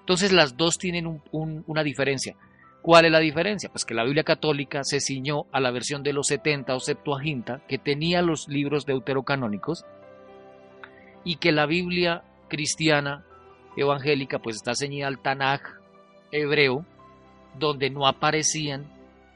Entonces 0.00 0.32
las 0.32 0.56
dos 0.56 0.78
tienen 0.78 1.22
una 1.32 1.82
diferencia. 1.82 2.36
¿Cuál 2.82 3.04
es 3.04 3.12
la 3.12 3.20
diferencia? 3.20 3.70
Pues 3.70 3.84
que 3.84 3.94
la 3.94 4.02
Biblia 4.02 4.24
católica 4.24 4.82
se 4.82 5.00
ciñó 5.00 5.46
a 5.52 5.60
la 5.60 5.70
versión 5.70 6.02
de 6.02 6.12
los 6.12 6.26
70 6.26 6.74
o 6.74 6.80
Septuaginta, 6.80 7.62
que 7.68 7.78
tenía 7.78 8.22
los 8.22 8.48
libros 8.48 8.86
deuterocanónicos, 8.86 9.86
y 11.24 11.36
que 11.36 11.52
la 11.52 11.66
Biblia 11.66 12.24
cristiana 12.48 13.24
evangélica 13.76 14.40
pues 14.40 14.56
está 14.56 14.74
ceñida 14.74 15.06
al 15.06 15.20
Tanaj 15.20 15.60
hebreo, 16.32 16.84
donde 17.56 17.88
no 17.88 18.06
aparecían 18.08 18.86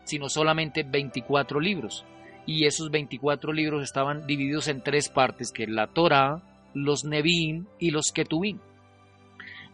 sino 0.07 0.29
solamente 0.29 0.85
24 0.85 1.61
libros. 1.61 2.05
Y 2.47 2.65
esos 2.67 2.91
24 2.91 3.53
libros 3.53 3.83
estaban 3.83 4.27
divididos 4.27 4.69
en 4.69 4.83
tres 4.83 5.09
partes, 5.09 5.51
que 5.53 5.67
la 5.67 5.89
Torah, 5.89 6.43
los 6.75 7.05
Nevi'im 7.05 7.67
y 7.79 7.91
los 7.91 8.13
Ketubim. 8.15 8.61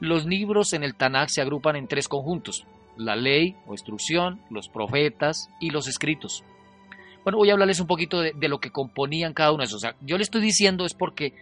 Los 0.00 0.24
libros 0.24 0.72
en 0.72 0.82
el 0.82 0.94
Tanakh 0.94 1.28
se 1.28 1.42
agrupan 1.42 1.76
en 1.76 1.86
tres 1.86 2.08
conjuntos, 2.08 2.66
la 2.96 3.16
ley 3.16 3.56
o 3.66 3.72
instrucción, 3.72 4.40
los 4.50 4.68
profetas 4.68 5.48
y 5.60 5.70
los 5.70 5.88
escritos. 5.88 6.44
Bueno, 7.24 7.38
voy 7.38 7.50
a 7.50 7.52
hablarles 7.52 7.80
un 7.80 7.86
poquito 7.86 8.20
de, 8.20 8.34
lo 8.48 8.58
que 8.58 8.70
componían 8.70 9.32
cada 9.32 9.52
uno 9.52 9.60
de 9.60 9.66
esos. 9.66 9.76
O 9.76 9.80
sea, 9.80 9.94
yo 10.00 10.16
le 10.16 10.24
estoy 10.24 10.40
diciendo 10.40 10.84
es 10.84 10.94
porque 10.94 11.32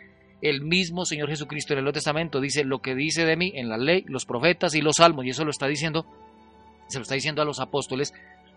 el 0.42 0.62
mismo 0.62 1.04
Señor 1.04 1.28
Jesucristo 1.28 1.72
en 1.72 1.78
el 1.78 1.84
Nuevo 1.84 1.94
Testamento 1.94 2.40
dice 2.40 2.64
lo 2.64 2.80
que 2.80 2.94
dice 2.94 3.24
de 3.24 3.36
mí 3.36 3.52
en 3.54 3.68
la 3.68 3.78
ley, 3.78 4.04
los 4.06 4.26
profetas 4.26 4.74
y 4.74 4.82
los 4.82 4.96
salmos, 4.96 5.24
y 5.24 5.30
eso 5.30 5.44
lo 5.44 5.50
está 5.50 5.66
diciendo, 5.66 6.06
se 6.88 6.98
lo 6.98 7.02
está 7.02 7.14
diciendo 7.14 7.42
a 7.42 7.44
los 7.44 7.60
apóstoles 7.60 8.12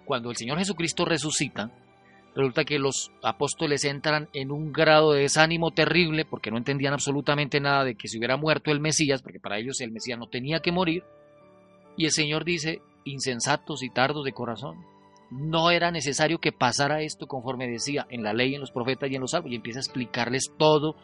cuando 0.05 0.29
el 0.29 0.35
Señor 0.35 0.57
Jesucristo 0.57 1.05
resucita, 1.05 1.71
resulta 2.35 2.65
que 2.65 2.79
los 2.79 3.11
apóstoles 3.21 3.85
entran 3.85 4.27
en 4.33 4.51
un 4.51 4.73
grado 4.73 5.13
de 5.13 5.21
desánimo 5.21 5.71
terrible 5.71 6.25
porque 6.25 6.51
no 6.51 6.57
entendían 6.57 6.93
absolutamente 6.93 7.59
nada 7.59 7.83
de 7.83 7.95
que 7.95 8.07
se 8.07 8.17
hubiera 8.17 8.37
muerto 8.37 8.71
el 8.71 8.79
Mesías, 8.79 9.21
porque 9.21 9.39
para 9.39 9.59
ellos 9.59 9.79
el 9.81 9.91
Mesías 9.91 10.19
no 10.19 10.27
tenía 10.27 10.59
que 10.59 10.71
morir. 10.71 11.03
Y 11.97 12.05
el 12.05 12.11
Señor 12.11 12.43
dice, 12.43 12.81
insensatos 13.05 13.83
y 13.83 13.89
tardos 13.89 14.25
de 14.25 14.33
corazón, 14.33 14.85
no 15.29 15.71
era 15.71 15.91
necesario 15.91 16.39
que 16.39 16.51
pasara 16.51 17.01
esto 17.01 17.27
conforme 17.27 17.67
decía 17.67 18.05
en 18.09 18.23
la 18.23 18.33
ley, 18.33 18.53
en 18.53 18.61
los 18.61 18.71
profetas 18.71 19.09
y 19.09 19.15
en 19.15 19.21
los 19.21 19.31
salmos, 19.31 19.51
y 19.51 19.55
empieza 19.55 19.79
a 19.79 19.81
explicarles 19.81 20.51
todo 20.57 20.95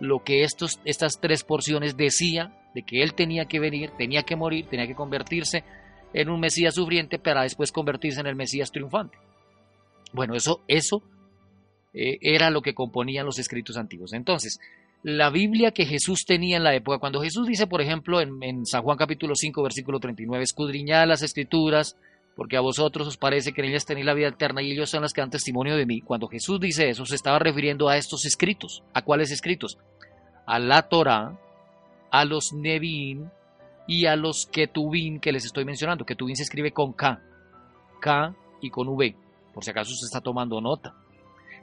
lo 0.00 0.22
que 0.22 0.42
estos, 0.44 0.80
estas 0.84 1.20
tres 1.20 1.44
porciones 1.44 1.96
decía 1.96 2.70
de 2.74 2.82
que 2.82 3.02
él 3.02 3.14
tenía 3.14 3.46
que 3.46 3.60
venir, 3.60 3.90
tenía 3.96 4.22
que 4.22 4.36
morir, 4.36 4.66
tenía 4.68 4.86
que 4.86 4.94
convertirse 4.94 5.64
en 6.12 6.28
un 6.28 6.40
Mesías 6.40 6.74
sufriente 6.74 7.18
para 7.18 7.42
después 7.42 7.72
convertirse 7.72 8.20
en 8.20 8.26
el 8.26 8.36
Mesías 8.36 8.70
triunfante. 8.70 9.18
Bueno, 10.12 10.34
eso, 10.34 10.62
eso 10.68 11.02
eh, 11.92 12.18
era 12.20 12.50
lo 12.50 12.62
que 12.62 12.74
componían 12.74 13.26
los 13.26 13.38
escritos 13.38 13.76
antiguos. 13.76 14.12
Entonces, 14.12 14.58
la 15.02 15.30
Biblia 15.30 15.70
que 15.70 15.86
Jesús 15.86 16.24
tenía 16.26 16.56
en 16.56 16.64
la 16.64 16.74
época, 16.74 16.98
cuando 16.98 17.20
Jesús 17.20 17.46
dice, 17.46 17.66
por 17.66 17.80
ejemplo, 17.80 18.20
en, 18.20 18.66
San 18.66 18.82
Juan 18.82 18.96
capítulo 18.96 19.34
5, 19.34 19.62
versículo 19.62 20.00
39, 20.00 20.42
escudriñad 20.42 21.06
las 21.06 21.22
escrituras, 21.22 21.96
porque 22.36 22.56
a 22.56 22.60
vosotros 22.60 23.06
os 23.06 23.16
parece 23.16 23.52
que 23.52 23.60
en 23.62 23.68
ellas 23.68 23.84
tenéis 23.84 24.06
la 24.06 24.14
vida 24.14 24.28
eterna 24.28 24.62
y 24.62 24.72
ellos 24.72 24.90
son 24.90 25.02
las 25.02 25.12
que 25.12 25.20
dan 25.20 25.30
testimonio 25.30 25.76
de 25.76 25.86
mí. 25.86 26.00
Cuando 26.00 26.28
Jesús 26.28 26.60
dice 26.60 26.88
eso, 26.88 27.04
se 27.04 27.16
estaba 27.16 27.38
refiriendo 27.38 27.88
a 27.88 27.96
estos 27.96 28.24
escritos. 28.24 28.82
¿A 28.94 29.02
cuáles 29.02 29.30
escritos? 29.30 29.78
A 30.46 30.58
la 30.58 30.82
Torah, 30.82 31.36
a 32.10 32.24
los 32.24 32.52
Nevi'im 32.52 33.28
y 33.86 34.06
a 34.06 34.14
los 34.14 34.46
Ketubim 34.46 35.18
que 35.18 35.32
les 35.32 35.44
estoy 35.44 35.64
mencionando. 35.64 36.04
Ketubim 36.04 36.36
se 36.36 36.44
escribe 36.44 36.70
con 36.72 36.92
K, 36.92 37.20
K 38.00 38.34
y 38.60 38.70
con 38.70 38.88
V 38.88 39.16
por 39.58 39.64
si 39.64 39.72
acaso 39.72 39.90
se 39.92 40.04
está 40.04 40.20
tomando 40.20 40.60
nota. 40.60 40.94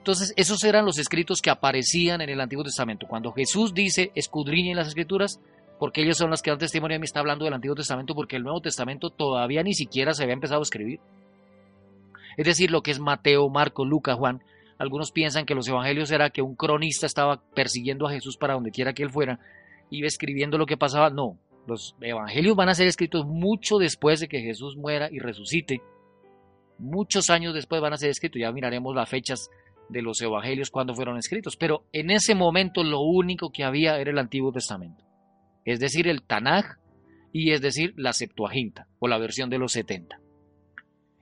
Entonces, 0.06 0.36
esos 0.38 0.64
eran 0.64 0.86
los 0.86 1.00
escritos 1.00 1.42
que 1.42 1.50
aparecían 1.50 2.22
en 2.22 2.30
el 2.30 2.40
Antiguo 2.40 2.64
Testamento. 2.64 3.08
Cuando 3.08 3.32
Jesús 3.32 3.74
dice, 3.74 4.12
escudriñen 4.14 4.76
las 4.76 4.88
escrituras, 4.88 5.42
porque 5.80 6.04
ellos 6.04 6.18
son 6.18 6.30
las 6.30 6.44
que 6.44 6.52
dan 6.52 6.60
testimonio, 6.60 7.00
me 7.00 7.06
está 7.06 7.22
hablando 7.22 7.44
del 7.44 7.56
Antiguo 7.56 7.76
Testamento, 7.76 8.14
porque 8.14 8.36
el 8.36 8.44
Nuevo 8.44 8.62
Testamento 8.62 9.10
todavía 9.10 9.64
ni 9.64 9.74
siquiera 9.74 10.14
se 10.14 10.22
había 10.22 10.36
empezado 10.36 10.60
a 10.60 10.62
escribir. 10.62 11.00
Es 12.38 12.46
decir, 12.46 12.70
lo 12.70 12.84
que 12.84 12.92
es 12.92 13.00
Mateo, 13.00 13.50
Marco, 13.50 13.84
Lucas, 13.84 14.16
Juan. 14.16 14.44
Algunos 14.78 15.12
piensan 15.12 15.48
que 15.48 15.56
los 15.56 15.68
evangelios 15.68 16.12
era 16.12 16.30
que 16.30 16.44
un 16.44 16.54
cronista 16.54 17.08
estaba 17.08 17.42
persiguiendo 17.56 18.06
a 18.06 18.12
Jesús 18.12 18.38
para 18.38 18.54
donde 18.54 18.70
quiera 18.70 18.94
que 18.94 19.02
él 19.02 19.10
fuera, 19.10 19.40
iba 19.90 20.06
escribiendo 20.06 20.60
lo 20.60 20.68
que 20.68 20.78
pasaba. 20.78 21.10
No, 21.10 21.40
los 21.66 21.96
evangelios 22.00 22.56
van 22.56 22.70
a 22.70 22.76
ser 22.76 22.86
escritos 22.86 23.26
mucho 23.26 23.80
después 23.80 24.20
de 24.20 24.28
que 24.28 24.42
Jesús 24.42 24.78
muera 24.78 25.10
y 25.12 25.18
resucite 25.18 25.82
muchos 26.78 27.30
años 27.30 27.54
después 27.54 27.82
van 27.82 27.94
a 27.94 27.98
ser 27.98 28.10
escritos, 28.10 28.40
ya 28.40 28.52
miraremos 28.52 28.96
las 28.96 29.10
fechas 29.10 29.50
de 29.90 30.02
los 30.02 30.22
evangelios 30.22 30.70
cuando 30.70 30.96
fueron 30.96 31.18
escritos, 31.18 31.56
pero 31.58 31.86
en 31.92 32.12
ese 32.12 32.36
momento 32.36 32.84
lo 32.84 33.02
único 33.02 33.52
que 33.52 33.64
había 33.64 34.00
era 34.00 34.12
el 34.12 34.20
Antiguo 34.20 34.52
Testamento, 34.52 35.04
es 35.64 35.80
decir, 35.80 36.08
el 36.08 36.24
Tanaj 36.24 36.78
y 37.32 37.52
es 37.52 37.62
decir, 37.62 37.94
la 37.98 38.14
Septuaginta 38.14 38.88
o 39.00 39.08
la 39.08 39.18
versión 39.18 39.50
de 39.50 39.58
los 39.58 39.74
70. 39.74 40.20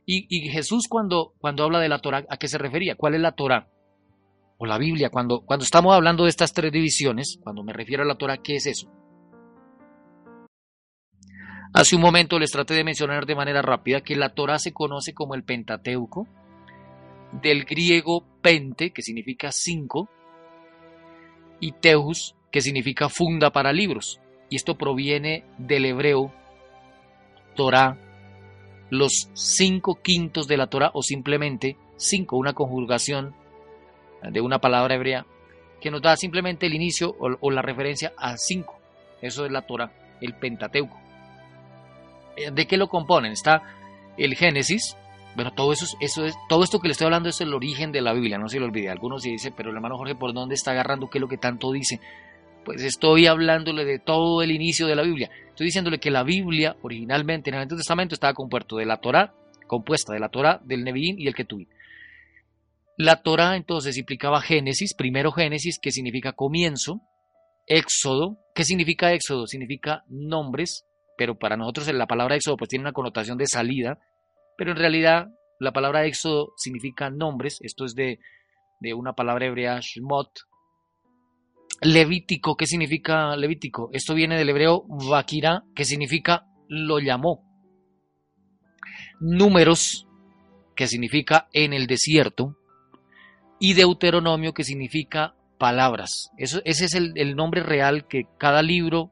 Y, 0.05 0.49
Jesús 0.49 0.87
cuando, 0.89 1.33
cuando 1.39 1.63
habla 1.63 1.79
de 1.79 1.87
la 1.87 1.99
Torah, 1.99 2.25
¿a 2.29 2.37
qué 2.37 2.47
se 2.47 2.57
refería? 2.57 2.95
¿Cuál 2.95 3.15
es 3.15 3.21
la 3.21 3.31
Torah? 3.31 3.69
O 4.57 4.65
la 4.65 4.77
Biblia, 4.77 5.09
cuando, 5.09 5.41
cuando 5.41 5.63
estamos 5.63 5.95
hablando 5.95 6.23
de 6.23 6.29
estas 6.29 6.53
tres 6.53 6.71
divisiones, 6.71 7.39
cuando 7.41 7.63
me 7.63 7.71
refiero 7.71 8.03
a 8.03 8.05
la 8.05 8.15
Torah, 8.15 8.37
¿qué 8.37 8.55
es 8.55 8.65
eso? 8.65 8.91
Hace 11.73 11.95
un 11.95 12.01
momento 12.01 12.37
les 12.37 12.51
traté 12.51 12.75
de 12.75 12.83
mencionar 12.83 13.25
de 13.25 13.35
manera 13.35 13.61
rápida 13.61 14.01
que 14.01 14.15
la 14.15 14.35
Torah 14.35 14.59
se 14.59 14.73
conoce 14.73 15.13
como 15.13 15.35
el 15.35 15.43
Pentateuco, 15.43 16.27
del 17.41 17.65
griego 17.65 18.23
pente, 18.41 18.91
que 18.91 19.01
significa 19.01 19.51
cinco, 19.51 20.09
y 21.59 21.71
teus, 21.71 22.35
que 22.51 22.61
significa 22.61 23.09
funda 23.09 23.51
para 23.51 23.73
libros. 23.73 24.19
Y 24.49 24.57
esto 24.57 24.77
proviene 24.77 25.45
del 25.57 25.85
hebreo 25.85 26.31
Torah, 27.55 27.97
los 28.89 29.29
cinco 29.33 29.95
quintos 30.01 30.47
de 30.47 30.57
la 30.57 30.67
Torah, 30.67 30.91
o 30.93 31.01
simplemente 31.01 31.77
cinco, 31.95 32.37
una 32.37 32.53
conjugación 32.53 33.33
de 34.29 34.41
una 34.41 34.59
palabra 34.59 34.95
hebrea, 34.95 35.25
que 35.81 35.91
nos 35.91 36.01
da 36.01 36.15
simplemente 36.15 36.65
el 36.65 36.73
inicio 36.73 37.15
o, 37.19 37.51
la 37.51 37.61
referencia 37.61 38.13
a 38.17 38.37
cinco. 38.37 38.79
Eso 39.21 39.45
es 39.45 39.51
la 39.51 39.63
Torah, 39.63 39.91
el 40.21 40.33
Pentateuco. 40.33 40.97
Eh, 42.35 42.51
¿De 42.51 42.65
qué 42.67 42.77
lo 42.77 42.87
componen? 42.87 43.31
Está 43.31 43.63
el 44.17 44.35
Génesis. 44.35 44.97
Bueno, 45.35 45.51
todo 45.51 45.73
eso, 45.73 45.85
eso 45.99 46.25
es, 46.25 46.35
todo 46.47 46.63
esto 46.63 46.79
que 46.79 46.87
le 46.87 46.91
estoy 46.91 47.05
hablando 47.05 47.29
es 47.29 47.41
el 47.41 47.53
origen 47.53 47.91
de 47.91 48.01
la 48.01 48.13
Biblia, 48.13 48.37
no 48.37 48.47
se 48.47 48.59
lo 48.59 48.65
olvide. 48.65 48.89
Algunos 48.89 49.23
dicen, 49.23 49.53
pero 49.55 49.71
el 49.71 49.75
hermano 49.75 49.97
Jorge, 49.97 50.15
¿por 50.15 50.33
dónde 50.33 50.55
está 50.55 50.71
agarrando 50.71 51.09
qué 51.09 51.17
es 51.17 51.21
lo 51.21 51.27
que 51.27 51.37
tanto 51.37 51.71
dice? 51.71 51.99
Pues 52.63 52.83
estoy 52.83 53.25
hablándole 53.25 53.83
de 53.83 53.99
todo 53.99 54.41
el 54.41 54.51
inicio 54.51 54.87
de 54.87 54.95
la 54.95 55.01
Biblia. 55.01 55.29
Estoy 55.49 55.65
diciéndole 55.65 55.99
que 55.99 56.11
la 56.11 56.23
Biblia, 56.23 56.77
originalmente 56.81 57.49
en 57.49 57.55
el 57.55 57.61
Antiguo 57.63 57.79
Testamento, 57.79 58.13
estaba 58.13 58.33
compuesto 58.33 58.77
de 58.77 58.85
la 58.85 58.97
Torah, 58.97 59.33
compuesta 59.67 60.13
de 60.13 60.19
la 60.19 60.29
Torah, 60.29 60.61
del 60.63 60.83
Nevi'im 60.83 61.19
y 61.19 61.27
el 61.27 61.35
Ketubim. 61.35 61.67
La 62.95 63.23
Torah 63.23 63.55
entonces 63.55 63.97
implicaba 63.97 64.39
Génesis, 64.39 64.93
primero 64.93 65.31
Génesis, 65.31 65.79
que 65.79 65.91
significa 65.91 66.33
comienzo, 66.33 67.01
Éxodo, 67.65 68.37
¿qué 68.53 68.63
significa 68.63 69.13
Éxodo? 69.13 69.47
Significa 69.47 70.03
nombres, 70.07 70.85
pero 71.17 71.37
para 71.39 71.57
nosotros 71.57 71.91
la 71.91 72.07
palabra 72.07 72.35
Éxodo 72.35 72.57
pues 72.57 72.69
tiene 72.69 72.83
una 72.83 72.93
connotación 72.93 73.37
de 73.37 73.47
salida, 73.47 73.99
pero 74.57 74.71
en 74.71 74.77
realidad 74.77 75.27
la 75.59 75.71
palabra 75.71 76.05
Éxodo 76.05 76.53
significa 76.57 77.09
nombres, 77.09 77.59
esto 77.61 77.85
es 77.85 77.95
de, 77.95 78.19
de 78.79 78.93
una 78.93 79.13
palabra 79.13 79.45
hebrea 79.45 79.79
Shmot. 79.79 80.29
Levítico, 81.81 82.55
¿qué 82.55 82.65
significa 82.65 83.35
Levítico? 83.35 83.89
Esto 83.93 84.13
viene 84.13 84.37
del 84.37 84.49
hebreo 84.49 84.85
Vakira, 85.09 85.63
que 85.75 85.85
significa 85.85 86.45
lo 86.67 86.99
llamó. 86.99 87.43
Números, 89.19 90.07
que 90.75 90.87
significa 90.87 91.47
en 91.53 91.73
el 91.73 91.87
desierto, 91.87 92.57
y 93.59 93.73
Deuteronomio, 93.73 94.53
que 94.53 94.63
significa 94.63 95.35
palabras. 95.57 96.31
Eso, 96.37 96.61
ese 96.65 96.85
es 96.85 96.93
el, 96.95 97.35
nombre 97.35 97.63
real 97.63 98.07
que 98.07 98.23
cada 98.37 98.61
libro, 98.61 99.11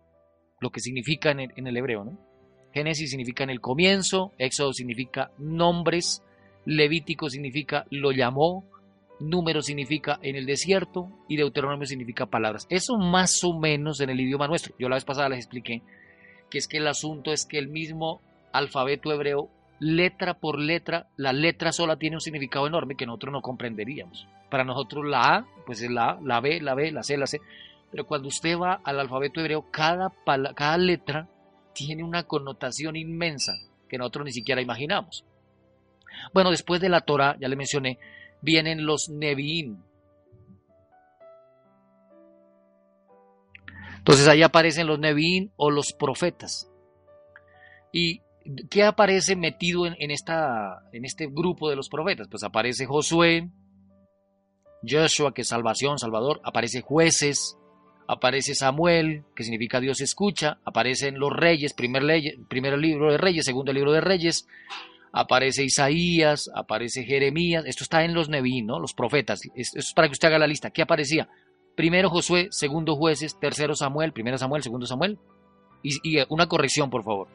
lo 0.60 0.72
que 0.72 0.82
significa 0.82 1.32
en 1.32 1.40
el, 1.40 1.54
en 1.56 1.68
el 1.68 1.78
hebreo. 1.78 2.04
¿no? 2.04 2.31
Génesis 2.74 3.10
significa 3.10 3.44
en 3.44 3.50
el 3.50 3.62
comienzo, 3.62 4.32
Éxodo 4.38 4.74
significa 4.74 5.32
nombres, 5.38 6.24
Levítico 6.66 7.30
significa 7.30 7.86
lo 7.90 8.12
llamó, 8.12 8.66
Número 9.22 9.62
significa 9.62 10.20
en 10.24 10.36
el 10.36 10.48
desierto 10.48 11.08
y 11.28 11.38
Deuteronomio 11.38 11.86
significa 11.86 12.26
palabras. 12.26 12.66
Eso 12.70 12.98
más 12.98 13.44
o 13.44 13.54
menos 13.54 14.02
en 14.02 14.10
el 14.10 14.20
idioma 14.20 14.48
nuestro. 14.48 14.74
Yo 14.80 14.90
la 14.90 14.96
vez 14.96 15.06
pasada 15.06 15.30
les 15.30 15.40
expliqué 15.40 15.84
que 16.50 16.58
es 16.58 16.68
que 16.68 16.78
el 16.78 16.88
asunto 16.88 17.32
es 17.32 17.46
que 17.46 17.60
el 17.60 17.68
mismo 17.68 18.20
alfabeto 18.52 19.12
hebreo, 19.12 19.48
letra 19.80 20.34
por 20.34 20.60
letra, 20.60 21.08
la 21.18 21.34
letra 21.34 21.72
sola 21.72 21.98
tiene 21.98 22.18
un 22.18 22.22
significado 22.22 22.68
enorme 22.68 22.96
que 22.96 23.06
nosotros 23.06 23.32
no 23.32 23.42
comprenderíamos. 23.42 24.28
Para 24.50 24.64
nosotros 24.64 25.06
la 25.06 25.36
A, 25.36 25.46
pues 25.66 25.82
es 25.82 25.92
la 25.92 26.12
A, 26.12 26.20
la 26.22 26.42
B, 26.42 26.60
la 26.60 26.74
B, 26.74 26.92
la 26.92 27.04
C, 27.04 27.16
la 27.16 27.28
C. 27.28 27.40
Pero 27.92 28.06
cuando 28.06 28.28
usted 28.28 28.58
va 28.58 28.82
al 28.84 29.00
alfabeto 29.00 29.40
hebreo, 29.40 29.66
cada, 29.72 30.12
cada 30.56 30.78
letra 30.78 31.28
tiene 31.74 32.04
una 32.04 32.24
connotación 32.24 32.96
inmensa 32.96 33.54
que 33.90 33.98
nosotros 33.98 34.26
ni 34.26 34.32
siquiera 34.32 34.62
imaginamos. 34.62 35.26
Bueno, 36.34 36.52
después 36.52 36.82
de 36.82 36.90
la 36.90 37.02
Torah, 37.02 37.38
ya 37.40 37.48
le 37.48 37.56
mencioné, 37.56 38.00
vienen 38.42 38.86
los 38.86 39.10
Nevi'im. 39.10 39.78
Entonces 43.98 44.28
ahí 44.28 44.42
aparecen 44.42 44.88
los 44.88 45.00
Nevi'im 45.00 45.52
o 45.58 45.70
los 45.70 45.94
profetas. 45.94 46.72
¿Y 47.92 48.22
qué 48.70 48.84
aparece 48.84 49.36
metido 49.36 49.86
en, 49.86 50.12
esta, 50.12 50.84
en 50.92 51.06
este 51.06 51.28
grupo 51.28 51.70
de 51.70 51.76
los 51.76 51.90
profetas? 51.90 52.28
Pues 52.30 52.44
aparece 52.44 52.86
Josué, 52.86 53.50
Joshua, 54.88 55.34
que 55.34 55.42
es 55.42 55.48
salvación, 55.48 56.00
salvador, 56.00 56.42
aparece 56.44 56.82
jueces, 56.82 57.58
aparece 58.12 58.56
Samuel, 58.56 59.24
que 59.34 59.46
significa 59.46 59.80
Dios 59.80 60.02
escucha, 60.02 60.58
aparecen 60.66 61.18
los 61.18 61.32
reyes, 61.32 61.74
primer, 61.74 62.04
ley, 62.04 62.36
primer 62.50 62.78
libro 62.78 63.10
de 63.10 63.18
reyes, 63.18 63.46
segundo 63.46 63.72
libro 63.72 63.94
de 63.94 64.02
reyes, 64.02 64.50
aparece 65.14 65.64
Isaías, 65.64 66.52
aparece 66.54 67.06
Jeremías, 67.06 67.64
esto 67.66 67.86
está 67.86 68.04
en 68.04 68.14
los 68.14 68.28
Neví, 68.28 68.64
¿no? 68.64 68.82
Los 68.82 68.94
profetas, 68.94 69.40
esto 69.56 69.80
es 69.80 69.94
para 69.94 70.10
que 70.10 70.12
usted 70.12 70.28
haga 70.28 70.40
la 70.40 70.48
lista. 70.48 70.72
¿Qué 70.72 70.82
aparecía? 70.82 71.30
Primero 71.74 72.10
Josué, 72.10 72.50
segundo 72.52 72.98
jueces, 72.98 73.40
tercero 73.40 73.76
Samuel, 73.76 74.12
primero 74.12 74.38
Samuel, 74.38 74.62
segundo 74.62 74.86
Samuel. 74.86 75.18
Y, 75.82 75.92
y 76.04 76.22
una 76.28 76.48
corrección, 76.48 76.90
por 76.90 77.06
favor. 77.06 77.30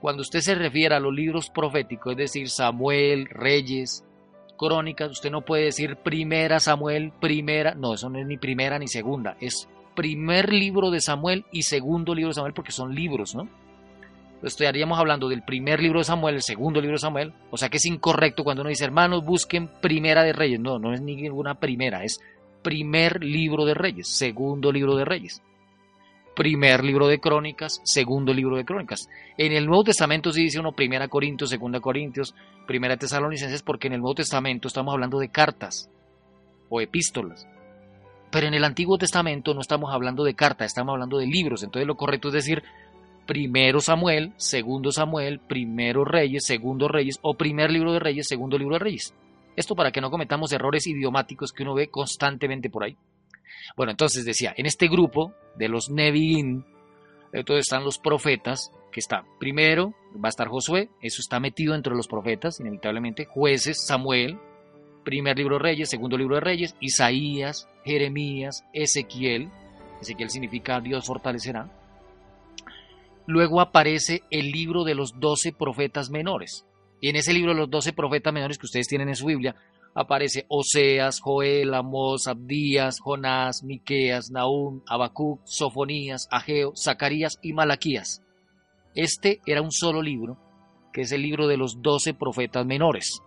Cuando 0.00 0.22
usted 0.22 0.40
se 0.40 0.54
refiere 0.54 0.94
a 0.94 1.00
los 1.00 1.12
libros 1.12 1.50
proféticos, 1.50 2.12
es 2.12 2.16
decir, 2.16 2.48
Samuel, 2.48 3.26
Reyes, 3.26 4.02
Crónicas, 4.56 5.10
usted 5.10 5.30
no 5.30 5.42
puede 5.42 5.64
decir 5.64 5.96
primera 5.96 6.58
Samuel, 6.58 7.12
primera, 7.20 7.74
no, 7.74 7.92
eso 7.92 8.08
no 8.08 8.18
es 8.18 8.26
ni 8.26 8.38
primera 8.38 8.78
ni 8.78 8.88
segunda, 8.88 9.36
es 9.42 9.68
primer 9.96 10.52
libro 10.52 10.92
de 10.92 11.00
Samuel 11.00 11.44
y 11.50 11.62
segundo 11.62 12.14
libro 12.14 12.28
de 12.28 12.34
Samuel 12.34 12.54
porque 12.54 12.70
son 12.70 12.94
libros, 12.94 13.34
¿no? 13.34 13.48
estaríamos 14.42 14.98
hablando 14.98 15.28
del 15.28 15.42
primer 15.42 15.80
libro 15.80 15.98
de 15.98 16.04
Samuel, 16.04 16.36
el 16.36 16.42
segundo 16.42 16.80
libro 16.80 16.96
de 16.96 17.00
Samuel, 17.00 17.32
o 17.50 17.56
sea 17.56 17.68
que 17.68 17.78
es 17.78 17.86
incorrecto 17.86 18.44
cuando 18.44 18.62
uno 18.62 18.70
dice, 18.70 18.84
hermanos, 18.84 19.24
busquen 19.24 19.68
primera 19.80 20.22
de 20.22 20.32
Reyes, 20.32 20.60
no, 20.60 20.78
no 20.78 20.92
es 20.92 21.00
ninguna 21.00 21.58
primera, 21.58 22.04
es 22.04 22.20
primer 22.62 23.24
libro 23.24 23.64
de 23.64 23.74
Reyes, 23.74 24.08
segundo 24.08 24.70
libro 24.72 24.96
de 24.96 25.04
Reyes, 25.04 25.42
primer 26.34 26.84
libro 26.84 27.08
de 27.08 27.18
Crónicas, 27.18 27.80
segundo 27.84 28.34
libro 28.34 28.56
de 28.56 28.64
Crónicas. 28.64 29.08
En 29.38 29.52
el 29.52 29.66
Nuevo 29.66 29.84
Testamento 29.84 30.32
sí 30.32 30.42
dice 30.42 30.60
uno 30.60 30.72
primera 30.72 31.08
Corintios, 31.08 31.50
segunda 31.50 31.80
Corintios, 31.80 32.34
primera 32.66 32.96
Tesalonicenses, 32.96 33.62
porque 33.62 33.86
en 33.86 33.94
el 33.94 34.00
Nuevo 34.00 34.16
Testamento 34.16 34.68
estamos 34.68 34.92
hablando 34.92 35.18
de 35.18 35.30
cartas 35.30 35.90
o 36.68 36.80
epístolas. 36.80 37.46
Pero 38.36 38.48
en 38.48 38.52
el 38.54 38.64
Antiguo 38.64 38.98
Testamento 38.98 39.54
no 39.54 39.62
estamos 39.62 39.94
hablando 39.94 40.22
de 40.22 40.34
cartas, 40.34 40.66
estamos 40.66 40.92
hablando 40.92 41.16
de 41.16 41.26
libros. 41.26 41.62
Entonces 41.62 41.86
lo 41.86 41.96
correcto 41.96 42.28
es 42.28 42.34
decir 42.34 42.62
primero 43.26 43.80
Samuel, 43.80 44.34
segundo 44.36 44.92
Samuel, 44.92 45.38
primero 45.38 46.04
Reyes, 46.04 46.44
segundo 46.44 46.86
Reyes, 46.86 47.18
o 47.22 47.32
primer 47.32 47.70
libro 47.70 47.94
de 47.94 47.98
Reyes, 47.98 48.26
segundo 48.28 48.58
libro 48.58 48.74
de 48.74 48.80
Reyes. 48.80 49.14
Esto 49.56 49.74
para 49.74 49.90
que 49.90 50.02
no 50.02 50.10
cometamos 50.10 50.52
errores 50.52 50.86
idiomáticos 50.86 51.50
que 51.50 51.62
uno 51.62 51.72
ve 51.72 51.88
constantemente 51.88 52.68
por 52.68 52.84
ahí. 52.84 52.98
Bueno, 53.74 53.92
entonces 53.92 54.26
decía, 54.26 54.52
en 54.54 54.66
este 54.66 54.88
grupo 54.88 55.32
de 55.56 55.70
los 55.70 55.88
Nevi'im, 55.88 56.62
entonces 57.32 57.62
están 57.62 57.84
los 57.84 57.96
profetas, 57.96 58.70
que 58.92 59.00
está 59.00 59.24
primero, 59.40 59.94
va 60.14 60.28
a 60.28 60.28
estar 60.28 60.48
Josué, 60.48 60.90
eso 61.00 61.22
está 61.22 61.40
metido 61.40 61.74
entre 61.74 61.94
los 61.94 62.06
profetas, 62.06 62.60
inevitablemente, 62.60 63.24
jueces, 63.24 63.86
Samuel, 63.86 64.38
primer 65.06 65.38
libro 65.38 65.56
de 65.56 65.62
Reyes, 65.62 65.88
segundo 65.88 66.18
libro 66.18 66.34
de 66.34 66.40
Reyes, 66.40 66.74
Isaías, 66.80 67.68
Jeremías, 67.84 68.66
Ezequiel, 68.72 69.48
Ezequiel 70.02 70.30
significa 70.30 70.80
Dios 70.80 71.06
fortalecerá, 71.06 71.70
Luego 73.26 73.60
aparece 73.60 74.22
el 74.30 74.52
libro 74.52 74.84
de 74.84 74.94
los 74.94 75.18
doce 75.18 75.52
profetas 75.52 76.10
menores. 76.10 76.64
Y 77.00 77.08
en 77.08 77.16
ese 77.16 77.32
libro 77.32 77.52
de 77.52 77.58
los 77.58 77.70
doce 77.70 77.92
profetas 77.92 78.32
menores 78.32 78.56
que 78.56 78.66
ustedes 78.66 78.86
tienen 78.86 79.08
en 79.08 79.16
su 79.16 79.26
Biblia, 79.26 79.56
aparece 79.94 80.46
Oseas, 80.48 81.20
Joel, 81.20 81.74
Amós, 81.74 82.28
Abdías, 82.28 83.00
Jonás, 83.00 83.64
Miqueas, 83.64 84.30
Nahum, 84.30 84.82
Habacuc, 84.86 85.40
Sofonías, 85.44 86.28
Ageo, 86.30 86.72
Zacarías 86.76 87.38
y 87.42 87.52
Malaquías. 87.52 88.22
Este 88.94 89.40
era 89.44 89.60
un 89.60 89.72
solo 89.72 90.02
libro, 90.02 90.38
que 90.92 91.02
es 91.02 91.12
el 91.12 91.22
libro 91.22 91.48
de 91.48 91.56
los 91.56 91.82
doce 91.82 92.14
profetas 92.14 92.64
menores. 92.64 93.22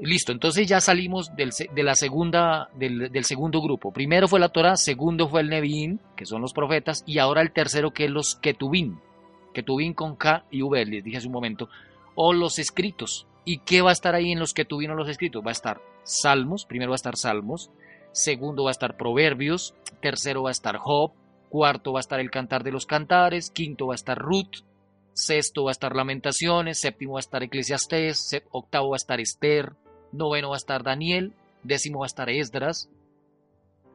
Listo, 0.00 0.30
entonces 0.30 0.68
ya 0.68 0.80
salimos 0.80 1.34
del, 1.34 1.50
de 1.50 1.82
la 1.82 1.96
segunda, 1.96 2.70
del, 2.76 3.24
segundo 3.24 3.60
grupo. 3.60 3.92
Primero 3.92 4.28
fue 4.28 4.38
la 4.38 4.48
Torah, 4.48 4.76
segundo 4.76 5.28
fue 5.28 5.40
el 5.40 5.50
Nevi'im, 5.50 5.98
que 6.16 6.24
son 6.24 6.40
los 6.40 6.52
profetas, 6.52 7.02
y 7.04 7.18
ahora 7.18 7.42
el 7.42 7.50
tercero 7.50 7.92
que 7.92 8.04
es 8.04 8.10
los 8.10 8.36
Ketubim. 8.36 9.00
Ketubim 9.52 9.94
con 9.94 10.14
K 10.14 10.44
y 10.52 10.62
V, 10.62 10.84
les 10.86 11.02
dije 11.02 11.16
hace 11.16 11.26
un 11.26 11.32
momento, 11.32 11.68
o 12.14 12.32
los 12.32 12.60
escritos. 12.60 13.26
¿Y 13.44 13.58
qué 13.58 13.82
va 13.82 13.90
a 13.90 13.92
estar 13.92 14.14
ahí 14.14 14.30
en 14.30 14.38
los 14.38 14.54
Ketubim 14.54 14.92
o 14.92 14.94
los 14.94 15.08
escritos? 15.08 15.42
Va 15.44 15.50
a 15.50 15.52
estar 15.52 15.80
Salmos, 16.04 16.64
primero 16.64 16.92
va 16.92 16.94
a 16.94 16.96
estar 16.96 17.16
Salmos, 17.16 17.72
segundo 18.12 18.64
va 18.64 18.70
a 18.70 18.72
estar 18.72 18.96
Proverbios, 18.96 19.74
tercero 20.00 20.44
va 20.44 20.50
a 20.50 20.52
estar 20.52 20.76
Job, 20.76 21.10
cuarto 21.48 21.92
va 21.92 21.98
a 21.98 22.02
estar 22.02 22.20
el 22.20 22.30
Cantar 22.30 22.62
de 22.62 22.70
los 22.70 22.86
Cantares, 22.86 23.50
quinto 23.50 23.88
va 23.88 23.94
a 23.94 23.96
estar 23.96 24.16
Ruth, 24.16 24.58
sexto 25.12 25.64
va 25.64 25.70
a 25.70 25.72
estar 25.72 25.96
Lamentaciones, 25.96 26.78
séptimo 26.78 27.14
va 27.14 27.18
a 27.18 27.20
estar 27.20 27.42
Eclesiastés, 27.42 28.44
octavo 28.52 28.90
va 28.90 28.96
a 28.96 28.98
estar 29.02 29.18
Esther, 29.18 29.72
noveno 30.12 30.50
va 30.50 30.56
a 30.56 30.58
estar 30.58 30.82
Daniel, 30.82 31.34
décimo 31.62 32.00
va 32.00 32.06
a 32.06 32.08
estar 32.08 32.30
Esdras 32.30 32.90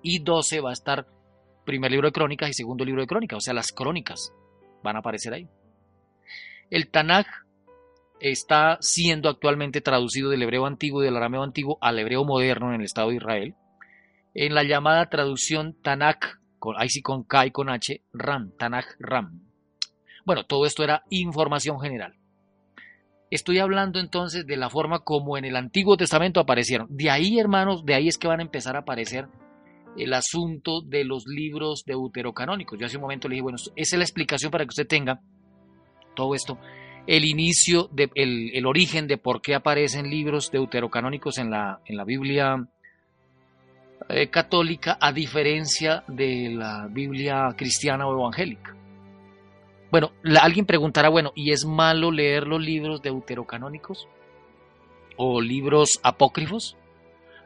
y 0.01 0.19
doce 0.19 0.59
va 0.59 0.71
a 0.71 0.73
estar 0.73 1.07
primer 1.65 1.91
libro 1.91 2.07
de 2.07 2.11
crónicas 2.11 2.49
y 2.49 2.53
segundo 2.53 2.85
libro 2.85 3.01
de 3.01 3.07
crónicas, 3.07 3.37
o 3.37 3.41
sea, 3.41 3.53
las 3.53 3.71
crónicas 3.71 4.33
van 4.83 4.95
a 4.95 4.99
aparecer 4.99 5.33
ahí. 5.33 5.47
El 6.69 6.89
Tanaj 6.89 7.25
está 8.19 8.77
siendo 8.81 9.29
actualmente 9.29 9.81
traducido 9.81 10.29
del 10.29 10.43
hebreo 10.43 10.65
antiguo 10.65 11.01
y 11.01 11.05
del 11.05 11.17
arameo 11.17 11.43
antiguo 11.43 11.77
al 11.81 11.99
hebreo 11.99 12.23
moderno 12.25 12.69
en 12.69 12.81
el 12.81 12.85
Estado 12.85 13.09
de 13.09 13.15
Israel, 13.15 13.55
en 14.33 14.55
la 14.55 14.63
llamada 14.63 15.09
traducción 15.09 15.75
Tanakh, 15.81 16.39
con, 16.59 16.75
ahí 16.79 16.89
sí 16.89 17.01
con 17.01 17.23
K 17.23 17.47
y 17.47 17.51
con 17.51 17.69
H, 17.69 18.01
Ram, 18.13 18.51
Tanakh 18.57 18.95
Ram. 18.99 19.41
Bueno, 20.25 20.45
todo 20.45 20.65
esto 20.65 20.83
era 20.83 21.03
información 21.09 21.79
general. 21.79 22.15
Estoy 23.33 23.57
hablando 23.57 23.99
entonces 23.99 24.45
de 24.45 24.57
la 24.57 24.69
forma 24.69 24.99
como 24.99 25.39
en 25.39 25.45
el 25.45 25.55
Antiguo 25.55 25.97
Testamento 25.97 26.39
aparecieron. 26.39 26.85
De 26.91 27.09
ahí, 27.09 27.39
hermanos, 27.39 27.83
de 27.83 27.95
ahí 27.95 28.07
es 28.07 28.19
que 28.19 28.27
van 28.27 28.41
a 28.41 28.43
empezar 28.43 28.75
a 28.75 28.81
aparecer 28.81 29.27
el 29.97 30.13
asunto 30.13 30.81
de 30.81 31.03
los 31.03 31.25
libros 31.25 31.83
deuterocanónicos. 31.83 32.77
Yo 32.77 32.85
hace 32.85 32.97
un 32.97 33.01
momento 33.01 33.27
le 33.27 33.33
dije, 33.33 33.41
bueno, 33.41 33.57
esa 33.57 33.73
es 33.75 33.97
la 33.97 34.03
explicación 34.03 34.51
para 34.51 34.65
que 34.65 34.69
usted 34.69 34.85
tenga 34.85 35.19
todo 36.15 36.35
esto. 36.35 36.59
El 37.07 37.25
inicio, 37.25 37.89
el, 38.13 38.65
origen 38.67 39.07
de 39.07 39.17
por 39.17 39.41
qué 39.41 39.55
aparecen 39.55 40.11
libros 40.11 40.51
deuterocanónicos 40.51 41.39
en 41.39 41.49
la, 41.49 41.79
en 41.85 41.97
la 41.97 42.03
Biblia 42.03 42.67
eh, 44.09 44.29
católica 44.29 44.99
a 45.01 45.11
diferencia 45.11 46.03
de 46.07 46.51
la 46.53 46.87
Biblia 46.87 47.47
cristiana 47.57 48.05
o 48.05 48.13
evangélica. 48.13 48.75
Bueno, 49.93 50.11
alguien 50.41 50.65
preguntará, 50.65 51.07
bueno, 51.07 51.31
¿y 51.35 51.51
es 51.51 51.65
malo 51.65 52.11
leer 52.11 52.47
los 52.47 52.59
libros 52.59 53.01
deuterocanónicos? 53.01 54.09
o 55.17 55.41
libros 55.41 55.99
apócrifos. 56.03 56.75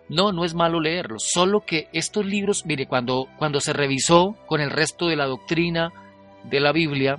No, 0.09 0.31
no 0.31 0.45
es 0.45 0.53
malo 0.53 0.79
leerlos, 0.79 1.27
solo 1.33 1.65
que 1.65 1.89
estos 1.91 2.25
libros, 2.25 2.65
mire, 2.65 2.87
cuando, 2.87 3.27
cuando 3.37 3.59
se 3.59 3.73
revisó 3.73 4.37
con 4.45 4.61
el 4.61 4.71
resto 4.71 5.07
de 5.07 5.17
la 5.17 5.25
doctrina 5.25 5.91
de 6.45 6.61
la 6.61 6.71
Biblia, 6.71 7.17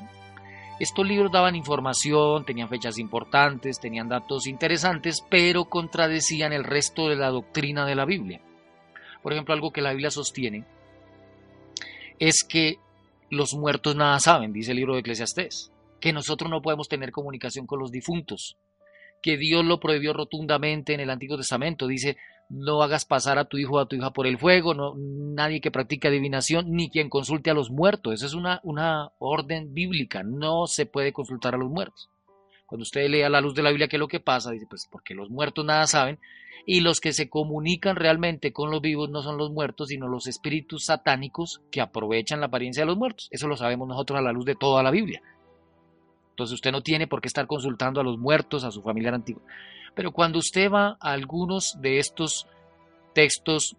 estos 0.81 1.07
libros 1.07 1.31
daban 1.31 1.55
información, 1.55 2.47
tenían 2.47 2.71
fechas 2.71 2.99
importantes, 2.99 3.79
tenían 3.79 4.09
datos 4.09 4.47
interesantes, 4.47 5.23
pero 5.29 5.67
contradecían 5.67 6.55
el 6.55 6.65
resto 6.65 7.09
de 7.09 7.17
la 7.17 7.29
doctrina 7.29 7.85
de 7.85 7.95
la 7.95 8.07
Biblia. 8.07 8.41
Por 9.23 9.35
ejemplo, 9.35 9.53
algo 9.53 9.71
que 9.71 9.83
la 9.83 9.91
Biblia 9.91 10.11
sostiene 10.11 10.65
es 12.19 12.43
que 12.49 12.79
los 13.31 13.55
muertos 13.55 13.97
nada 13.97 14.19
saben, 14.21 14.53
dice 14.53 14.73
el 14.73 14.79
libro 14.79 14.95
de 14.95 15.01
Eclesiastés, 15.01 15.73
que 16.01 16.13
nosotros 16.13 16.51
no 16.51 16.63
podemos 16.63 16.89
tener 16.89 17.13
comunicación 17.13 17.67
con 17.67 17.79
los 17.79 17.91
difuntos, 17.91 18.57
que 19.23 19.37
Dios 19.37 19.65
lo 19.65 19.81
prohibió 19.81 20.13
rotundamente 20.13 20.95
en 20.95 21.01
el 21.01 21.11
Antiguo 21.11 21.37
Testamento. 21.37 21.87
Dice, 21.87 22.17
no 22.49 22.83
hagas 22.83 23.05
pasar 23.05 23.39
a 23.39 23.45
tu 23.45 23.59
hijo 23.59 23.75
o 23.75 23.79
a 23.79 23.87
tu 23.87 23.97
hija 23.97 24.13
por 24.13 24.27
el 24.27 24.39
fuego, 24.39 24.75
no, 24.75 24.95
nadie 24.97 25.61
que 25.61 25.71
practique 25.71 26.09
adivinación, 26.09 26.73
ni 26.73 26.89
quien 26.91 27.09
consulte 27.09 27.51
a 27.51 27.55
los 27.55 27.71
muertos. 27.71 28.15
Esa 28.15 28.27
es 28.27 28.35
una, 28.35 28.61
una 28.63 29.11
orden 29.19 29.75
bíblica, 29.75 30.23
no 30.23 30.67
se 30.67 30.87
puede 30.87 31.13
consultar 31.13 31.55
a 31.55 31.59
los 31.59 31.71
muertos. 31.71 32.09
Cuando 32.67 32.83
usted 32.83 33.09
lea 33.09 33.31
la 33.31 33.41
luz 33.41 33.55
de 33.55 33.63
la 33.63 33.71
Biblia 33.71 33.89
qué 33.89 33.97
es 33.97 34.01
lo 34.01 34.09
que 34.09 34.21
pasa, 34.21 34.51
dice, 34.51 34.67
pues 34.69 34.87
porque 34.91 35.15
los 35.15 35.31
muertos 35.31 35.65
nada 35.65 35.87
saben, 35.87 36.19
y 36.67 36.81
los 36.81 37.01
que 37.01 37.13
se 37.13 37.29
comunican 37.29 37.97
realmente 37.97 38.53
con 38.53 38.71
los 38.71 38.81
vivos 38.81 39.11
no 39.11 39.23
son 39.23 39.39
los 39.39 39.51
muertos, 39.51 39.89
sino 39.89 40.09
los 40.09 40.27
espíritus 40.27 40.87
satánicos 40.87 41.61
que 41.71 41.81
aprovechan 41.81 42.41
la 42.41 42.47
apariencia 42.47 42.83
de 42.83 42.89
los 42.89 42.99
muertos. 42.99 43.29
Eso 43.31 43.49
lo 43.49 43.57
sabemos 43.57 43.89
nosotros 43.89 44.19
a 44.19 44.23
la 44.23 44.33
luz 44.33 44.45
de 44.45 44.55
toda 44.55 44.83
la 44.83 44.91
Biblia. 44.91 45.23
Entonces 46.31 46.55
usted 46.55 46.71
no 46.73 46.83
tiene 46.83 47.07
por 47.09 47.21
qué 47.21 47.29
estar 47.29 47.47
consultando 47.47 48.01
a 48.01 48.05
los 48.05 48.19
muertos, 48.19 48.65
a 48.65 48.71
su 48.71 48.83
familiar 48.83 49.15
antiguo. 49.15 49.43
Pero 49.95 50.13
cuando 50.13 50.39
usted 50.39 50.71
va 50.71 50.97
a 51.01 51.13
algunos 51.13 51.77
de 51.81 51.99
estos 51.99 52.47
textos 53.13 53.77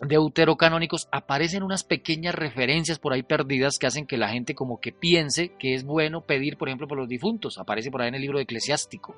deuterocanónicos, 0.00 1.08
aparecen 1.10 1.62
unas 1.62 1.84
pequeñas 1.84 2.34
referencias 2.34 2.98
por 2.98 3.12
ahí 3.12 3.22
perdidas 3.22 3.78
que 3.78 3.86
hacen 3.86 4.06
que 4.06 4.16
la 4.16 4.28
gente 4.28 4.54
como 4.54 4.80
que 4.80 4.92
piense 4.92 5.56
que 5.58 5.74
es 5.74 5.84
bueno 5.84 6.20
pedir, 6.22 6.56
por 6.56 6.68
ejemplo, 6.68 6.86
por 6.86 6.98
los 6.98 7.08
difuntos. 7.08 7.58
Aparece 7.58 7.90
por 7.90 8.02
ahí 8.02 8.08
en 8.08 8.14
el 8.14 8.22
libro 8.22 8.38
de 8.38 8.44
eclesiástico. 8.44 9.16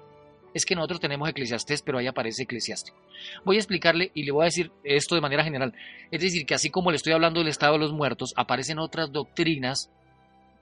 Es 0.55 0.65
que 0.65 0.75
nosotros 0.75 1.01
tenemos 1.01 1.29
eclesiastés, 1.29 1.83
pero 1.83 1.99
ahí 1.99 2.07
aparece 2.07 2.45
eclesiástico. 2.45 2.97
Voy 3.45 3.57
a 3.57 3.59
explicarle 3.59 4.13
y 4.15 4.23
le 4.23 4.33
voy 4.33 4.43
a 4.43 4.45
decir 4.47 4.71
esto 4.85 5.17
de 5.17 5.21
manera 5.21 5.45
general. 5.45 5.75
Es 6.11 6.21
decir, 6.21 6.47
que 6.47 6.55
así 6.55 6.71
como 6.71 6.91
le 6.91 6.97
estoy 6.97 7.13
hablando 7.13 7.41
del 7.41 7.49
estado 7.49 7.75
de 7.75 7.81
los 7.81 7.93
muertos, 7.93 8.33
aparecen 8.37 8.79
otras 8.79 9.11
doctrinas 9.13 9.91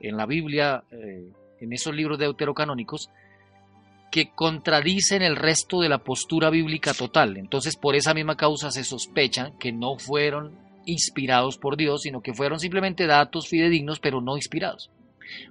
en 0.01 0.17
la 0.17 0.27
Biblia 0.27 0.83
eh, 0.91 1.31
en 1.61 1.73
esos 1.73 1.95
libros 1.95 2.19
deuterocanónicos 2.19 3.11
que 4.11 4.31
contradicen 4.31 5.23
el 5.23 5.37
resto 5.37 5.81
de 5.81 5.89
la 5.89 5.99
postura 5.99 6.51
bíblica 6.51 6.93
total. 6.93 7.39
Entonces, 7.39 7.77
por 7.77 7.95
esa 7.95 8.13
misma 8.13 8.37
causa 8.37 8.71
se 8.71 8.85
sospecha 8.85 9.53
que 9.59 9.73
no 9.73 9.99
fueron 9.99 10.53
inspirados 10.85 11.57
por 11.57 11.77
Dios, 11.77 12.03
sino 12.03 12.21
que 12.21 12.35
fueron 12.35 12.61
simplemente 12.61 13.07
datos 13.07 13.49
fidedignos, 13.49 14.01
pero 14.01 14.21
no 14.21 14.37
inspirados. 14.37 14.91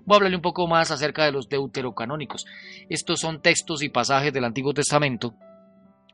Voy 0.06 0.16
a 0.16 0.18
hablarle 0.18 0.38
un 0.38 0.42
poco 0.42 0.68
más 0.68 0.92
acerca 0.92 1.26
de 1.26 1.32
los 1.32 1.50
deuterocanónicos. 1.50 2.46
Estos 2.90 3.20
son 3.20 3.42
textos 3.42 3.84
y 3.84 3.90
pasajes 3.90 4.34
del 4.34 4.46
Antiguo 4.46 4.74
Testamento 4.74 5.36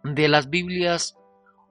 de 0.04 0.28
las 0.28 0.50
Biblias 0.50 1.16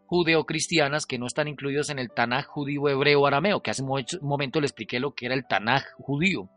judeocristianas 0.06 1.06
que 1.06 1.18
no 1.18 1.26
están 1.26 1.48
incluidos 1.48 1.90
en 1.90 1.98
el 1.98 2.10
Tanaj 2.10 2.46
judío 2.46 2.88
hebreo 2.88 3.26
arameo, 3.26 3.60
que 3.60 3.70
hace 3.70 3.82
un 3.82 4.04
momento 4.22 4.60
le 4.60 4.66
expliqué 4.66 5.00
lo 5.00 5.14
que 5.14 5.26
era 5.26 5.34
el 5.34 5.46
Tanaj 5.46 5.84
judío 5.98 6.48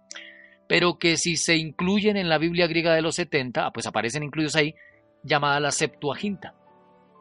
pero 0.69 0.99
que 0.99 1.17
si 1.17 1.35
se 1.35 1.57
incluyen 1.57 2.15
en 2.15 2.29
la 2.29 2.37
Biblia 2.37 2.67
griega 2.67 2.93
de 2.93 3.01
los 3.01 3.15
70, 3.15 3.65
ah, 3.65 3.73
pues 3.73 3.87
aparecen 3.87 4.21
incluidos 4.21 4.55
ahí, 4.55 4.75
llamada 5.23 5.59
la 5.59 5.71
Septuaginta. 5.71 6.53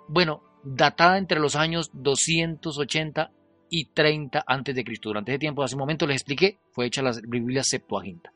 Bueno, 0.06 0.42
datada 0.64 1.16
entre 1.16 1.40
los 1.40 1.56
años 1.56 1.90
280 1.94 3.30
y 3.70 3.86
30 3.86 4.44
antes 4.46 4.74
de 4.74 4.84
Cristo. 4.84 5.10
Durante 5.10 5.32
ese 5.32 5.38
tiempo, 5.38 5.62
hace 5.62 5.74
un 5.74 5.80
momento 5.80 6.06
les 6.06 6.16
expliqué, 6.16 6.58
fue 6.72 6.86
hecha 6.86 7.02
la 7.02 7.12
Biblia 7.26 7.62
Septuaginta. 7.62 8.32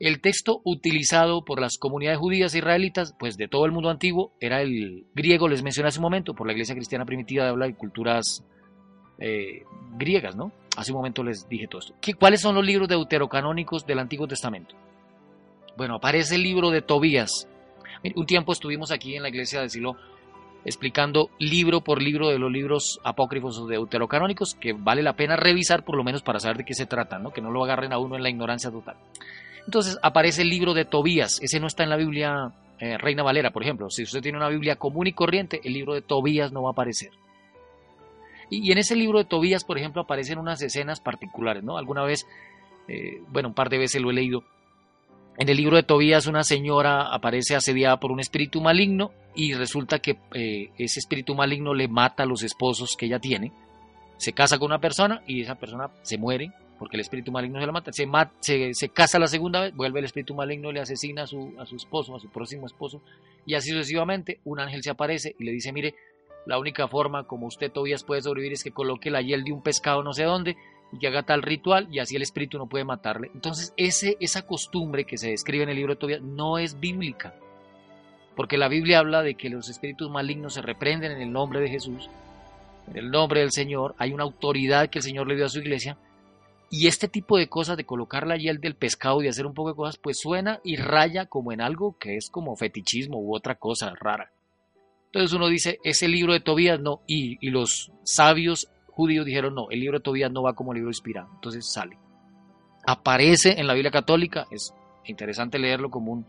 El 0.00 0.20
texto 0.20 0.60
utilizado 0.64 1.44
por 1.44 1.60
las 1.60 1.78
comunidades 1.78 2.18
judías 2.18 2.54
e 2.54 2.58
israelitas, 2.58 3.14
pues 3.18 3.36
de 3.36 3.48
todo 3.48 3.64
el 3.64 3.72
mundo 3.72 3.90
antiguo, 3.90 4.32
era 4.40 4.60
el 4.60 5.06
griego, 5.14 5.48
les 5.48 5.62
mencioné 5.62 5.88
hace 5.88 5.98
un 5.98 6.04
momento, 6.04 6.34
por 6.34 6.46
la 6.46 6.52
iglesia 6.52 6.74
cristiana 6.74 7.04
primitiva 7.04 7.44
de 7.44 7.50
habla 7.50 7.66
de 7.66 7.74
culturas 7.74 8.44
eh, 9.18 9.62
griegas, 9.96 10.34
¿no? 10.34 10.52
Hace 10.76 10.90
un 10.90 10.98
momento 10.98 11.22
les 11.22 11.48
dije 11.48 11.68
todo 11.68 11.80
esto. 11.80 11.94
¿Cuáles 12.18 12.40
son 12.40 12.56
los 12.56 12.66
libros 12.66 12.88
deuterocanónicos 12.88 13.86
del 13.86 14.00
Antiguo 14.00 14.26
Testamento? 14.26 14.74
Bueno, 15.76 15.96
aparece 15.96 16.34
el 16.34 16.42
libro 16.42 16.70
de 16.70 16.82
Tobías. 16.82 17.48
Un 18.16 18.26
tiempo 18.26 18.52
estuvimos 18.52 18.90
aquí 18.90 19.16
en 19.16 19.22
la 19.22 19.28
iglesia 19.28 19.60
de 19.60 19.70
Silo 19.70 19.96
explicando 20.64 21.30
libro 21.38 21.82
por 21.82 22.02
libro 22.02 22.28
de 22.28 22.38
los 22.38 22.50
libros 22.50 23.00
apócrifos 23.04 23.58
o 23.58 23.66
deuterocanónicos 23.66 24.54
que 24.54 24.72
vale 24.72 25.02
la 25.02 25.14
pena 25.14 25.36
revisar 25.36 25.84
por 25.84 25.96
lo 25.96 26.04
menos 26.04 26.22
para 26.22 26.40
saber 26.40 26.58
de 26.58 26.64
qué 26.64 26.74
se 26.74 26.86
trata, 26.86 27.18
¿no? 27.18 27.32
que 27.32 27.40
no 27.40 27.50
lo 27.50 27.62
agarren 27.64 27.92
a 27.92 27.98
uno 27.98 28.16
en 28.16 28.22
la 28.22 28.30
ignorancia 28.30 28.70
total. 28.70 28.96
Entonces 29.66 29.98
aparece 30.02 30.42
el 30.42 30.48
libro 30.48 30.74
de 30.74 30.84
Tobías, 30.84 31.40
ese 31.42 31.60
no 31.60 31.66
está 31.66 31.84
en 31.84 31.90
la 31.90 31.96
Biblia 31.96 32.52
eh, 32.78 32.98
Reina 32.98 33.22
Valera, 33.22 33.50
por 33.50 33.62
ejemplo. 33.62 33.88
Si 33.88 34.02
usted 34.02 34.20
tiene 34.20 34.38
una 34.38 34.48
Biblia 34.48 34.76
común 34.76 35.06
y 35.06 35.12
corriente, 35.12 35.60
el 35.64 35.72
libro 35.72 35.94
de 35.94 36.02
Tobías 36.02 36.52
no 36.52 36.62
va 36.62 36.70
a 36.70 36.72
aparecer. 36.72 37.10
Y, 38.50 38.70
en 38.70 38.78
ese 38.78 38.94
libro 38.94 39.18
de 39.18 39.24
Tobías, 39.24 39.64
por 39.64 39.78
ejemplo, 39.78 40.02
aparecen 40.02 40.38
unas 40.38 40.60
escenas 40.60 41.00
particulares, 41.00 41.64
¿no? 41.64 41.78
Alguna 41.78 42.04
vez, 42.04 42.26
eh, 42.88 43.22
bueno, 43.28 43.48
un 43.48 43.54
par 43.54 43.70
de 43.70 43.78
veces 43.78 44.02
lo 44.02 44.10
he 44.10 44.14
leído. 44.14 44.44
En 45.36 45.48
el 45.48 45.56
libro 45.56 45.76
de 45.76 45.82
Tobías 45.82 46.26
una 46.26 46.44
señora 46.44 47.12
aparece 47.12 47.56
asediada 47.56 47.98
por 47.98 48.12
un 48.12 48.20
espíritu 48.20 48.60
maligno 48.60 49.10
y 49.34 49.54
resulta 49.54 49.98
que 49.98 50.18
eh, 50.32 50.70
ese 50.78 51.00
espíritu 51.00 51.34
maligno 51.34 51.74
le 51.74 51.88
mata 51.88 52.22
a 52.22 52.26
los 52.26 52.44
esposos 52.44 52.96
que 52.96 53.06
ella 53.06 53.18
tiene. 53.18 53.52
Se 54.16 54.32
casa 54.32 54.58
con 54.58 54.66
una 54.66 54.78
persona 54.78 55.22
y 55.26 55.42
esa 55.42 55.56
persona 55.56 55.90
se 56.02 56.18
muere 56.18 56.52
porque 56.78 56.96
el 56.96 57.00
espíritu 57.00 57.32
maligno 57.32 57.58
se 57.58 57.66
la 57.66 57.72
mata. 57.72 57.90
Se, 57.92 58.74
se, 58.74 58.88
casa 58.90 59.18
la 59.18 59.26
segunda 59.26 59.60
vez, 59.60 59.74
vuelve 59.74 59.98
el 59.98 60.04
espíritu 60.04 60.34
maligno, 60.34 60.70
le 60.70 60.80
asesina 60.80 61.22
a 61.22 61.26
su, 61.26 61.52
a 61.58 61.66
su 61.66 61.76
esposo, 61.76 62.14
a 62.14 62.20
su 62.20 62.28
próximo 62.28 62.66
esposo 62.66 63.02
y 63.44 63.54
así 63.54 63.70
sucesivamente. 63.70 64.38
Un 64.44 64.60
ángel 64.60 64.84
se 64.84 64.90
aparece 64.90 65.34
y 65.36 65.44
le 65.44 65.50
dice, 65.50 65.72
mire, 65.72 65.96
la 66.46 66.58
única 66.60 66.86
forma 66.86 67.24
como 67.24 67.48
usted 67.48 67.72
todavía 67.72 67.96
puede 68.06 68.22
sobrevivir 68.22 68.52
es 68.52 68.62
que 68.62 68.70
coloque 68.70 69.10
la 69.10 69.20
hiel 69.20 69.42
de 69.42 69.52
un 69.52 69.62
pescado 69.62 70.02
no 70.04 70.12
sé 70.12 70.24
dónde 70.24 70.56
y 71.00 71.06
haga 71.06 71.22
tal 71.22 71.42
ritual 71.42 71.88
y 71.90 71.98
así 71.98 72.16
el 72.16 72.22
espíritu 72.22 72.58
no 72.58 72.66
puede 72.66 72.84
matarle. 72.84 73.30
Entonces 73.34 73.72
ese, 73.76 74.16
esa 74.20 74.46
costumbre 74.46 75.04
que 75.04 75.18
se 75.18 75.30
describe 75.30 75.64
en 75.64 75.70
el 75.70 75.76
libro 75.76 75.94
de 75.94 76.00
Tobías 76.00 76.22
no 76.22 76.58
es 76.58 76.78
bíblica. 76.80 77.34
Porque 78.36 78.58
la 78.58 78.68
Biblia 78.68 78.98
habla 78.98 79.22
de 79.22 79.34
que 79.34 79.48
los 79.48 79.68
espíritus 79.68 80.10
malignos 80.10 80.54
se 80.54 80.62
reprenden 80.62 81.12
en 81.12 81.20
el 81.20 81.32
nombre 81.32 81.60
de 81.60 81.68
Jesús, 81.68 82.10
en 82.88 82.96
el 82.96 83.10
nombre 83.10 83.40
del 83.40 83.52
Señor. 83.52 83.94
Hay 83.98 84.12
una 84.12 84.24
autoridad 84.24 84.88
que 84.88 84.98
el 84.98 85.04
Señor 85.04 85.28
le 85.28 85.36
dio 85.36 85.46
a 85.46 85.50
su 85.50 85.60
iglesia. 85.60 85.96
Y 86.70 86.88
este 86.88 87.06
tipo 87.06 87.38
de 87.38 87.48
cosas, 87.48 87.76
de 87.76 87.84
colocar 87.84 88.26
la 88.26 88.36
hiel 88.36 88.60
del 88.60 88.74
pescado 88.74 89.22
y 89.22 89.28
hacer 89.28 89.46
un 89.46 89.54
poco 89.54 89.68
de 89.68 89.76
cosas, 89.76 89.96
pues 89.96 90.18
suena 90.18 90.60
y 90.64 90.76
raya 90.76 91.26
como 91.26 91.52
en 91.52 91.60
algo 91.60 91.96
que 91.98 92.16
es 92.16 92.30
como 92.30 92.56
fetichismo 92.56 93.20
u 93.20 93.36
otra 93.36 93.54
cosa 93.54 93.94
rara. 94.00 94.32
Entonces 95.14 95.32
uno 95.32 95.46
dice, 95.46 95.78
ese 95.84 96.08
libro 96.08 96.32
de 96.32 96.40
Tobías 96.40 96.80
no, 96.80 97.02
y, 97.06 97.38
los 97.48 97.92
sabios 98.02 98.68
judíos 98.94 99.26
dijeron, 99.26 99.54
no, 99.54 99.70
el 99.70 99.80
libro 99.80 99.98
de 99.98 100.02
Tobías 100.02 100.30
no 100.30 100.42
va 100.42 100.54
como 100.54 100.72
libro 100.72 100.90
inspirado, 100.90 101.28
entonces 101.34 101.70
sale. 101.70 101.98
Aparece 102.86 103.58
en 103.58 103.66
la 103.66 103.74
Biblia 103.74 103.90
católica, 103.90 104.46
es 104.50 104.72
interesante 105.04 105.58
leerlo 105.58 105.90
como 105.90 106.12
un 106.12 106.26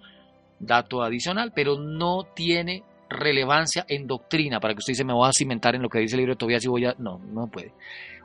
dato 0.59 1.03
adicional, 1.03 1.53
pero 1.55 1.77
no 1.77 2.23
tiene 2.35 2.83
relevancia 3.09 3.85
en 3.87 4.07
doctrina, 4.07 4.59
para 4.59 4.73
que 4.73 4.79
usted 4.79 4.91
dice, 4.91 5.03
me 5.03 5.13
voy 5.13 5.29
a 5.29 5.33
cimentar 5.33 5.75
en 5.75 5.81
lo 5.81 5.89
que 5.89 5.99
dice 5.99 6.15
el 6.15 6.21
libro 6.21 6.33
de 6.33 6.39
Tobías 6.39 6.63
y 6.65 6.67
voy 6.67 6.85
a... 6.85 6.95
No, 6.97 7.19
no 7.19 7.47
puede. 7.47 7.73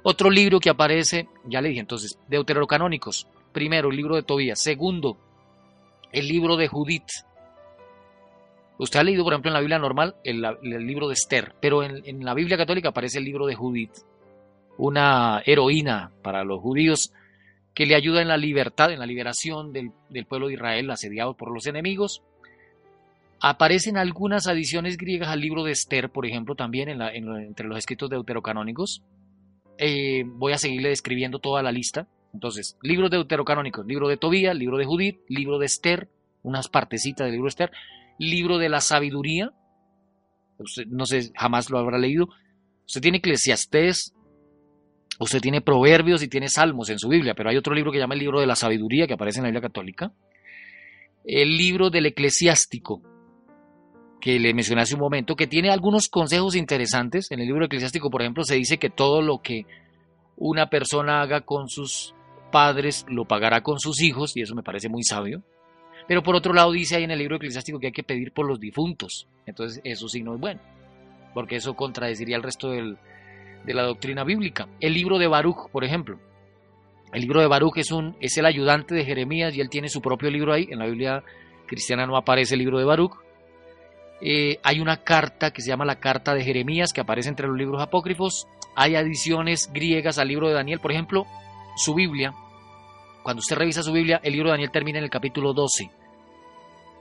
Otro 0.03 0.30
libro 0.30 0.59
que 0.61 0.70
aparece, 0.70 1.28
ya 1.45 1.61
le 1.61 1.68
dije 1.68 1.80
entonces, 1.80 2.18
deuterocanónicos. 2.28 3.26
Primero, 3.53 3.91
el 3.91 3.97
libro 3.97 4.16
de 4.16 4.22
Tobías. 4.22 4.62
Segundo, 4.62 5.18
el 6.12 6.26
libro 6.26 6.57
de 6.57 6.68
Judith. 6.68 7.11
Usted 8.78 9.01
ha 9.01 9.05
leído, 9.05 9.24
por 9.24 9.34
ejemplo, 9.34 9.51
en 9.51 9.55
la 9.55 9.61
Biblia 9.61 9.78
normal 9.78 10.16
el, 10.24 10.41
libro 10.86 11.09
de 11.09 11.14
Esther, 11.14 11.55
pero 11.61 11.82
en, 11.82 12.24
la 12.24 12.32
Biblia 12.32 12.57
católica 12.57 12.88
aparece 12.88 13.18
el 13.18 13.26
libro 13.26 13.47
de 13.47 13.55
Judith, 13.55 13.93
una 14.81 15.43
heroína 15.45 16.11
para 16.22 16.43
los 16.43 16.61
judíos 16.61 17.12
que 17.74 17.85
le 17.85 17.95
ayuda 17.95 18.22
en 18.22 18.28
la 18.28 18.39
libertad, 18.39 18.91
en 18.91 18.99
la 18.99 19.07
liberación 19.07 19.72
del, 19.74 19.93
pueblo 20.26 20.49
de 20.49 20.55
Israel 20.55 20.91
asediado 20.91 21.35
por 21.35 21.53
los 21.53 21.66
enemigos. 21.66 22.22
Aparecen 23.41 23.99
algunas 23.99 24.47
adiciones 24.47 24.97
griegas 24.97 25.28
al 25.28 25.41
libro 25.41 25.64
de 25.64 25.72
Esther, 25.72 26.09
por 26.09 26.24
ejemplo, 26.24 26.55
también 26.55 26.89
entre 26.89 27.68
los 27.68 27.76
escritos 27.76 28.09
deuterocanónicos. 28.09 29.03
Eh, 29.76 30.24
voy 30.26 30.55
a 30.55 30.59
seguirle 30.59 30.89
describiendo 30.89 31.41
toda 31.41 31.62
la 31.62 31.72
lista. 31.72 32.09
Entonces, 32.33 32.78
libros 32.83 33.11
deuterocanónicos, 33.11 33.87
libro 33.87 34.09
de 34.09 34.16
Tobías, 34.16 34.57
libro 34.57 34.78
de 34.78 34.87
Judith, 34.87 35.20
libro 35.28 35.59
de 35.59 35.66
Esther, 35.66 36.09
unas 36.43 36.68
partecitas 36.68 37.26
del 37.26 37.33
libro 37.33 37.47
de 37.47 37.51
Esther, 37.51 37.70
libro 38.18 38.57
de 38.57 38.68
la 38.70 38.81
sabiduría. 38.81 39.53
Usted, 40.59 40.87
no 40.87 41.05
sé, 41.05 41.33
jamás 41.35 41.68
lo 41.68 41.78
habrá 41.78 41.99
leído. 41.99 42.28
Usted 42.87 43.03
tiene 43.03 43.18
Eclesiastés, 43.18 44.14
usted 45.21 45.41
tiene 45.41 45.61
Proverbios 45.61 46.23
y 46.23 46.29
tiene 46.29 46.49
Salmos 46.49 46.89
en 46.91 46.99
su 46.99 47.09
Biblia, 47.09 47.35
pero 47.35 47.51
hay 47.51 47.57
otro 47.57 47.75
libro 47.75 47.93
que 47.93 47.99
llama 47.99 48.14
el 48.14 48.21
libro 48.21 48.41
de 48.41 48.47
la 48.47 48.57
sabiduría 48.57 49.07
que 49.07 49.14
aparece 49.14 49.39
en 49.39 49.45
la 49.45 49.49
Biblia 49.51 49.61
católica. 49.61 50.12
El 51.25 51.57
libro 51.57 51.91
del 51.91 52.07
eclesiástico. 52.07 53.03
que 54.21 54.39
le 54.39 54.53
mencioné 54.53 54.83
hace 54.83 54.95
un 54.95 55.01
momento, 55.01 55.35
que 55.35 55.47
tiene 55.47 55.71
algunos 55.71 56.09
consejos 56.09 56.55
interesantes. 56.55 57.31
En 57.31 57.41
el 57.41 57.47
libro 57.47 57.64
eclesiástico, 57.64 58.11
por 58.11 58.21
ejemplo, 58.21 58.45
se 58.45 58.55
dice 58.55 58.77
que 58.77 58.91
todo 58.91 59.23
lo 59.23 59.39
que 59.39 59.64
una 60.37 60.68
persona 60.68 61.23
haga 61.23 61.41
con 61.41 61.68
sus 61.68 62.14
padres 62.53 63.07
lo 63.09 63.25
pagará 63.25 63.62
con 63.62 63.79
sus 63.79 64.03
hijos, 64.03 64.37
y 64.37 64.43
eso 64.43 64.55
me 64.55 64.62
parece 64.62 64.91
muy 64.91 65.05
sabio. 65.05 65.43
Pero 66.07 66.23
por 66.23 66.35
otro 66.35 66.53
lado 66.53 66.73
dice 66.73 66.97
ahí 66.97 67.05
en 67.05 67.12
el 67.12 67.18
libro 67.18 67.37
eclesiástico 67.37 67.79
que 67.79 67.87
hay 67.87 67.93
que 67.93 68.03
pedir 68.03 68.33
por 68.33 68.47
los 68.47 68.61
difuntos. 68.61 69.27
Entonces 69.47 69.81
eso 69.85 70.09
sí 70.09 70.23
no 70.23 70.35
es 70.35 70.41
bueno, 70.41 70.61
porque 71.33 71.57
eso 71.57 71.75
contradeciría 71.75 72.37
el 72.37 72.43
resto 72.43 72.73
de 73.64 73.74
la 73.74 73.82
doctrina 73.82 74.24
bíblica. 74.24 74.68
El 74.80 74.94
libro 74.94 75.18
de 75.18 75.26
Baruch, 75.26 75.70
por 75.70 75.84
ejemplo. 75.84 76.18
El 77.12 77.22
libro 77.22 77.40
de 77.40 77.48
Baruch 77.48 77.78
es, 77.78 77.90
un, 77.90 78.16
es 78.20 78.36
el 78.38 78.46
ayudante 78.46 78.94
de 78.94 79.04
Jeremías 79.04 79.54
y 79.56 79.61
él 79.61 79.68
tiene 79.68 79.88
su 79.88 80.00
propio 80.00 80.30
libro 80.30 80.52
ahí. 80.52 80.68
En 80.70 80.78
la 80.78 80.86
Biblia 80.86 81.24
cristiana 81.66 82.06
no 82.06 82.16
aparece 82.16 82.54
el 82.54 82.61
libro 82.61 82.78
de 82.78 82.84
Baruch. 82.84 83.14
Eh, 84.22 84.58
hay 84.62 84.80
una 84.80 84.98
carta 84.98 85.50
que 85.50 85.62
se 85.62 85.68
llama 85.68 85.84
la 85.84 85.98
Carta 85.98 86.34
de 86.34 86.44
Jeremías 86.44 86.92
que 86.92 87.00
aparece 87.00 87.28
entre 87.28 87.48
los 87.48 87.56
libros 87.56 87.82
apócrifos. 87.82 88.46
Hay 88.76 88.94
adiciones 88.94 89.70
griegas 89.72 90.18
al 90.18 90.28
libro 90.28 90.48
de 90.48 90.54
Daniel. 90.54 90.78
Por 90.78 90.92
ejemplo, 90.92 91.26
su 91.76 91.94
Biblia, 91.94 92.32
cuando 93.22 93.40
usted 93.40 93.56
revisa 93.56 93.82
su 93.82 93.92
Biblia, 93.92 94.20
el 94.22 94.32
libro 94.32 94.48
de 94.48 94.52
Daniel 94.52 94.70
termina 94.70 94.98
en 94.98 95.04
el 95.04 95.11
capítulo 95.11 95.52
12. 95.52 95.90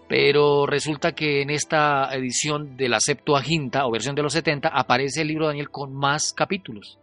Pero 0.09 0.65
resulta 0.65 1.13
que 1.13 1.41
en 1.41 1.51
esta 1.51 2.09
edición 2.13 2.75
de 2.75 2.89
la 2.89 2.99
Septuaginta 2.99 3.85
o 3.85 3.91
versión 3.91 4.15
de 4.15 4.23
los 4.23 4.33
70 4.33 4.67
aparece 4.67 5.21
el 5.21 5.27
libro 5.27 5.45
de 5.45 5.51
Daniel 5.51 5.69
con 5.69 5.93
más 5.93 6.33
capítulos. 6.33 6.97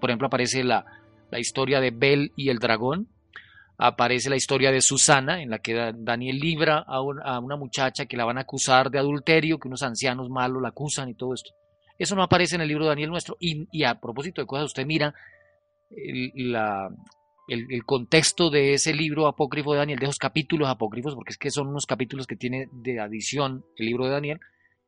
Por 0.00 0.08
ejemplo, 0.08 0.28
aparece 0.28 0.64
la, 0.64 0.84
la 1.30 1.38
historia 1.38 1.78
de 1.78 1.90
Bel 1.90 2.32
y 2.36 2.48
el 2.48 2.58
dragón, 2.58 3.08
aparece 3.76 4.30
la 4.30 4.36
historia 4.36 4.72
de 4.72 4.80
Susana, 4.80 5.40
en 5.40 5.50
la 5.50 5.60
que 5.60 5.92
Daniel 5.94 6.38
libra 6.38 6.78
a, 6.78 7.00
una 7.00 7.56
muchacha 7.56 8.06
que 8.06 8.16
la 8.16 8.24
van 8.24 8.38
a 8.38 8.42
acusar 8.42 8.90
de 8.90 8.98
adulterio, 8.98 9.58
que 9.58 9.68
unos 9.68 9.82
ancianos 9.82 10.28
malos 10.28 10.62
la 10.62 10.70
acusan 10.70 11.08
y 11.08 11.14
todo 11.14 11.34
esto. 11.34 11.50
Eso 11.98 12.16
no 12.16 12.22
aparece 12.22 12.56
en 12.56 12.62
el 12.62 12.68
libro 12.68 12.84
de 12.84 12.90
Daniel 12.90 13.10
nuestro. 13.10 13.36
Y, 13.40 13.84
a 13.84 14.00
propósito 14.00 14.40
de 14.40 14.46
cosas, 14.46 14.66
usted 14.66 14.86
mira 14.86 15.14
el, 17.48 17.84
contexto 17.84 18.50
de 18.50 18.74
ese 18.74 18.92
libro 18.92 19.26
apócrifo 19.26 19.72
de 19.72 19.78
Daniel, 19.78 19.98
de 19.98 20.04
esos 20.06 20.18
capítulos 20.18 20.68
apócrifos, 20.68 21.14
porque 21.14 21.32
es 21.32 21.38
que 21.38 21.50
son 21.50 21.68
unos 21.68 21.86
capítulos 21.86 22.26
que 22.26 22.36
tiene 22.36 22.68
de 22.72 23.00
adición 23.00 23.64
el 23.76 23.86
libro 23.86 24.04
de 24.04 24.12
Daniel, 24.12 24.40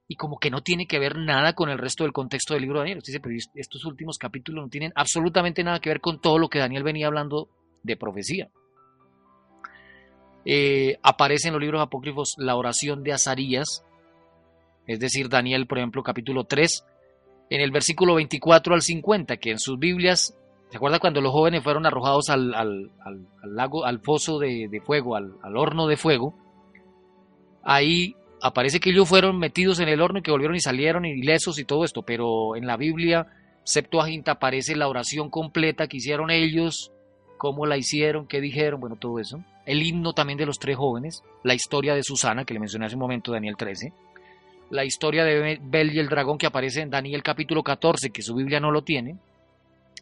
y 0.07 0.17
como 0.17 0.39
que 0.39 0.51
no 0.51 0.63
tiene 0.63 0.87
que 0.87 0.99
ver 0.99 1.17
nada 1.17 1.55
con 1.55 1.71
el 1.71 1.79
resto 1.79 2.05
del 2.05 2.13
contexto 2.13 2.55
del 2.55 2.63
libro 2.63 2.79
de 2.79 2.83
Daniel. 2.83 2.99
Usted 2.99 3.13
dice, 3.13 3.21
pero 3.21 3.37
estos 3.55 3.85
últimos 3.85 4.19
capítulos 4.19 4.65
no 4.65 4.69
tienen 4.69 4.93
absolutamente 4.95 5.63
nada 5.65 5.81
que 5.81 5.89
ver 5.89 6.01
con 6.01 6.21
todo 6.21 6.39
lo 6.39 6.49
que 6.49 6.59
Daniel 6.59 6.83
venía 6.83 7.07
hablando 7.07 7.49
de 7.83 7.97
profecía. 7.97 8.51
Eh, 10.45 10.99
aparece 11.03 11.49
en 11.49 11.55
los 11.55 11.63
libros 11.63 11.81
apócrifos 11.81 12.35
la 12.39 12.57
oración 12.57 13.03
de 13.03 13.13
Azarías, 13.13 13.85
es 14.87 14.99
decir, 14.99 15.29
Daniel, 15.29 15.67
por 15.67 15.79
ejemplo, 15.79 16.03
capítulo 16.03 16.45
3, 16.45 16.85
en 17.51 17.61
el 17.61 17.71
versículo 17.71 18.17
24 18.17 18.75
al 18.75 18.83
50, 18.83 19.37
que 19.37 19.51
en 19.53 19.59
sus 19.59 19.79
Biblias, 19.79 20.37
¿se 20.71 20.77
acuerda 20.77 21.01
cuando 21.01 21.21
los 21.21 21.33
jóvenes 21.33 21.63
fueron 21.63 21.85
arrojados 21.85 22.31
al, 22.31 22.91
lago, 23.45 23.85
al 23.85 24.01
foso 24.01 24.39
de, 24.39 24.69
de 24.71 24.81
fuego, 24.81 25.17
al, 25.17 25.35
horno 25.57 25.87
de 25.87 25.97
fuego? 25.97 26.35
Ahí 27.63 28.15
aparece 28.41 28.81
que 28.81 28.91
ellos 28.91 29.09
fueron 29.09 29.39
metidos 29.39 29.81
en 29.81 29.89
el 29.89 30.01
horno 30.01 30.21
y 30.21 30.23
que 30.23 30.31
volvieron 30.31 30.57
y 30.57 30.61
salieron 30.61 31.05
ilesos 31.05 31.59
y 31.59 31.65
todo 31.65 31.85
esto, 31.85 32.03
pero 32.03 32.57
en 32.57 32.67
la 32.67 32.77
Biblia 32.77 33.27
Septuaginta 33.65 34.33
aparece 34.33 34.77
la 34.77 34.89
oración 34.89 35.29
completa 35.29 35.89
que 35.89 35.99
hicieron 35.99 36.31
ellos, 36.31 36.93
cómo 37.37 37.67
la 37.67 37.77
hicieron, 37.77 38.27
qué 38.27 38.41
dijeron, 38.41 38.81
bueno, 38.81 38.97
todo 38.97 39.19
eso. 39.19 39.45
El 39.67 39.83
himno 39.83 40.13
también 40.13 40.39
de 40.39 40.47
los 40.47 40.59
tres 40.59 40.77
jóvenes, 40.77 41.23
la 41.43 41.55
historia 41.55 41.95
de 41.95 42.03
Susana, 42.03 42.45
que 42.45 42.55
le 42.55 42.61
mencioné 42.61 42.87
hace 42.87 42.95
un 42.95 43.03
momento, 43.03 43.33
Daniel 43.33 43.57
13, 43.57 43.93
la 44.71 44.85
historia 44.85 45.25
de 45.25 45.59
Bel 45.61 45.93
y 45.93 45.99
el 45.99 46.09
dragón 46.09 46.39
que 46.39 46.47
aparece 46.47 46.81
en 46.81 46.91
Daniel 46.91 47.23
capítulo 47.23 47.63
14, 47.63 48.11
que 48.11 48.23
su 48.23 48.35
Biblia 48.35 48.61
no 48.61 48.71
lo 48.71 48.83
tiene, 48.83 49.17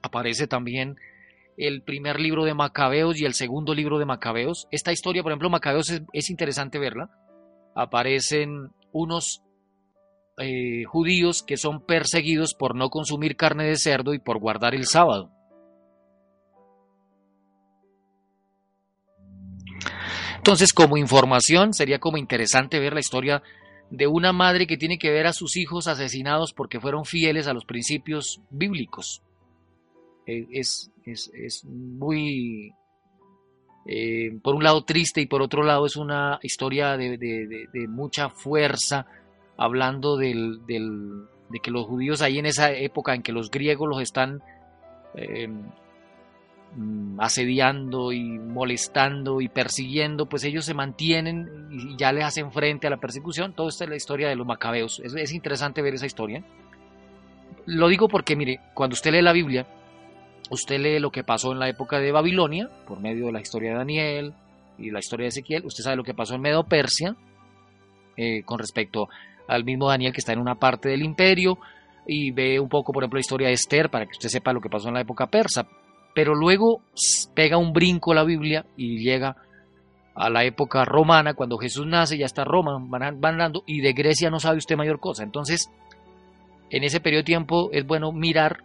aparece 0.02 0.46
también 0.46 0.96
el 1.56 1.82
primer 1.82 2.20
libro 2.20 2.44
de 2.44 2.54
Macabeos 2.54 3.20
y 3.20 3.24
el 3.24 3.34
segundo 3.34 3.74
libro 3.74 3.98
de 3.98 4.04
Macabeos. 4.04 4.68
Esta 4.70 4.92
historia, 4.92 5.22
por 5.22 5.32
ejemplo, 5.32 5.50
Macabeos 5.50 5.92
es 6.12 6.30
interesante 6.30 6.78
verla, 6.78 7.10
aparecen 7.74 8.70
unos 8.92 9.42
eh, 10.38 10.84
judíos 10.84 11.42
que 11.42 11.56
son 11.56 11.84
perseguidos 11.84 12.54
por 12.54 12.76
no 12.76 12.90
consumir 12.90 13.36
carne 13.36 13.64
de 13.64 13.76
cerdo 13.76 14.14
y 14.14 14.20
por 14.20 14.38
guardar 14.38 14.74
el 14.74 14.86
sábado. 14.86 15.32
Entonces, 20.36 20.72
como 20.72 20.96
información, 20.96 21.74
sería 21.74 21.98
como 21.98 22.16
interesante 22.16 22.78
ver 22.78 22.94
la 22.94 23.00
historia 23.00 23.42
de 23.90 24.06
una 24.06 24.32
madre 24.32 24.66
que 24.66 24.76
tiene 24.76 24.98
que 24.98 25.10
ver 25.10 25.26
a 25.26 25.32
sus 25.32 25.56
hijos 25.56 25.88
asesinados 25.88 26.52
porque 26.52 26.80
fueron 26.80 27.04
fieles 27.04 27.48
a 27.48 27.52
los 27.52 27.64
principios 27.64 28.40
bíblicos. 28.48 29.22
Eh, 30.28 30.46
es, 30.52 30.92
es 31.06 31.64
muy 31.64 32.74
eh, 33.90 34.38
por 34.42 34.54
un 34.54 34.62
lado 34.62 34.84
triste 34.84 35.22
y 35.22 35.26
por 35.26 35.40
otro 35.40 35.62
lado 35.62 35.86
es 35.86 35.96
una 35.96 36.38
historia 36.42 36.98
de, 36.98 37.66
mucha 37.88 38.28
fuerza, 38.28 39.06
hablando 39.56 40.18
de 40.18 40.58
que 41.62 41.70
los 41.70 41.86
judíos 41.86 42.20
ahí 42.20 42.38
en 42.38 42.44
esa 42.44 42.70
época 42.70 43.14
en 43.14 43.22
que 43.22 43.32
los 43.32 43.50
griegos 43.50 43.88
los 43.88 44.02
están 44.02 44.42
em, 45.14 45.62
mm, 46.76 47.18
asediando 47.18 48.12
y 48.12 48.38
molestando 48.38 49.40
y 49.40 49.48
persiguiendo, 49.48 50.26
pues 50.26 50.44
ellos 50.44 50.66
se 50.66 50.74
mantienen 50.74 51.68
y 51.70 51.96
ya 51.96 52.12
les 52.12 52.24
hacen 52.24 52.52
frente 52.52 52.88
a 52.88 52.90
la 52.90 52.98
persecución. 52.98 53.54
Todo 53.54 53.70
esto 53.70 53.84
es 53.84 53.90
la 53.90 53.96
historia 53.96 54.28
de 54.28 54.36
los 54.36 54.46
macabeos. 54.46 55.00
es 55.00 55.32
interesante 55.32 55.80
ver 55.80 55.94
esa 55.94 56.04
historia. 56.04 56.44
Lo 57.64 57.88
digo 57.88 58.06
porque, 58.06 58.36
mire, 58.36 58.60
cuando 58.74 58.92
usted 58.92 59.12
lee 59.12 59.22
la 59.22 59.32
Biblia, 59.32 59.66
usted 60.50 60.78
lee 60.78 60.98
lo 60.98 61.10
que 61.10 61.24
pasó 61.24 61.52
en 61.52 61.58
la 61.58 61.68
época 61.68 61.98
de 61.98 62.12
Babilonia, 62.12 62.68
por 62.86 63.00
medio 63.00 63.26
de 63.26 63.32
la 63.32 63.40
historia 63.40 63.70
de 63.70 63.76
Daniel 63.76 64.34
y 64.78 64.90
la 64.90 65.00
historia 65.00 65.24
de 65.24 65.28
Ezequiel, 65.28 65.66
usted 65.66 65.84
sabe 65.84 65.96
lo 65.96 66.04
que 66.04 66.14
pasó 66.14 66.34
en 66.34 66.40
Medo 66.40 66.64
Persia, 66.64 67.16
eh, 68.16 68.42
con 68.44 68.58
respecto 68.58 69.08
al 69.46 69.64
mismo 69.64 69.88
Daniel 69.88 70.12
que 70.12 70.20
está 70.20 70.32
en 70.32 70.40
una 70.40 70.56
parte 70.56 70.88
del 70.88 71.02
imperio, 71.02 71.58
y 72.06 72.30
ve 72.30 72.58
un 72.58 72.68
poco, 72.68 72.92
por 72.92 73.02
ejemplo, 73.02 73.18
la 73.18 73.20
historia 73.20 73.48
de 73.48 73.54
Esther, 73.54 73.90
para 73.90 74.06
que 74.06 74.12
usted 74.12 74.30
sepa 74.30 74.52
lo 74.52 74.60
que 74.60 74.70
pasó 74.70 74.88
en 74.88 74.94
la 74.94 75.02
época 75.02 75.26
persa. 75.26 75.66
Pero 76.14 76.34
luego 76.34 76.80
pega 77.34 77.58
un 77.58 77.72
brinco 77.72 78.14
la 78.14 78.24
Biblia 78.24 78.64
y 78.76 79.04
llega 79.04 79.36
a 80.14 80.30
la 80.30 80.44
época 80.44 80.84
romana, 80.84 81.34
cuando 81.34 81.58
Jesús 81.58 81.86
nace, 81.86 82.16
ya 82.18 82.26
está 82.26 82.44
Roma, 82.44 82.78
van, 82.80 83.20
van 83.20 83.38
dando, 83.38 83.62
y 83.66 83.82
de 83.82 83.92
Grecia 83.92 84.30
no 84.30 84.40
sabe 84.40 84.56
usted 84.56 84.76
mayor 84.76 85.00
cosa. 85.00 85.22
Entonces, 85.22 85.70
en 86.70 86.82
ese 86.82 87.00
periodo 87.00 87.20
de 87.20 87.26
tiempo 87.26 87.70
es 87.72 87.86
bueno 87.86 88.10
mirar 88.10 88.64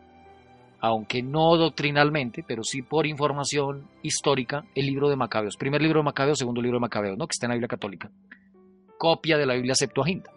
aunque 0.84 1.23
no 1.23 1.55
doctrinalmente, 1.55 2.43
pero 2.45 2.61
sí 2.61 2.81
por 2.81 3.07
información 3.07 3.88
histórica, 4.01 4.65
el 4.75 4.88
libro 4.88 5.07
de 5.07 5.15
Macabeos. 5.15 5.55
Primer 5.55 5.81
libro 5.81 6.01
de 6.01 6.03
Macabeos, 6.03 6.38
segundo 6.38 6.61
libro 6.61 6.75
de 6.75 6.81
Macabeos, 6.81 7.17
¿no? 7.17 7.25
que 7.25 7.31
está 7.31 7.45
en 7.45 7.51
la 7.51 7.55
Biblia 7.55 7.69
católica. 7.69 8.11
Copia 8.97 9.38
de 9.38 9.45
la 9.45 9.53
Biblia 9.53 9.75
Septuaginta. 9.75 10.31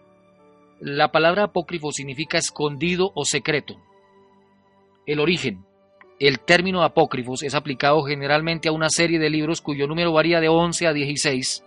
La 0.78 1.10
palabra 1.10 1.42
apócrifo 1.42 1.90
significa 1.90 2.38
escondido 2.38 3.10
o 3.16 3.24
secreto. 3.24 3.74
El 5.04 5.18
origen. 5.18 5.64
El 6.20 6.38
término 6.38 6.84
apócrifos 6.84 7.42
es 7.42 7.56
aplicado 7.56 8.04
generalmente 8.04 8.68
a 8.68 8.72
una 8.72 8.88
serie 8.88 9.18
de 9.18 9.30
libros 9.30 9.60
cuyo 9.60 9.88
número 9.88 10.12
varía 10.12 10.40
de 10.40 10.48
11 10.48 10.86
a 10.86 10.92
16 10.92 11.64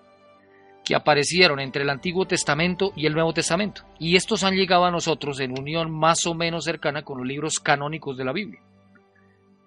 que 0.85 0.95
aparecieron 0.95 1.59
entre 1.59 1.83
el 1.83 1.89
Antiguo 1.89 2.25
Testamento 2.25 2.93
y 2.95 3.07
el 3.07 3.13
Nuevo 3.13 3.33
Testamento. 3.33 3.83
Y 3.99 4.15
estos 4.15 4.45
han 4.45 4.55
llegado 4.55 4.85
a 4.85 4.91
nosotros 4.91 5.41
en 5.41 5.59
unión 5.59 5.91
más 5.91 6.25
o 6.25 6.33
menos 6.33 6.63
cercana 6.63 7.03
con 7.03 7.17
los 7.17 7.27
libros 7.27 7.59
canónicos 7.59 8.17
de 8.17 8.23
la 8.23 8.31
Biblia. 8.31 8.61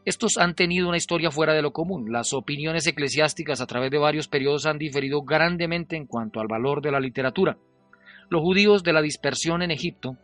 Estos 0.05 0.37
han 0.37 0.55
tenido 0.55 0.89
una 0.89 0.97
historia 0.97 1.31
fuera 1.31 1.53
de 1.53 1.63
lo 1.63 1.73
común. 1.73 2.11
Las 2.11 2.33
opiniones 2.33 2.87
eclesiásticas 2.87 3.61
a 3.61 3.67
través 3.67 3.91
de 3.91 3.99
varios 3.99 4.27
periodos 4.27 4.67
han 4.67 4.79
diferido 4.79 5.23
grandemente 5.23 5.97
en 5.97 6.07
cuanto 6.07 6.41
al 6.41 6.49
valor 6.49 6.83
de 6.83 6.91
la 6.91 6.99
literatura. 6.99 7.57
Los 8.29 8.41
judíos 8.41 8.83
de 8.83 8.93
la 8.93 9.03
dispersión 9.03 9.63
en 9.63 9.71
Egipto 9.71 10.17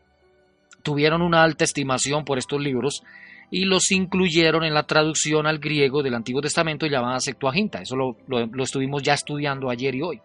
tuvieron 0.83 1.23
una 1.23 1.45
alta 1.45 1.65
estimación 1.65 2.25
por 2.25 2.39
estos 2.39 2.61
libros 2.61 3.05
y 3.51 3.67
los 3.67 3.93
incluyeron 3.93 4.65
en 4.65 4.75
la 4.75 4.83
traducción 4.83 5.47
al 5.47 5.59
griego 5.59 6.03
del 6.03 6.15
Antiguo 6.15 6.43
Testamento 6.43 6.87
llamada 6.87 7.21
Septuaginta. 7.21 7.81
Eso 7.81 7.95
lo, 7.95 8.17
lo 8.27 8.63
estuvimos 8.63 9.03
ya 9.05 9.15
estudiando 9.15 9.71
ayer 9.71 9.95
y 9.95 10.03
hoy. 10.03 10.21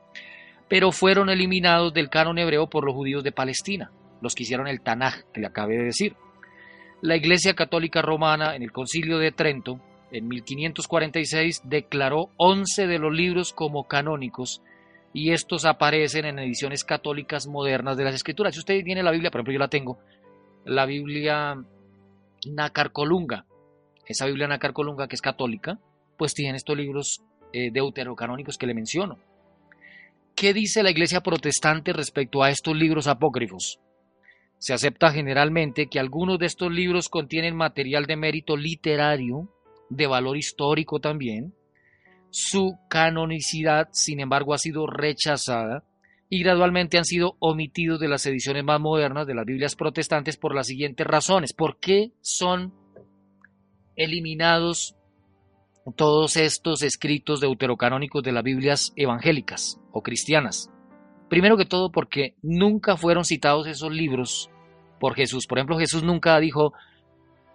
Pero 0.68 0.91
fueron 0.91 1.30
eliminados 1.30 1.93
del 1.93 2.10
canon 2.10 2.39
hebreo 2.39 2.68
por 2.68 2.86
los 2.86 2.95
judíos 2.95 3.24
de 3.24 3.32
Palestina, 3.32 3.91
los 4.22 4.34
que 4.34 4.43
hicieron 4.43 4.68
el 4.68 4.82
Tanaj, 4.82 5.26
que 5.32 5.41
le 5.41 5.47
acabé 5.47 5.78
de 5.78 5.84
decir 5.84 6.16
la 7.04 7.18
Iglesia 7.18 7.54
Católica 7.54 8.01
Romana 8.01 8.56
en 8.56 8.64
el 8.64 8.72
Concilio 8.72 9.18
de 9.18 9.34
Trento 9.34 9.78
en 10.10 10.26
1546 10.26 11.64
declaró 11.66 12.30
11 12.38 12.88
de 12.88 12.97
los 12.97 13.14
libros 13.14 13.51
como 13.51 13.89
canónicos 13.89 14.62
y 15.12 15.32
estos 15.32 15.66
aparecen 15.66 16.24
en 16.24 16.39
ediciones 16.39 16.86
católicas 16.86 17.45
modernas 17.45 17.97
de 17.97 18.06
las 18.06 18.16
Escrituras. 18.16 18.54
Si 18.54 18.60
usted 18.60 18.82
tiene 18.86 19.04
la 19.04 19.12
Biblia, 19.12 19.32
por 19.32 19.39
ejemplo, 19.39 19.51
yo 19.51 19.60
la 19.60 19.68
tengo, 19.68 19.99
la 20.64 20.86
Biblia 20.86 21.62
Nacarcolunga, 22.47 23.45
esa 24.06 24.26
Biblia 24.26 24.47
Nacarcolunga 24.47 25.10
que 25.10 25.16
es 25.16 25.22
católica, 25.22 25.80
pues 26.16 26.34
tiene 26.34 26.56
estos 26.56 26.78
libros 26.78 27.22
eh, 27.51 27.70
deuterocanónicos 27.70 28.58
que 28.58 28.68
le 28.68 28.76
menciono. 28.76 29.20
¿Qué 30.36 30.54
dice 30.54 30.82
la 30.84 30.91
iglesia 30.91 31.20
protestante 31.20 31.91
respecto 31.91 32.43
a 32.43 32.49
estos 32.49 32.78
libros 32.78 33.08
apócrifos? 33.08 33.82
Se 34.64 34.74
acepta 34.74 35.11
generalmente 35.11 35.88
que 35.88 35.99
algunos 35.99 36.39
de 36.39 36.45
estos 36.45 36.72
libros 36.72 37.09
contienen 37.09 37.53
material 37.53 38.05
de 38.05 38.16
mérito 38.16 38.55
literario, 38.55 39.49
de 39.89 40.07
valor 40.07 40.38
histórico 40.38 41.01
también. 41.01 41.53
Su 42.30 42.78
canonicidad, 42.89 43.89
sin 43.91 44.22
embargo, 44.22 44.53
ha 44.53 44.57
sido 44.57 44.88
rechazada 44.88 45.84
y 46.30 46.41
gradualmente 46.43 46.97
han 46.97 47.03
sido 47.03 47.36
omitidos 47.39 47.99
de 47.99 48.07
las 48.07 48.26
ediciones 48.26 48.64
más 48.64 48.80
modernas 48.80 49.28
de 49.28 49.36
las 49.36 49.43
Biblias 49.43 49.76
protestantes 49.76 50.38
por 50.38 50.55
las 50.55 50.68
siguientes 50.68 51.05
razones. 51.05 51.51
¿Por 51.51 51.78
qué 51.78 52.14
son 52.22 52.74
eliminados 53.97 54.95
todos 55.97 56.38
estos 56.38 56.84
escritos 56.84 57.41
deuterocanónicos 57.41 58.24
de 58.24 58.32
las 58.32 58.43
Biblias 58.45 58.93
evangélicas 58.95 59.82
o 59.91 60.01
cristianas? 60.01 60.70
Primero 61.28 61.57
que 61.57 61.66
todo 61.66 61.91
porque 61.91 62.36
nunca 62.41 62.95
fueron 62.95 63.26
citados 63.26 63.68
esos 63.68 63.91
libros 63.91 64.49
por 65.00 65.16
Jesús. 65.16 65.48
Por 65.48 65.58
ejemplo, 65.58 65.78
Jesús 65.78 66.04
nunca 66.04 66.39
dijo, 66.39 66.74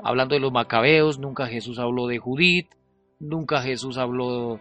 hablando 0.03 0.34
de 0.34 0.41
los 0.41 0.53
macabeos, 0.53 1.18
nunca 1.18 1.47
Jesús 1.47 1.78
habló 1.78 2.07
de 2.07 2.18
Judith, 2.18 2.68
nunca 3.20 3.62
Jesús 3.62 3.99
habló 3.99 4.61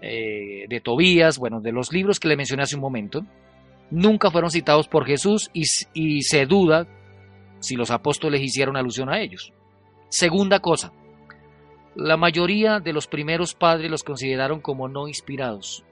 eh, 0.00 0.66
de 0.68 0.80
Tobías, 0.80 1.38
bueno, 1.38 1.60
de 1.60 1.72
los 1.72 1.92
libros 1.92 2.20
que 2.20 2.28
le 2.28 2.36
mencioné 2.36 2.62
hace 2.62 2.76
un 2.76 2.82
momento 2.82 3.24
nunca 3.90 4.30
fueron 4.30 4.50
citados 4.50 4.88
por 4.88 5.06
Jesús 5.06 5.50
y, 5.52 6.22
se 6.22 6.46
duda 6.46 6.86
si 7.60 7.76
los 7.76 7.90
apóstoles 7.90 8.40
hicieron 8.40 8.76
alusión 8.76 9.08
a 9.08 9.20
ellos. 9.20 9.52
Segunda 10.08 10.60
cosa, 10.60 10.92
la 11.94 12.16
mayoría 12.16 12.80
de 12.80 12.92
los 12.92 13.06
primeros 13.06 13.54
padres 13.54 13.90
los 13.90 14.04
consideraron 14.04 14.60
como 14.60 14.88
no 14.88 15.08
inspirados. 15.08 15.84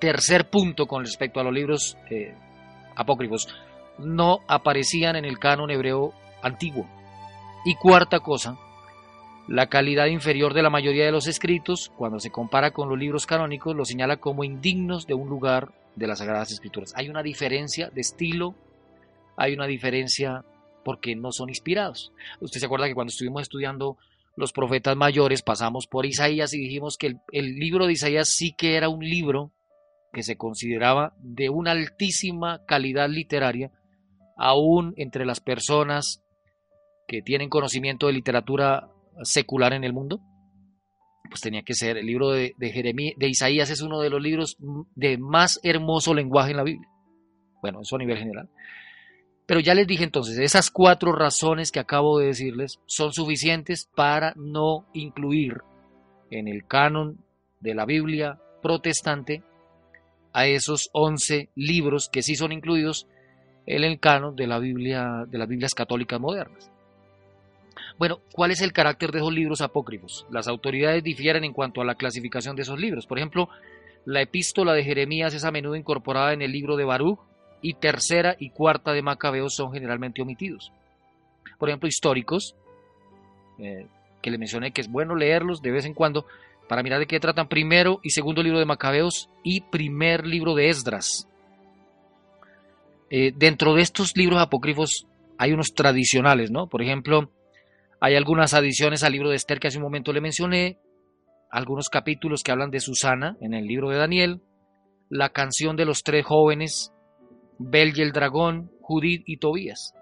Tercer 0.00 0.48
punto 0.48 0.86
con 0.86 1.04
respecto 1.04 1.40
a 1.40 1.44
los 1.44 1.52
libros 1.52 1.96
eh, 2.10 2.34
apócrifos, 2.94 3.48
no 3.98 4.40
aparecían 4.48 5.16
en 5.16 5.24
el 5.24 5.38
canon 5.38 5.70
hebreo 5.70 6.12
antiguo. 6.42 6.86
Y 7.64 7.74
cuarta 7.74 8.20
cosa, 8.20 8.58
la 9.48 9.68
calidad 9.68 10.06
inferior 10.06 10.54
de 10.54 10.62
la 10.62 10.70
mayoría 10.70 11.04
de 11.04 11.12
los 11.12 11.26
escritos, 11.26 11.90
cuando 11.96 12.20
se 12.20 12.30
compara 12.30 12.70
con 12.70 12.88
los 12.88 12.98
libros 12.98 13.26
canónicos, 13.26 13.74
los 13.74 13.88
señala 13.88 14.18
como 14.18 14.44
indignos 14.44 15.06
de 15.06 15.14
un 15.14 15.28
lugar 15.28 15.72
de 15.96 16.06
las 16.06 16.18
Sagradas 16.18 16.52
Escrituras. 16.52 16.92
Hay 16.96 17.08
una 17.08 17.22
diferencia 17.22 17.90
de 17.90 18.00
estilo, 18.00 18.54
hay 19.36 19.54
una 19.54 19.66
diferencia 19.66 20.44
porque 20.84 21.16
no 21.16 21.32
son 21.32 21.48
inspirados. 21.48 22.12
Usted 22.40 22.60
se 22.60 22.66
acuerda 22.66 22.86
que 22.86 22.94
cuando 22.94 23.10
estuvimos 23.10 23.42
estudiando 23.42 23.98
los 24.36 24.52
profetas 24.52 24.96
mayores 24.96 25.42
pasamos 25.42 25.86
por 25.86 26.06
Isaías 26.06 26.54
y 26.54 26.58
dijimos 26.58 26.96
que 26.96 27.16
el, 27.32 27.54
libro 27.56 27.86
de 27.86 27.94
Isaías 27.94 28.28
sí 28.28 28.52
que 28.52 28.76
era 28.76 28.88
un 28.88 29.04
libro 29.04 29.50
que 30.12 30.22
se 30.22 30.36
consideraba 30.36 31.12
de 31.18 31.50
una 31.50 31.72
altísima 31.72 32.64
calidad 32.64 33.08
literaria, 33.08 33.72
aún 34.38 34.94
entre 34.96 35.26
las 35.26 35.40
personas 35.40 36.22
que 37.06 37.22
tienen 37.22 37.50
conocimiento 37.50 38.06
de 38.06 38.14
literatura 38.14 38.88
secular 39.22 39.72
en 39.72 39.84
el 39.84 39.92
mundo 39.92 40.20
pues 41.28 41.40
tenía 41.40 41.62
que 41.62 41.74
ser 41.74 41.96
el 41.96 42.06
libro 42.06 42.30
de, 42.30 42.54
de, 42.58 43.14
de 43.16 43.28
Isaías 43.28 43.70
es 43.70 43.82
uno 43.82 44.00
de 44.00 44.10
los 44.10 44.22
libros 44.22 44.56
de 44.94 45.18
más 45.18 45.60
hermoso 45.62 46.14
lenguaje 46.14 46.50
en 46.50 46.56
la 46.56 46.62
Biblia. 46.62 46.88
Bueno, 47.60 47.80
eso 47.82 47.96
a 47.96 47.98
nivel 47.98 48.18
general. 48.18 48.48
Pero 49.46 49.60
ya 49.60 49.74
les 49.74 49.86
dije 49.86 50.04
entonces, 50.04 50.38
esas 50.38 50.70
cuatro 50.70 51.12
razones 51.12 51.72
que 51.72 51.80
acabo 51.80 52.18
de 52.18 52.26
decirles 52.26 52.80
son 52.86 53.12
suficientes 53.12 53.88
para 53.94 54.34
no 54.36 54.86
incluir 54.92 55.58
en 56.30 56.48
el 56.48 56.66
canon 56.66 57.24
de 57.60 57.74
la 57.74 57.86
Biblia 57.86 58.38
protestante 58.62 59.42
a 60.32 60.46
esos 60.46 60.90
once 60.92 61.50
libros 61.54 62.08
que 62.12 62.22
sí 62.22 62.34
son 62.34 62.52
incluidos 62.52 63.06
el 63.68 64.00
canon 64.00 64.34
de 64.34 64.46
la 64.46 64.58
Biblia 64.58 65.24
de 65.28 65.38
las 65.38 65.48
Biblias 65.48 65.74
católicas 65.74 66.18
modernas. 66.18 66.70
Bueno, 67.98 68.20
¿cuál 68.32 68.50
es 68.50 68.62
el 68.62 68.72
carácter 68.72 69.12
de 69.12 69.18
esos 69.18 69.32
libros 69.32 69.60
apócrifos? 69.60 70.26
Las 70.30 70.48
autoridades 70.48 71.02
difieren 71.02 71.44
en 71.44 71.52
cuanto 71.52 71.80
a 71.80 71.84
la 71.84 71.96
clasificación 71.96 72.56
de 72.56 72.62
esos 72.62 72.78
libros. 72.78 73.06
Por 73.06 73.18
ejemplo, 73.18 73.48
la 74.04 74.22
epístola 74.22 74.72
de 74.72 74.84
Jeremías 74.84 75.34
es 75.34 75.44
a 75.44 75.50
menudo 75.50 75.76
incorporada 75.76 76.32
en 76.32 76.40
el 76.40 76.52
libro 76.52 76.76
de 76.76 76.84
Baruch 76.84 77.18
y 77.60 77.74
tercera 77.74 78.36
y 78.38 78.50
cuarta 78.50 78.92
de 78.92 79.02
Macabeos 79.02 79.54
son 79.54 79.72
generalmente 79.72 80.22
omitidos. 80.22 80.72
Por 81.58 81.68
ejemplo, 81.68 81.88
históricos, 81.88 82.54
eh, 83.58 83.86
que 84.22 84.30
le 84.30 84.38
mencioné 84.38 84.70
que 84.70 84.80
es 84.80 84.90
bueno 84.90 85.14
leerlos 85.14 85.60
de 85.60 85.72
vez 85.72 85.84
en 85.84 85.94
cuando 85.94 86.24
para 86.68 86.82
mirar 86.82 87.00
de 87.00 87.06
qué 87.06 87.20
tratan 87.20 87.48
primero 87.48 88.00
y 88.02 88.10
segundo 88.10 88.42
libro 88.42 88.58
de 88.58 88.64
Macabeos 88.64 89.28
y 89.42 89.60
primer 89.60 90.26
libro 90.26 90.54
de 90.54 90.68
Esdras. 90.68 91.27
Eh, 93.10 93.32
dentro 93.34 93.74
de 93.74 93.82
estos 93.82 94.16
libros 94.16 94.40
apócrifos 94.40 95.06
hay 95.38 95.52
unos 95.52 95.72
tradicionales, 95.74 96.50
¿no? 96.50 96.68
Por 96.68 96.82
ejemplo, 96.82 97.30
hay 98.00 98.16
algunas 98.16 98.54
adiciones 98.54 99.02
al 99.02 99.12
libro 99.12 99.30
de 99.30 99.36
Esther 99.36 99.60
que 99.60 99.68
hace 99.68 99.78
un 99.78 99.84
momento 99.84 100.12
le 100.12 100.20
mencioné, 100.20 100.78
algunos 101.50 101.88
capítulos 101.88 102.42
que 102.42 102.52
hablan 102.52 102.70
de 102.70 102.80
Susana 102.80 103.36
en 103.40 103.54
el 103.54 103.66
libro 103.66 103.88
de 103.88 103.96
Daniel, 103.96 104.42
la 105.08 105.30
canción 105.30 105.76
de 105.76 105.86
los 105.86 106.02
tres 106.02 106.26
jóvenes, 106.26 106.92
Bel 107.58 107.96
y 107.96 108.02
el 108.02 108.12
dragón, 108.12 108.70
Judith 108.82 109.22
y 109.26 109.38
Tobías. 109.38 109.94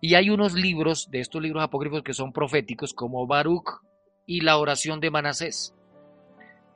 Y 0.00 0.16
hay 0.16 0.28
unos 0.28 0.52
libros 0.52 1.08
de 1.10 1.20
estos 1.20 1.40
libros 1.40 1.62
apócrifos 1.62 2.02
que 2.02 2.12
son 2.12 2.32
proféticos 2.32 2.92
como 2.92 3.26
Baruch 3.26 3.80
y 4.26 4.42
la 4.42 4.58
oración 4.58 5.00
de 5.00 5.10
Manasés. 5.10 5.74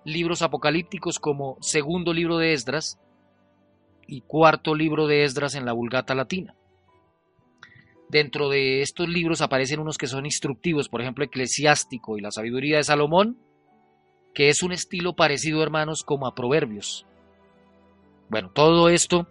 Libros 0.04 0.40
apocalípticos 0.40 1.18
como 1.18 1.58
segundo 1.60 2.14
libro 2.14 2.38
de 2.38 2.54
Esdras 2.54 2.98
y 4.09 4.22
cuarto 4.22 4.74
libro 4.74 5.06
de 5.06 5.22
Esdras 5.22 5.54
en 5.54 5.66
la 5.66 5.72
Vulgata 5.72 6.14
Latina. 6.14 6.54
Dentro 8.09 8.48
de 8.48 8.80
estos 8.80 9.06
libros 9.06 9.42
aparecen 9.42 9.80
unos 9.80 9.98
que 9.98 10.06
son 10.06 10.24
instructivos, 10.24 10.88
por 10.88 11.02
ejemplo, 11.02 11.24
Eclesiástico 11.24 12.16
y 12.16 12.22
la 12.22 12.30
sabiduría 12.30 12.78
de 12.78 12.84
Salomón, 12.84 13.38
que 14.34 14.48
es 14.48 14.62
un 14.62 14.72
estilo 14.72 15.14
parecido, 15.14 15.62
hermanos, 15.62 16.02
como 16.04 16.26
a 16.26 16.34
Proverbios. 16.34 17.06
Bueno, 18.30 18.50
todo 18.50 18.88
esto 18.88 19.28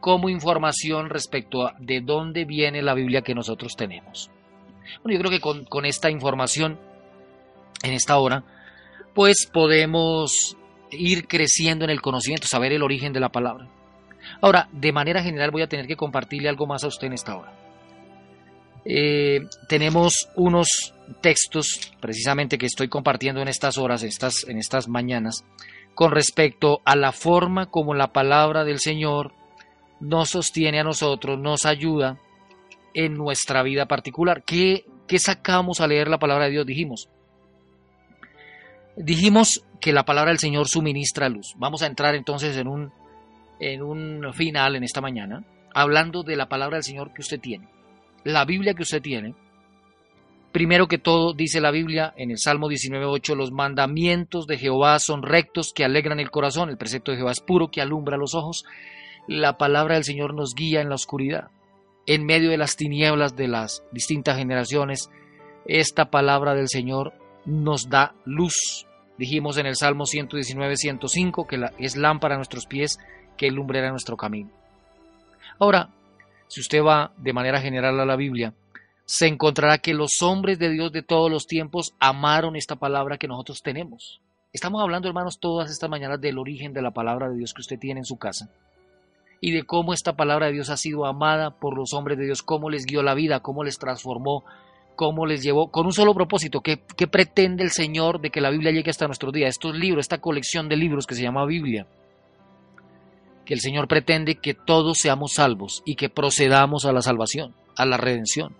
como 0.00 0.28
información 0.28 1.10
respecto 1.10 1.64
a 1.64 1.76
de 1.78 2.00
dónde 2.00 2.44
viene 2.44 2.82
la 2.82 2.94
Biblia 2.94 3.22
que 3.22 3.36
nosotros 3.36 3.76
tenemos. 3.76 4.32
Bueno, 5.04 5.16
yo 5.16 5.20
creo 5.20 5.30
que 5.30 5.40
con, 5.40 5.64
con 5.64 5.84
esta 5.84 6.10
información, 6.10 6.80
en 7.84 7.92
esta 7.92 8.18
hora, 8.18 8.42
pues 9.14 9.48
podemos 9.52 10.56
ir 10.90 11.28
creciendo 11.28 11.84
en 11.84 11.90
el 11.90 12.02
conocimiento, 12.02 12.48
saber 12.48 12.72
el 12.72 12.82
origen 12.82 13.12
de 13.12 13.20
la 13.20 13.30
palabra. 13.30 13.68
Ahora, 14.40 14.68
de 14.72 14.92
manera 14.92 15.22
general 15.22 15.50
voy 15.50 15.62
a 15.62 15.68
tener 15.68 15.86
que 15.86 15.96
compartirle 15.96 16.48
algo 16.48 16.66
más 16.66 16.84
a 16.84 16.88
usted 16.88 17.06
en 17.06 17.12
esta 17.14 17.36
hora. 17.36 17.52
Eh, 18.84 19.46
tenemos 19.68 20.28
unos 20.34 20.94
textos 21.20 21.92
precisamente 22.00 22.58
que 22.58 22.66
estoy 22.66 22.88
compartiendo 22.88 23.40
en 23.40 23.48
estas 23.48 23.78
horas, 23.78 24.02
en 24.02 24.08
estas, 24.08 24.46
en 24.48 24.58
estas 24.58 24.88
mañanas, 24.88 25.44
con 25.94 26.10
respecto 26.10 26.80
a 26.84 26.96
la 26.96 27.12
forma 27.12 27.66
como 27.66 27.94
la 27.94 28.12
palabra 28.12 28.64
del 28.64 28.80
Señor 28.80 29.32
nos 30.00 30.30
sostiene 30.30 30.80
a 30.80 30.84
nosotros, 30.84 31.38
nos 31.38 31.64
ayuda 31.64 32.18
en 32.94 33.14
nuestra 33.14 33.62
vida 33.62 33.86
particular. 33.86 34.42
¿Qué, 34.42 34.84
qué 35.06 35.18
sacamos 35.18 35.80
a 35.80 35.86
leer 35.86 36.08
la 36.08 36.18
palabra 36.18 36.46
de 36.46 36.50
Dios? 36.50 36.66
Dijimos. 36.66 37.08
Dijimos 38.96 39.64
que 39.80 39.92
la 39.92 40.04
palabra 40.04 40.30
del 40.32 40.38
Señor 40.38 40.68
suministra 40.68 41.28
luz. 41.28 41.54
Vamos 41.56 41.82
a 41.82 41.86
entrar 41.86 42.14
entonces 42.14 42.56
en 42.56 42.68
un, 42.68 42.92
en 43.62 43.82
un 43.82 44.32
final 44.34 44.76
en 44.76 44.84
esta 44.84 45.00
mañana, 45.00 45.44
hablando 45.72 46.22
de 46.22 46.36
la 46.36 46.48
palabra 46.48 46.76
del 46.76 46.84
Señor 46.84 47.12
que 47.14 47.22
usted 47.22 47.40
tiene 47.40 47.68
la 48.24 48.44
Biblia 48.44 48.74
que 48.74 48.82
usted 48.82 49.02
tiene, 49.02 49.34
primero 50.52 50.86
que 50.86 50.98
todo 50.98 51.32
dice 51.32 51.60
la 51.60 51.70
Biblia 51.70 52.12
en 52.16 52.30
el 52.30 52.38
Salmo 52.38 52.68
19.8, 52.68 53.34
los 53.34 53.52
mandamientos 53.52 54.46
de 54.46 54.58
Jehová 54.58 54.98
son 54.98 55.22
rectos 55.22 55.72
que 55.74 55.84
alegran 55.84 56.20
el 56.20 56.30
corazón, 56.30 56.68
el 56.68 56.76
precepto 56.76 57.10
de 57.10 57.18
Jehová 57.18 57.32
es 57.32 57.40
puro 57.40 57.70
que 57.70 57.80
alumbra 57.80 58.16
los 58.16 58.34
ojos, 58.34 58.64
la 59.26 59.56
palabra 59.56 59.94
del 59.94 60.04
Señor 60.04 60.34
nos 60.34 60.54
guía 60.54 60.80
en 60.80 60.88
la 60.88 60.94
oscuridad, 60.94 61.48
en 62.06 62.24
medio 62.24 62.50
de 62.50 62.58
las 62.58 62.76
tinieblas 62.76 63.36
de 63.36 63.48
las 63.48 63.84
distintas 63.92 64.36
generaciones, 64.36 65.10
esta 65.66 66.10
palabra 66.10 66.54
del 66.54 66.68
Señor 66.68 67.12
nos 67.44 67.88
da 67.88 68.14
luz. 68.24 68.86
Dijimos 69.18 69.58
en 69.58 69.66
el 69.66 69.76
Salmo 69.76 70.06
119, 70.06 70.76
105 70.76 71.46
que 71.46 71.60
es 71.78 71.96
lámpara 71.96 72.34
a 72.34 72.38
nuestros 72.38 72.66
pies, 72.66 72.98
que 73.36 73.48
alumbrará 73.48 73.90
nuestro 73.90 74.16
camino. 74.16 74.50
Ahora, 75.58 75.88
si 76.48 76.60
usted 76.60 76.82
va 76.82 77.12
de 77.16 77.32
manera 77.32 77.60
general 77.60 77.98
a 78.00 78.04
la 78.04 78.16
Biblia, 78.16 78.52
se 79.04 79.26
encontrará 79.26 79.78
que 79.78 79.94
los 79.94 80.22
hombres 80.22 80.58
de 80.58 80.70
Dios 80.70 80.92
de 80.92 81.02
todos 81.02 81.30
los 81.30 81.46
tiempos 81.46 81.94
amaron 81.98 82.56
esta 82.56 82.76
palabra 82.76 83.18
que 83.18 83.28
nosotros 83.28 83.62
tenemos. 83.62 84.20
Estamos 84.52 84.82
hablando, 84.82 85.08
hermanos, 85.08 85.38
todas 85.38 85.70
estas 85.70 85.88
mañanas 85.88 86.20
del 86.20 86.38
origen 86.38 86.72
de 86.72 86.82
la 86.82 86.90
palabra 86.90 87.28
de 87.28 87.36
Dios 87.36 87.54
que 87.54 87.62
usted 87.62 87.78
tiene 87.78 88.00
en 88.00 88.04
su 88.04 88.18
casa 88.18 88.50
y 89.40 89.50
de 89.50 89.64
cómo 89.64 89.92
esta 89.92 90.14
palabra 90.14 90.46
de 90.46 90.52
Dios 90.52 90.70
ha 90.70 90.76
sido 90.76 91.04
amada 91.04 91.50
por 91.50 91.76
los 91.76 91.92
hombres 91.94 92.16
de 92.16 92.26
Dios, 92.26 92.42
cómo 92.42 92.70
les 92.70 92.86
guió 92.86 93.02
la 93.02 93.14
vida, 93.14 93.40
cómo 93.40 93.64
les 93.64 93.76
transformó, 93.76 94.44
cómo 94.94 95.26
les 95.26 95.42
llevó, 95.42 95.70
con 95.70 95.84
un 95.84 95.92
solo 95.92 96.14
propósito, 96.14 96.60
¿qué, 96.60 96.80
qué 96.96 97.08
pretende 97.08 97.64
el 97.64 97.72
Señor 97.72 98.20
de 98.20 98.30
que 98.30 98.40
la 98.40 98.50
Biblia 98.50 98.70
llegue 98.70 98.90
hasta 98.90 99.08
nuestros 99.08 99.32
días? 99.32 99.50
Estos 99.50 99.74
libros, 99.74 100.04
esta 100.04 100.20
colección 100.20 100.68
de 100.68 100.76
libros 100.76 101.08
que 101.08 101.16
se 101.16 101.22
llama 101.22 101.44
Biblia. 101.44 101.88
El 103.52 103.60
Señor 103.60 103.88
pretende 103.88 104.36
que 104.36 104.54
todos 104.54 104.98
seamos 104.98 105.34
salvos 105.34 105.82
y 105.84 105.96
que 105.96 106.08
procedamos 106.08 106.84
a 106.84 106.92
la 106.92 107.02
salvación, 107.02 107.54
a 107.76 107.84
la 107.84 107.96
redención, 107.96 108.54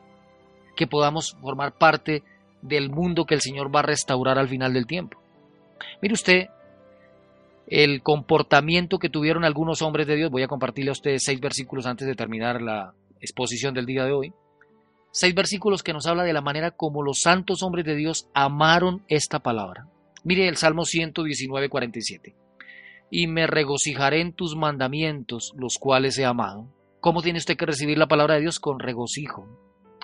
que 0.76 0.86
podamos 0.86 1.36
formar 1.40 1.72
parte 1.72 2.22
del 2.62 2.90
mundo 2.90 3.24
que 3.24 3.34
el 3.34 3.40
Señor 3.40 3.74
va 3.74 3.80
a 3.80 3.84
restaurar 3.84 4.38
al 4.38 4.48
final 4.48 4.72
del 4.72 4.86
tiempo. 4.86 5.18
Mire 6.00 6.14
usted 6.14 6.48
el 7.66 8.02
comportamiento 8.02 8.98
que 8.98 9.08
tuvieron 9.08 9.44
algunos 9.44 9.82
hombres 9.82 10.06
de 10.06 10.16
Dios. 10.16 10.30
Voy 10.30 10.42
a 10.42 10.48
compartirle 10.48 10.90
a 10.90 10.92
ustedes 10.92 11.22
seis 11.24 11.40
versículos 11.40 11.86
antes 11.86 12.06
de 12.06 12.14
terminar 12.14 12.60
la 12.60 12.94
exposición 13.20 13.74
del 13.74 13.86
día 13.86 14.04
de 14.04 14.12
hoy. 14.12 14.32
Seis 15.10 15.34
versículos 15.34 15.82
que 15.82 15.92
nos 15.92 16.06
habla 16.06 16.22
de 16.22 16.32
la 16.32 16.40
manera 16.40 16.70
como 16.70 17.02
los 17.02 17.20
santos 17.20 17.62
hombres 17.62 17.84
de 17.84 17.96
Dios 17.96 18.28
amaron 18.34 19.02
esta 19.08 19.38
palabra. 19.38 19.86
Mire 20.24 20.48
el 20.48 20.56
Salmo 20.56 20.84
119, 20.84 21.68
47. 21.68 22.41
Y 23.14 23.26
me 23.26 23.46
regocijaré 23.46 24.22
en 24.22 24.32
tus 24.32 24.56
mandamientos, 24.56 25.52
los 25.54 25.76
cuales 25.76 26.16
he 26.16 26.24
amado. 26.24 26.74
¿Cómo 26.98 27.20
tiene 27.20 27.40
usted 27.40 27.58
que 27.58 27.66
recibir 27.66 27.98
la 27.98 28.08
palabra 28.08 28.36
de 28.36 28.40
Dios? 28.40 28.58
Con 28.58 28.78
regocijo. 28.78 29.46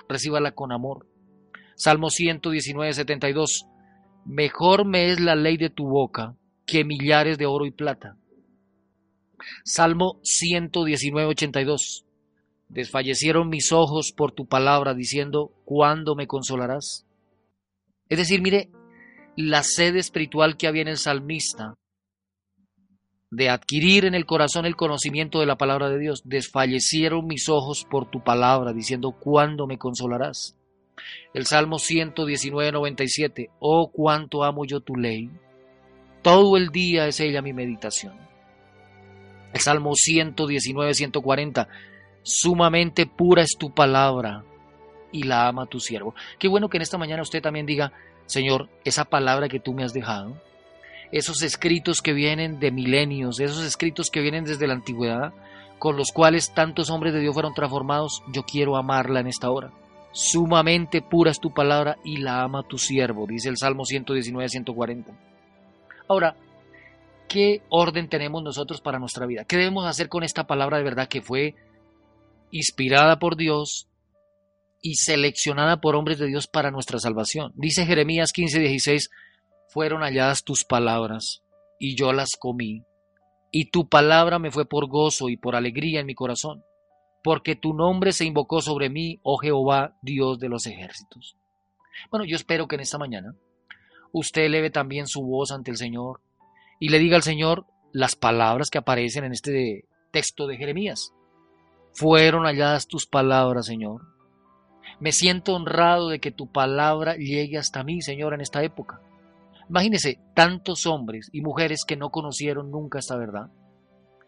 Recíbala 0.07 0.51
con 0.51 0.71
amor. 0.71 1.07
Salmo 1.75 2.11
119, 2.11 2.93
72. 2.93 3.65
Mejor 4.25 4.85
me 4.85 5.09
es 5.09 5.19
la 5.19 5.35
ley 5.35 5.57
de 5.57 5.71
tu 5.71 5.87
boca 5.87 6.35
que 6.67 6.85
millares 6.85 7.39
de 7.39 7.47
oro 7.47 7.65
y 7.65 7.71
plata. 7.71 8.15
Salmo 9.65 10.19
119, 10.21 11.29
82. 11.29 12.05
Desfallecieron 12.67 13.49
mis 13.49 13.71
ojos 13.71 14.13
por 14.15 14.33
tu 14.33 14.45
palabra, 14.45 14.93
diciendo, 14.93 15.51
¿cuándo 15.65 16.13
me 16.13 16.27
consolarás? 16.27 17.07
Es 18.07 18.19
decir, 18.19 18.43
mire, 18.43 18.69
la 19.35 19.63
sed 19.63 19.95
espiritual 19.95 20.57
que 20.57 20.67
había 20.67 20.83
en 20.83 20.89
el 20.89 20.97
salmista 20.97 21.78
de 23.31 23.49
adquirir 23.49 24.05
en 24.05 24.15
el 24.15 24.25
corazón 24.25 24.65
el 24.65 24.75
conocimiento 24.75 25.39
de 25.39 25.45
la 25.45 25.57
palabra 25.57 25.89
de 25.89 25.99
Dios. 25.99 26.21
Desfallecieron 26.25 27.27
mis 27.27 27.47
ojos 27.49 27.85
por 27.89 28.09
tu 28.09 28.23
palabra, 28.23 28.73
diciendo, 28.73 29.11
¿cuándo 29.11 29.67
me 29.67 29.77
consolarás? 29.77 30.55
El 31.33 31.45
Salmo 31.45 31.79
119, 31.79 32.71
97. 32.71 33.49
Oh, 33.59 33.91
cuánto 33.91 34.43
amo 34.43 34.65
yo 34.65 34.81
tu 34.81 34.95
ley. 34.95 35.29
Todo 36.21 36.57
el 36.57 36.69
día 36.69 37.07
es 37.07 37.19
ella 37.19 37.41
mi 37.41 37.53
meditación. 37.53 38.13
El 39.53 39.59
Salmo 39.59 39.93
119, 39.95 40.93
140. 40.93 41.67
Sumamente 42.21 43.05
pura 43.05 43.43
es 43.43 43.55
tu 43.57 43.73
palabra 43.73 44.43
y 45.11 45.23
la 45.23 45.47
ama 45.47 45.65
tu 45.65 45.79
siervo. 45.79 46.13
Qué 46.37 46.47
bueno 46.47 46.69
que 46.69 46.77
en 46.77 46.83
esta 46.83 46.97
mañana 46.97 47.21
usted 47.21 47.41
también 47.41 47.65
diga, 47.65 47.93
Señor, 48.25 48.69
esa 48.83 49.05
palabra 49.05 49.47
que 49.47 49.59
tú 49.59 49.73
me 49.73 49.83
has 49.83 49.93
dejado, 49.93 50.35
esos 51.11 51.41
escritos 51.41 52.01
que 52.01 52.13
vienen 52.13 52.59
de 52.59 52.71
milenios, 52.71 53.39
esos 53.39 53.63
escritos 53.65 54.09
que 54.09 54.21
vienen 54.21 54.43
desde 54.43 54.67
la 54.67 54.73
antigüedad, 54.73 55.33
con 55.79 55.95
los 55.95 56.11
cuales 56.11 56.53
tantos 56.53 56.89
hombres 56.89 57.13
de 57.13 57.21
Dios 57.21 57.33
fueron 57.33 57.53
transformados, 57.53 58.21
yo 58.31 58.43
quiero 58.43 58.77
amarla 58.77 59.21
en 59.21 59.27
esta 59.27 59.49
hora. 59.49 59.71
Sumamente 60.11 61.01
pura 61.01 61.31
es 61.31 61.39
tu 61.39 61.53
palabra 61.53 61.97
y 62.03 62.17
la 62.17 62.41
ama 62.41 62.63
tu 62.63 62.77
siervo, 62.77 63.27
dice 63.27 63.49
el 63.49 63.57
Salmo 63.57 63.85
119, 63.85 64.49
140. 64.49 65.11
Ahora, 66.07 66.35
¿qué 67.27 67.61
orden 67.69 68.09
tenemos 68.09 68.43
nosotros 68.43 68.81
para 68.81 68.99
nuestra 68.99 69.25
vida? 69.25 69.45
¿Qué 69.45 69.57
debemos 69.57 69.85
hacer 69.85 70.09
con 70.09 70.23
esta 70.23 70.47
palabra 70.47 70.77
de 70.77 70.83
verdad 70.83 71.07
que 71.07 71.21
fue 71.21 71.55
inspirada 72.51 73.19
por 73.19 73.37
Dios 73.37 73.87
y 74.81 74.95
seleccionada 74.95 75.79
por 75.79 75.95
hombres 75.95 76.17
de 76.17 76.27
Dios 76.27 76.47
para 76.47 76.71
nuestra 76.71 76.99
salvación? 76.99 77.53
Dice 77.55 77.85
Jeremías 77.85 78.31
15, 78.33 78.59
16, 78.59 79.11
fueron 79.69 80.01
halladas 80.01 80.43
tus 80.43 80.65
palabras 80.65 81.43
y 81.79 81.95
yo 81.95 82.11
las 82.11 82.31
comí, 82.37 82.83
y 83.51 83.71
tu 83.71 83.87
palabra 83.87 84.37
me 84.37 84.51
fue 84.51 84.65
por 84.65 84.87
gozo 84.87 85.29
y 85.29 85.37
por 85.37 85.55
alegría 85.55 86.01
en 86.01 86.05
mi 86.05 86.15
corazón, 86.15 86.63
porque 87.23 87.55
tu 87.55 87.73
nombre 87.73 88.11
se 88.11 88.25
invocó 88.25 88.61
sobre 88.61 88.89
mí, 88.89 89.19
oh 89.23 89.37
Jehová, 89.37 89.95
Dios 90.01 90.39
de 90.39 90.49
los 90.49 90.65
ejércitos. 90.67 91.37
Bueno, 92.11 92.25
yo 92.25 92.35
espero 92.35 92.67
que 92.67 92.75
en 92.75 92.81
esta 92.81 92.97
mañana 92.97 93.35
usted 94.11 94.43
eleve 94.43 94.69
también 94.69 95.07
su 95.07 95.21
voz 95.21 95.51
ante 95.51 95.71
el 95.71 95.77
Señor 95.77 96.21
y 96.79 96.89
le 96.89 96.99
diga 96.99 97.15
al 97.15 97.23
Señor 97.23 97.65
las 97.91 98.15
palabras 98.15 98.69
que 98.69 98.77
aparecen 98.77 99.23
en 99.23 99.33
este 99.33 99.85
texto 100.11 100.47
de 100.47 100.57
Jeremías. 100.57 101.13
Fueron 101.93 102.43
halladas 102.43 102.87
tus 102.87 103.05
palabras, 103.07 103.65
Señor. 103.65 104.01
Me 104.99 105.11
siento 105.11 105.55
honrado 105.55 106.09
de 106.09 106.19
que 106.19 106.31
tu 106.31 106.51
palabra 106.51 107.15
llegue 107.15 107.57
hasta 107.57 107.83
mí, 107.83 108.01
Señor, 108.01 108.33
en 108.33 108.41
esta 108.41 108.63
época. 108.63 109.01
Imagínese 109.69 110.19
tantos 110.33 110.85
hombres 110.87 111.29
y 111.31 111.41
mujeres 111.41 111.85
que 111.87 111.95
no 111.95 112.09
conocieron 112.09 112.71
nunca 112.71 112.99
esta 112.99 113.17
verdad. 113.17 113.49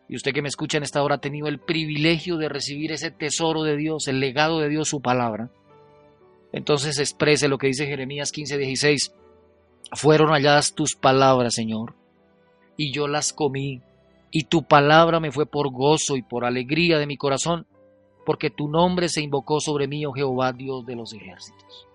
Y 0.07 0.15
usted 0.15 0.33
que 0.33 0.41
me 0.41 0.49
escucha 0.49 0.77
en 0.77 0.83
esta 0.83 1.01
hora 1.01 1.15
ha 1.15 1.21
tenido 1.21 1.47
el 1.47 1.59
privilegio 1.59 2.37
de 2.37 2.49
recibir 2.49 2.91
ese 2.91 3.11
tesoro 3.11 3.63
de 3.63 3.77
Dios, 3.77 4.07
el 4.07 4.19
legado 4.19 4.59
de 4.59 4.69
Dios, 4.69 4.89
su 4.89 5.01
palabra. 5.01 5.49
Entonces 6.51 6.99
exprese 6.99 7.47
lo 7.47 7.57
que 7.57 7.67
dice 7.67 7.87
Jeremías 7.87 8.31
15, 8.31 8.57
16. 8.57 9.13
Fueron 9.93 10.29
halladas 10.29 10.75
tus 10.75 10.95
palabras, 10.95 11.55
Señor, 11.55 11.95
y 12.77 12.91
yo 12.91 13.07
las 13.07 13.33
comí, 13.33 13.81
y 14.29 14.43
tu 14.43 14.63
palabra 14.63 15.19
me 15.19 15.31
fue 15.31 15.45
por 15.45 15.71
gozo 15.71 16.15
y 16.17 16.21
por 16.21 16.45
alegría 16.45 16.97
de 16.97 17.07
mi 17.07 17.17
corazón, 17.17 17.65
porque 18.25 18.49
tu 18.49 18.67
nombre 18.67 19.09
se 19.09 19.21
invocó 19.21 19.59
sobre 19.59 19.87
mí, 19.87 20.05
oh 20.05 20.13
Jehová, 20.13 20.53
Dios 20.53 20.85
de 20.85 20.95
los 20.95 21.13
ejércitos. 21.13 21.87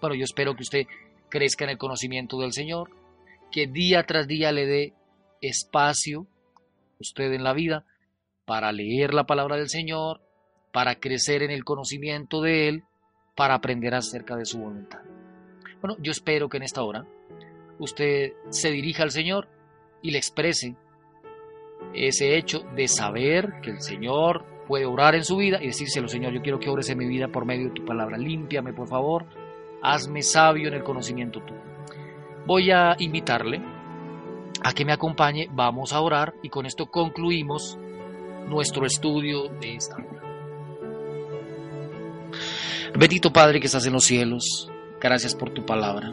Bueno, 0.00 0.16
yo 0.16 0.24
espero 0.24 0.54
que 0.54 0.62
usted 0.62 0.86
crezca 1.34 1.64
en 1.64 1.70
el 1.70 1.78
conocimiento 1.78 2.38
del 2.38 2.52
Señor, 2.52 2.90
que 3.50 3.66
día 3.66 4.04
tras 4.06 4.28
día 4.28 4.52
le 4.52 4.66
dé 4.66 4.94
espacio 5.40 6.28
usted 7.00 7.32
en 7.32 7.42
la 7.42 7.52
vida 7.52 7.84
para 8.44 8.70
leer 8.70 9.12
la 9.12 9.24
palabra 9.24 9.56
del 9.56 9.68
Señor, 9.68 10.20
para 10.72 11.00
crecer 11.00 11.42
en 11.42 11.50
el 11.50 11.64
conocimiento 11.64 12.40
de 12.40 12.68
Él, 12.68 12.84
para 13.34 13.54
aprender 13.54 13.96
acerca 13.96 14.36
de 14.36 14.44
su 14.44 14.60
voluntad. 14.60 15.00
Bueno, 15.80 15.96
yo 15.98 16.12
espero 16.12 16.48
que 16.48 16.58
en 16.58 16.62
esta 16.62 16.84
hora 16.84 17.04
usted 17.80 18.34
se 18.50 18.70
dirija 18.70 19.02
al 19.02 19.10
Señor 19.10 19.48
y 20.02 20.12
le 20.12 20.18
exprese 20.18 20.76
ese 21.94 22.36
hecho 22.36 22.60
de 22.76 22.86
saber 22.86 23.54
que 23.60 23.70
el 23.70 23.80
Señor 23.80 24.44
puede 24.68 24.86
orar 24.86 25.16
en 25.16 25.24
su 25.24 25.36
vida 25.36 25.60
y 25.60 25.66
decírselo, 25.66 26.06
Señor, 26.06 26.32
yo 26.32 26.42
quiero 26.42 26.60
que 26.60 26.70
ores 26.70 26.88
en 26.90 26.98
mi 26.98 27.08
vida 27.08 27.26
por 27.26 27.44
medio 27.44 27.70
de 27.70 27.74
tu 27.74 27.84
palabra. 27.84 28.16
Límpiame, 28.18 28.72
por 28.72 28.86
favor. 28.86 29.26
Hazme 29.84 30.22
sabio 30.22 30.68
en 30.68 30.74
el 30.74 30.82
conocimiento 30.82 31.40
tuyo. 31.40 31.60
Voy 32.46 32.70
a 32.70 32.96
invitarle 32.98 33.62
a 34.62 34.72
que 34.72 34.84
me 34.84 34.92
acompañe. 34.92 35.46
Vamos 35.52 35.92
a 35.92 36.00
orar 36.00 36.34
y 36.42 36.48
con 36.48 36.64
esto 36.64 36.86
concluimos 36.86 37.78
nuestro 38.48 38.86
estudio 38.86 39.48
de 39.60 39.76
esta 39.76 39.96
hora. 39.96 40.22
Bendito 42.98 43.30
Padre 43.32 43.60
que 43.60 43.66
estás 43.66 43.86
en 43.86 43.92
los 43.92 44.04
cielos, 44.04 44.70
gracias 45.00 45.34
por 45.34 45.50
tu 45.50 45.66
palabra. 45.66 46.12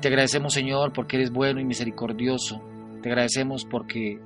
Te 0.00 0.08
agradecemos, 0.08 0.54
Señor, 0.54 0.92
porque 0.92 1.16
eres 1.16 1.32
bueno 1.32 1.60
y 1.60 1.64
misericordioso. 1.64 2.60
Te 3.02 3.08
agradecemos 3.08 3.64
porque 3.64 4.20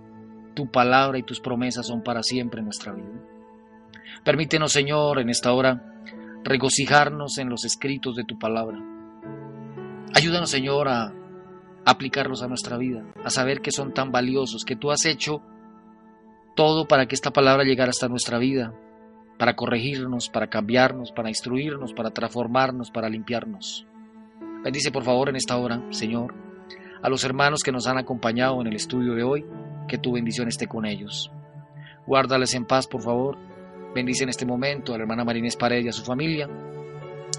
tu 0.55 0.71
palabra 0.71 1.19
y 1.19 1.23
tus 1.23 1.41
promesas 1.41 1.87
son 1.87 2.03
para 2.03 2.23
siempre 2.23 2.59
en 2.61 2.67
nuestra 2.67 2.93
vida. 2.93 3.23
Permítenos, 4.23 4.73
Señor, 4.73 5.19
en 5.19 5.31
esta 5.31 5.53
hora 5.53 6.03
regocijarnos 6.45 7.39
en 7.39 7.49
los 7.49 7.65
escritos 7.65 8.15
de 8.17 8.25
tu 8.25 8.39
palabra. 8.39 8.79
Ayúdanos, 10.15 10.51
Señor, 10.51 10.89
a 10.89 11.13
aplicarlos 11.85 12.43
a 12.43 12.49
nuestra 12.49 12.77
vida, 12.77 13.05
a 13.25 13.31
saber 13.31 13.61
que 13.61 13.73
son 13.73 13.93
tan 13.93 14.13
valiosos, 14.13 14.65
que 14.65 14.77
tú 14.77 14.91
has 14.91 15.05
hecho 15.07 15.43
todo 16.55 16.87
para 16.87 17.07
que 17.07 17.15
esta 17.15 17.33
palabra 17.33 17.65
llegara 17.65 17.91
hasta 17.91 18.09
nuestra 18.09 18.39
vida, 18.39 18.73
para 19.39 19.57
corregirnos, 19.57 20.29
para 20.29 20.49
cambiarnos, 20.49 21.11
para 21.11 21.29
instruirnos, 21.29 21.93
para 21.93 22.11
transformarnos, 22.11 22.91
para 22.91 23.09
limpiarnos. 23.09 23.87
Bendice 24.63 24.93
por 24.93 25.03
favor 25.03 25.29
en 25.29 25.37
esta 25.37 25.57
hora, 25.57 25.83
Señor, 25.91 26.35
a 27.03 27.09
los 27.09 27.25
hermanos 27.25 27.63
que 27.63 27.73
nos 27.73 27.87
han 27.87 27.99
acompañado 27.99 28.61
en 28.61 28.69
el 28.69 28.77
estudio 28.77 29.15
de 29.15 29.25
hoy, 29.25 29.45
que 29.89 29.99
tu 29.99 30.13
bendición 30.13 30.49
esté 30.49 30.69
con 30.69 30.87
ellos. 30.87 31.31
Guárdales 32.07 32.55
en 32.55 32.67
paz, 32.67 32.87
por 32.87 33.03
favor. 33.03 33.37
Bendice 33.95 34.25
en 34.25 34.31
este 34.31 34.47
momento 34.47 34.93
a 34.93 34.97
la 34.97 35.05
hermana 35.05 35.25
Marínez 35.25 35.57
Paredes 35.57 35.85
y 35.85 35.89
a 35.89 35.93
su 35.93 36.05
familia. 36.05 36.49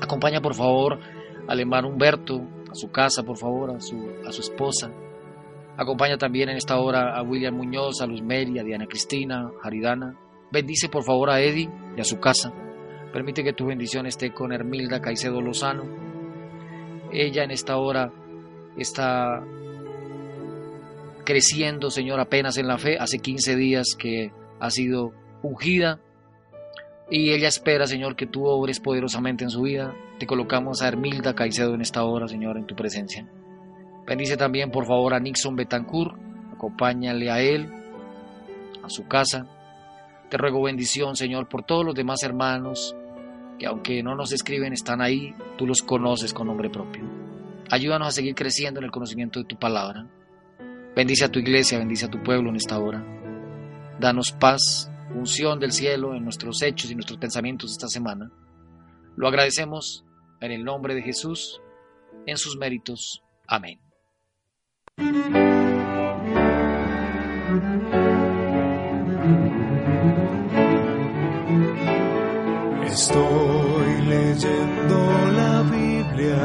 Acompaña, 0.02 0.42
por 0.42 0.56
favor, 0.56 1.00
al 1.48 1.60
hermano 1.60 1.90
Humberto, 1.90 2.42
a 2.72 2.76
su 2.76 2.92
casa, 2.92 3.24
por 3.24 3.38
favor, 3.38 3.72
a 3.72 3.80
su, 3.80 3.98
esposa. 4.40 4.92
Acompaña 5.78 6.18
también 6.18 6.50
en 6.50 6.58
esta 6.58 6.80
hora 6.80 7.18
a 7.18 7.22
William 7.22 7.56
Muñoz, 7.56 8.02
a 8.02 8.08
Luz 8.08 8.22
Mary, 8.22 8.60
a 8.60 8.64
Diana 8.64 8.88
Cristina, 8.88 9.52
a. 9.62 10.14
Bendice, 10.52 10.90
por 10.90 11.04
favor, 11.04 11.30
a 11.30 11.42
Eddie 11.42 11.70
y 11.98 12.00
a 12.00 12.04
su 12.04 12.20
casa. 12.20 12.54
Permite 13.12 13.44
que 13.44 13.54
tu 13.54 13.66
bendición 13.66 14.06
esté 14.06 14.34
con 14.34 14.52
Hermilda 14.52 15.02
Caicedo 15.02 15.42
Lozano, 15.42 15.84
ella 17.12 17.44
en 17.44 17.52
esta 17.52 17.78
hora 17.78 18.12
está 18.78 19.44
creciendo, 21.24 21.90
Señor, 21.90 22.20
apenas 22.20 22.58
en 22.58 22.68
la 22.68 22.78
fe. 22.78 22.98
Hace 23.00 23.20
15 23.20 23.56
días 23.56 23.96
que 23.98 24.32
ha 24.60 24.70
sido 24.70 25.14
ungida. 25.42 26.02
Y 27.10 27.32
ella 27.32 27.48
espera, 27.48 27.86
Señor, 27.86 28.16
que 28.16 28.26
tú 28.26 28.46
obres 28.46 28.80
poderosamente 28.80 29.44
en 29.44 29.50
su 29.50 29.62
vida. 29.62 29.94
Te 30.20 30.26
colocamos 30.26 30.82
a 30.82 30.88
Hermilda 30.88 31.36
Caicedo 31.36 31.76
en 31.76 31.82
esta 31.82 32.04
hora, 32.04 32.28
Señor, 32.28 32.58
en 32.58 32.66
tu 32.66 32.76
presencia. 32.76 33.28
Bendice 34.08 34.38
también, 34.38 34.72
por 34.72 34.86
favor, 34.86 35.14
a 35.14 35.20
Nixon 35.20 35.56
Betancourt. 35.56 36.16
Acompáñale 36.54 37.30
a 37.30 37.42
él, 37.42 37.70
a 38.84 38.90
su 38.90 39.08
casa. 39.08 39.48
Te 40.30 40.38
ruego 40.38 40.64
bendición, 40.64 41.16
Señor, 41.16 41.48
por 41.48 41.64
todos 41.64 41.86
los 41.86 41.96
demás 41.96 42.24
hermanos 42.24 42.96
que 43.60 43.68
aunque 43.68 44.04
no 44.04 44.16
nos 44.16 44.32
escriben, 44.32 44.74
están 44.74 45.02
ahí, 45.02 45.34
tú 45.58 45.66
los 45.66 45.82
conoces 45.82 46.34
con 46.34 46.48
nombre 46.48 46.70
propio. 46.70 47.04
Ayúdanos 47.70 48.10
a 48.10 48.12
seguir 48.12 48.36
creciendo 48.36 48.80
en 48.80 48.86
el 48.86 48.92
conocimiento 48.92 49.40
de 49.40 49.46
tu 49.46 49.58
palabra. 49.58 50.08
Bendice 50.96 51.26
a 51.26 51.32
tu 51.32 51.40
iglesia, 51.40 51.78
bendice 51.78 52.06
a 52.06 52.10
tu 52.10 52.22
pueblo 52.22 52.50
en 52.50 52.56
esta 52.58 52.80
hora. 52.80 53.04
Danos 54.00 54.32
paz, 54.32 54.92
unción 55.14 55.60
del 55.60 55.72
cielo 55.72 56.16
en 56.16 56.24
nuestros 56.24 56.62
hechos 56.62 56.92
y 56.92 56.96
nuestros 56.96 57.20
pensamientos 57.20 57.72
esta 57.72 57.88
semana. 57.88 58.32
Lo 59.16 59.28
agradecemos 59.28 60.06
en 60.42 60.52
el 60.52 60.64
nombre 60.64 60.96
de 60.96 61.02
Jesús, 61.02 61.62
en 62.26 62.38
sus 62.38 62.58
méritos. 62.58 63.24
Amén. 63.48 63.80
Estoy 72.96 74.02
leyendo 74.08 74.98
la 75.36 75.62
Biblia, 75.64 76.40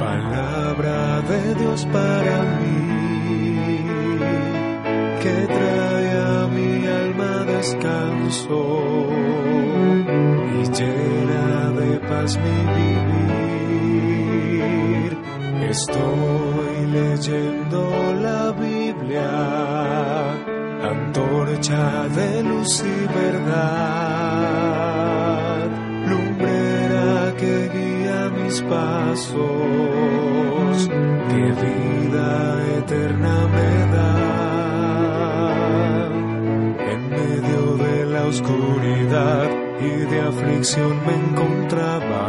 palabra 0.00 1.20
de 1.22 1.54
Dios 1.54 1.86
para 1.92 2.42
mí, 2.58 2.69
descanso 7.60 8.60
y 10.58 10.60
llena 10.78 11.46
de 11.78 11.90
paz 12.08 12.30
mi 12.44 12.58
vivir. 13.36 13.90
Estoy 15.68 16.76
leyendo 16.98 17.80
la 18.26 18.42
Biblia 18.52 19.32
antorcha 20.92 21.84
de 22.08 22.30
luz 22.42 22.72
y 22.82 22.98
verdad, 23.20 23.58
lumbrera 26.08 27.34
que 27.40 27.54
guía 27.74 28.20
mis 28.38 28.56
pasos, 28.62 29.38
que 31.30 31.42
vida 31.62 32.28
eterna 32.78 33.34
me 33.54 33.70
da. 33.94 34.39
La 38.20 38.26
oscuridad 38.26 39.48
y 39.80 39.90
de 40.10 40.20
aflicción 40.20 40.92
me 41.06 41.14
encontraba, 41.14 42.24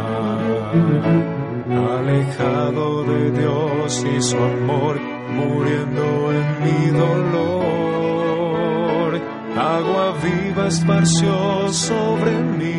alejado 1.98 3.04
de 3.04 3.30
Dios 3.32 4.06
y 4.16 4.22
su 4.22 4.36
amor, 4.36 4.98
muriendo 5.38 6.32
en 6.32 6.46
mi 6.64 6.86
dolor 6.98 7.72
agua 9.54 10.14
viva 10.22 10.68
esparció 10.68 11.68
sobre 11.72 12.32
mí, 12.58 12.78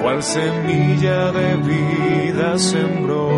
cual 0.00 0.22
semilla 0.22 1.32
de 1.32 1.56
vida 1.56 2.58
sembró. 2.58 3.28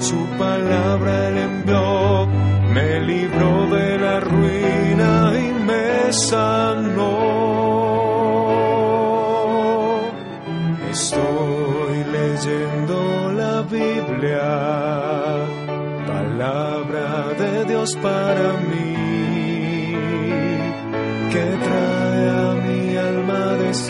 Su 0.00 0.20
palabra 0.38 1.29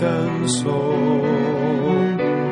descanso 0.01 0.79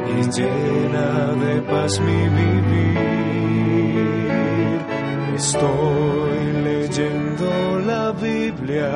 y 0.06 0.22
llena 0.36 1.32
de 1.44 1.62
paz 1.62 2.00
mi 2.00 2.28
vivir. 2.28 2.98
Estoy 5.34 6.52
leyendo 6.64 7.48
la 7.86 8.12
Biblia, 8.12 8.90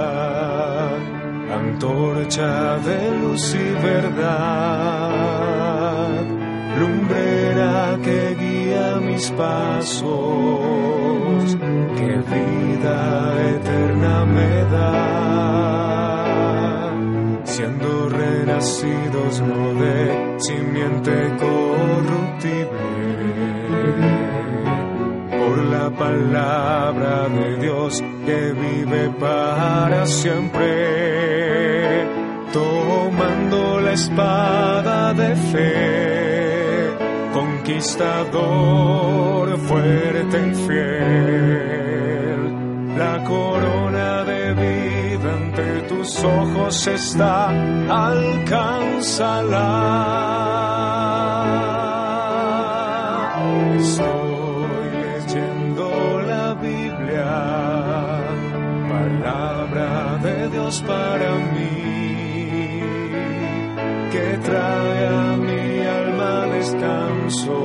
antorcha 1.55 2.79
de 2.79 3.11
luz 3.21 3.55
y 3.55 3.73
verdad, 3.83 5.31
lumbrera 6.79 7.99
que 8.03 8.35
guía 8.39 8.99
mis 9.01 9.31
pasos, 9.31 10.05
que 11.97 12.13
vida 12.35 12.99
eterna 13.57 14.25
renacidos 18.63 19.41
no 19.41 19.75
de 19.75 20.37
simiente 20.39 21.11
corruptible, 21.41 22.69
por 25.31 25.59
la 25.65 25.91
palabra 25.91 27.29
de 27.29 27.57
Dios 27.57 28.01
que 28.25 28.53
vive 28.53 29.11
para 29.19 30.07
siempre, 30.07 32.07
tomando 32.53 33.81
la 33.81 33.95
espada 33.95 35.13
de 35.13 35.35
fe, 35.35 36.97
conquistador 37.33 39.59
fuerte 39.59 40.39
y 40.39 40.55
fiel, 40.67 42.39
la 42.97 43.25
corona 43.25 44.23
de 44.25 44.55
vida 44.55 45.35
ante 45.35 45.83
tus 45.89 46.23
ojos 46.25 46.87
está, 46.87 47.51
alcánzala. 48.09 49.71
Estoy 53.79 54.87
leyendo 55.07 55.87
la 56.33 56.47
Biblia, 56.55 57.33
palabra 58.95 59.91
de 60.27 60.37
Dios 60.55 60.75
para 60.87 61.31
mí, 61.55 62.81
que 64.13 64.27
trae 64.47 65.01
a 65.07 65.37
mi 65.47 65.65
alma 66.01 66.33
descanso 66.57 67.59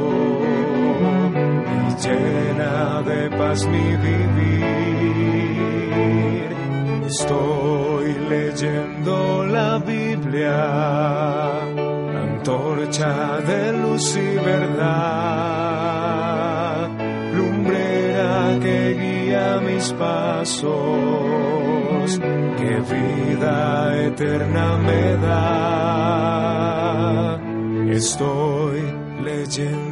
y 1.85 1.89
llena 2.03 3.01
de 3.09 3.19
paz 3.37 3.59
mi 3.65 3.87
vivir. 3.97 4.16
Luz 13.97 14.13
verdad, 14.45 15.77
lumbrera 17.35 18.59
que 18.61 18.93
guía 19.01 19.59
mis 19.65 19.91
pasos, 19.93 20.69
que 22.59 22.79
vida 22.93 23.95
eterna 24.05 24.77
me 24.77 25.17
da. 25.25 26.57
Estoy 27.89 28.81
leyendo 29.23 29.86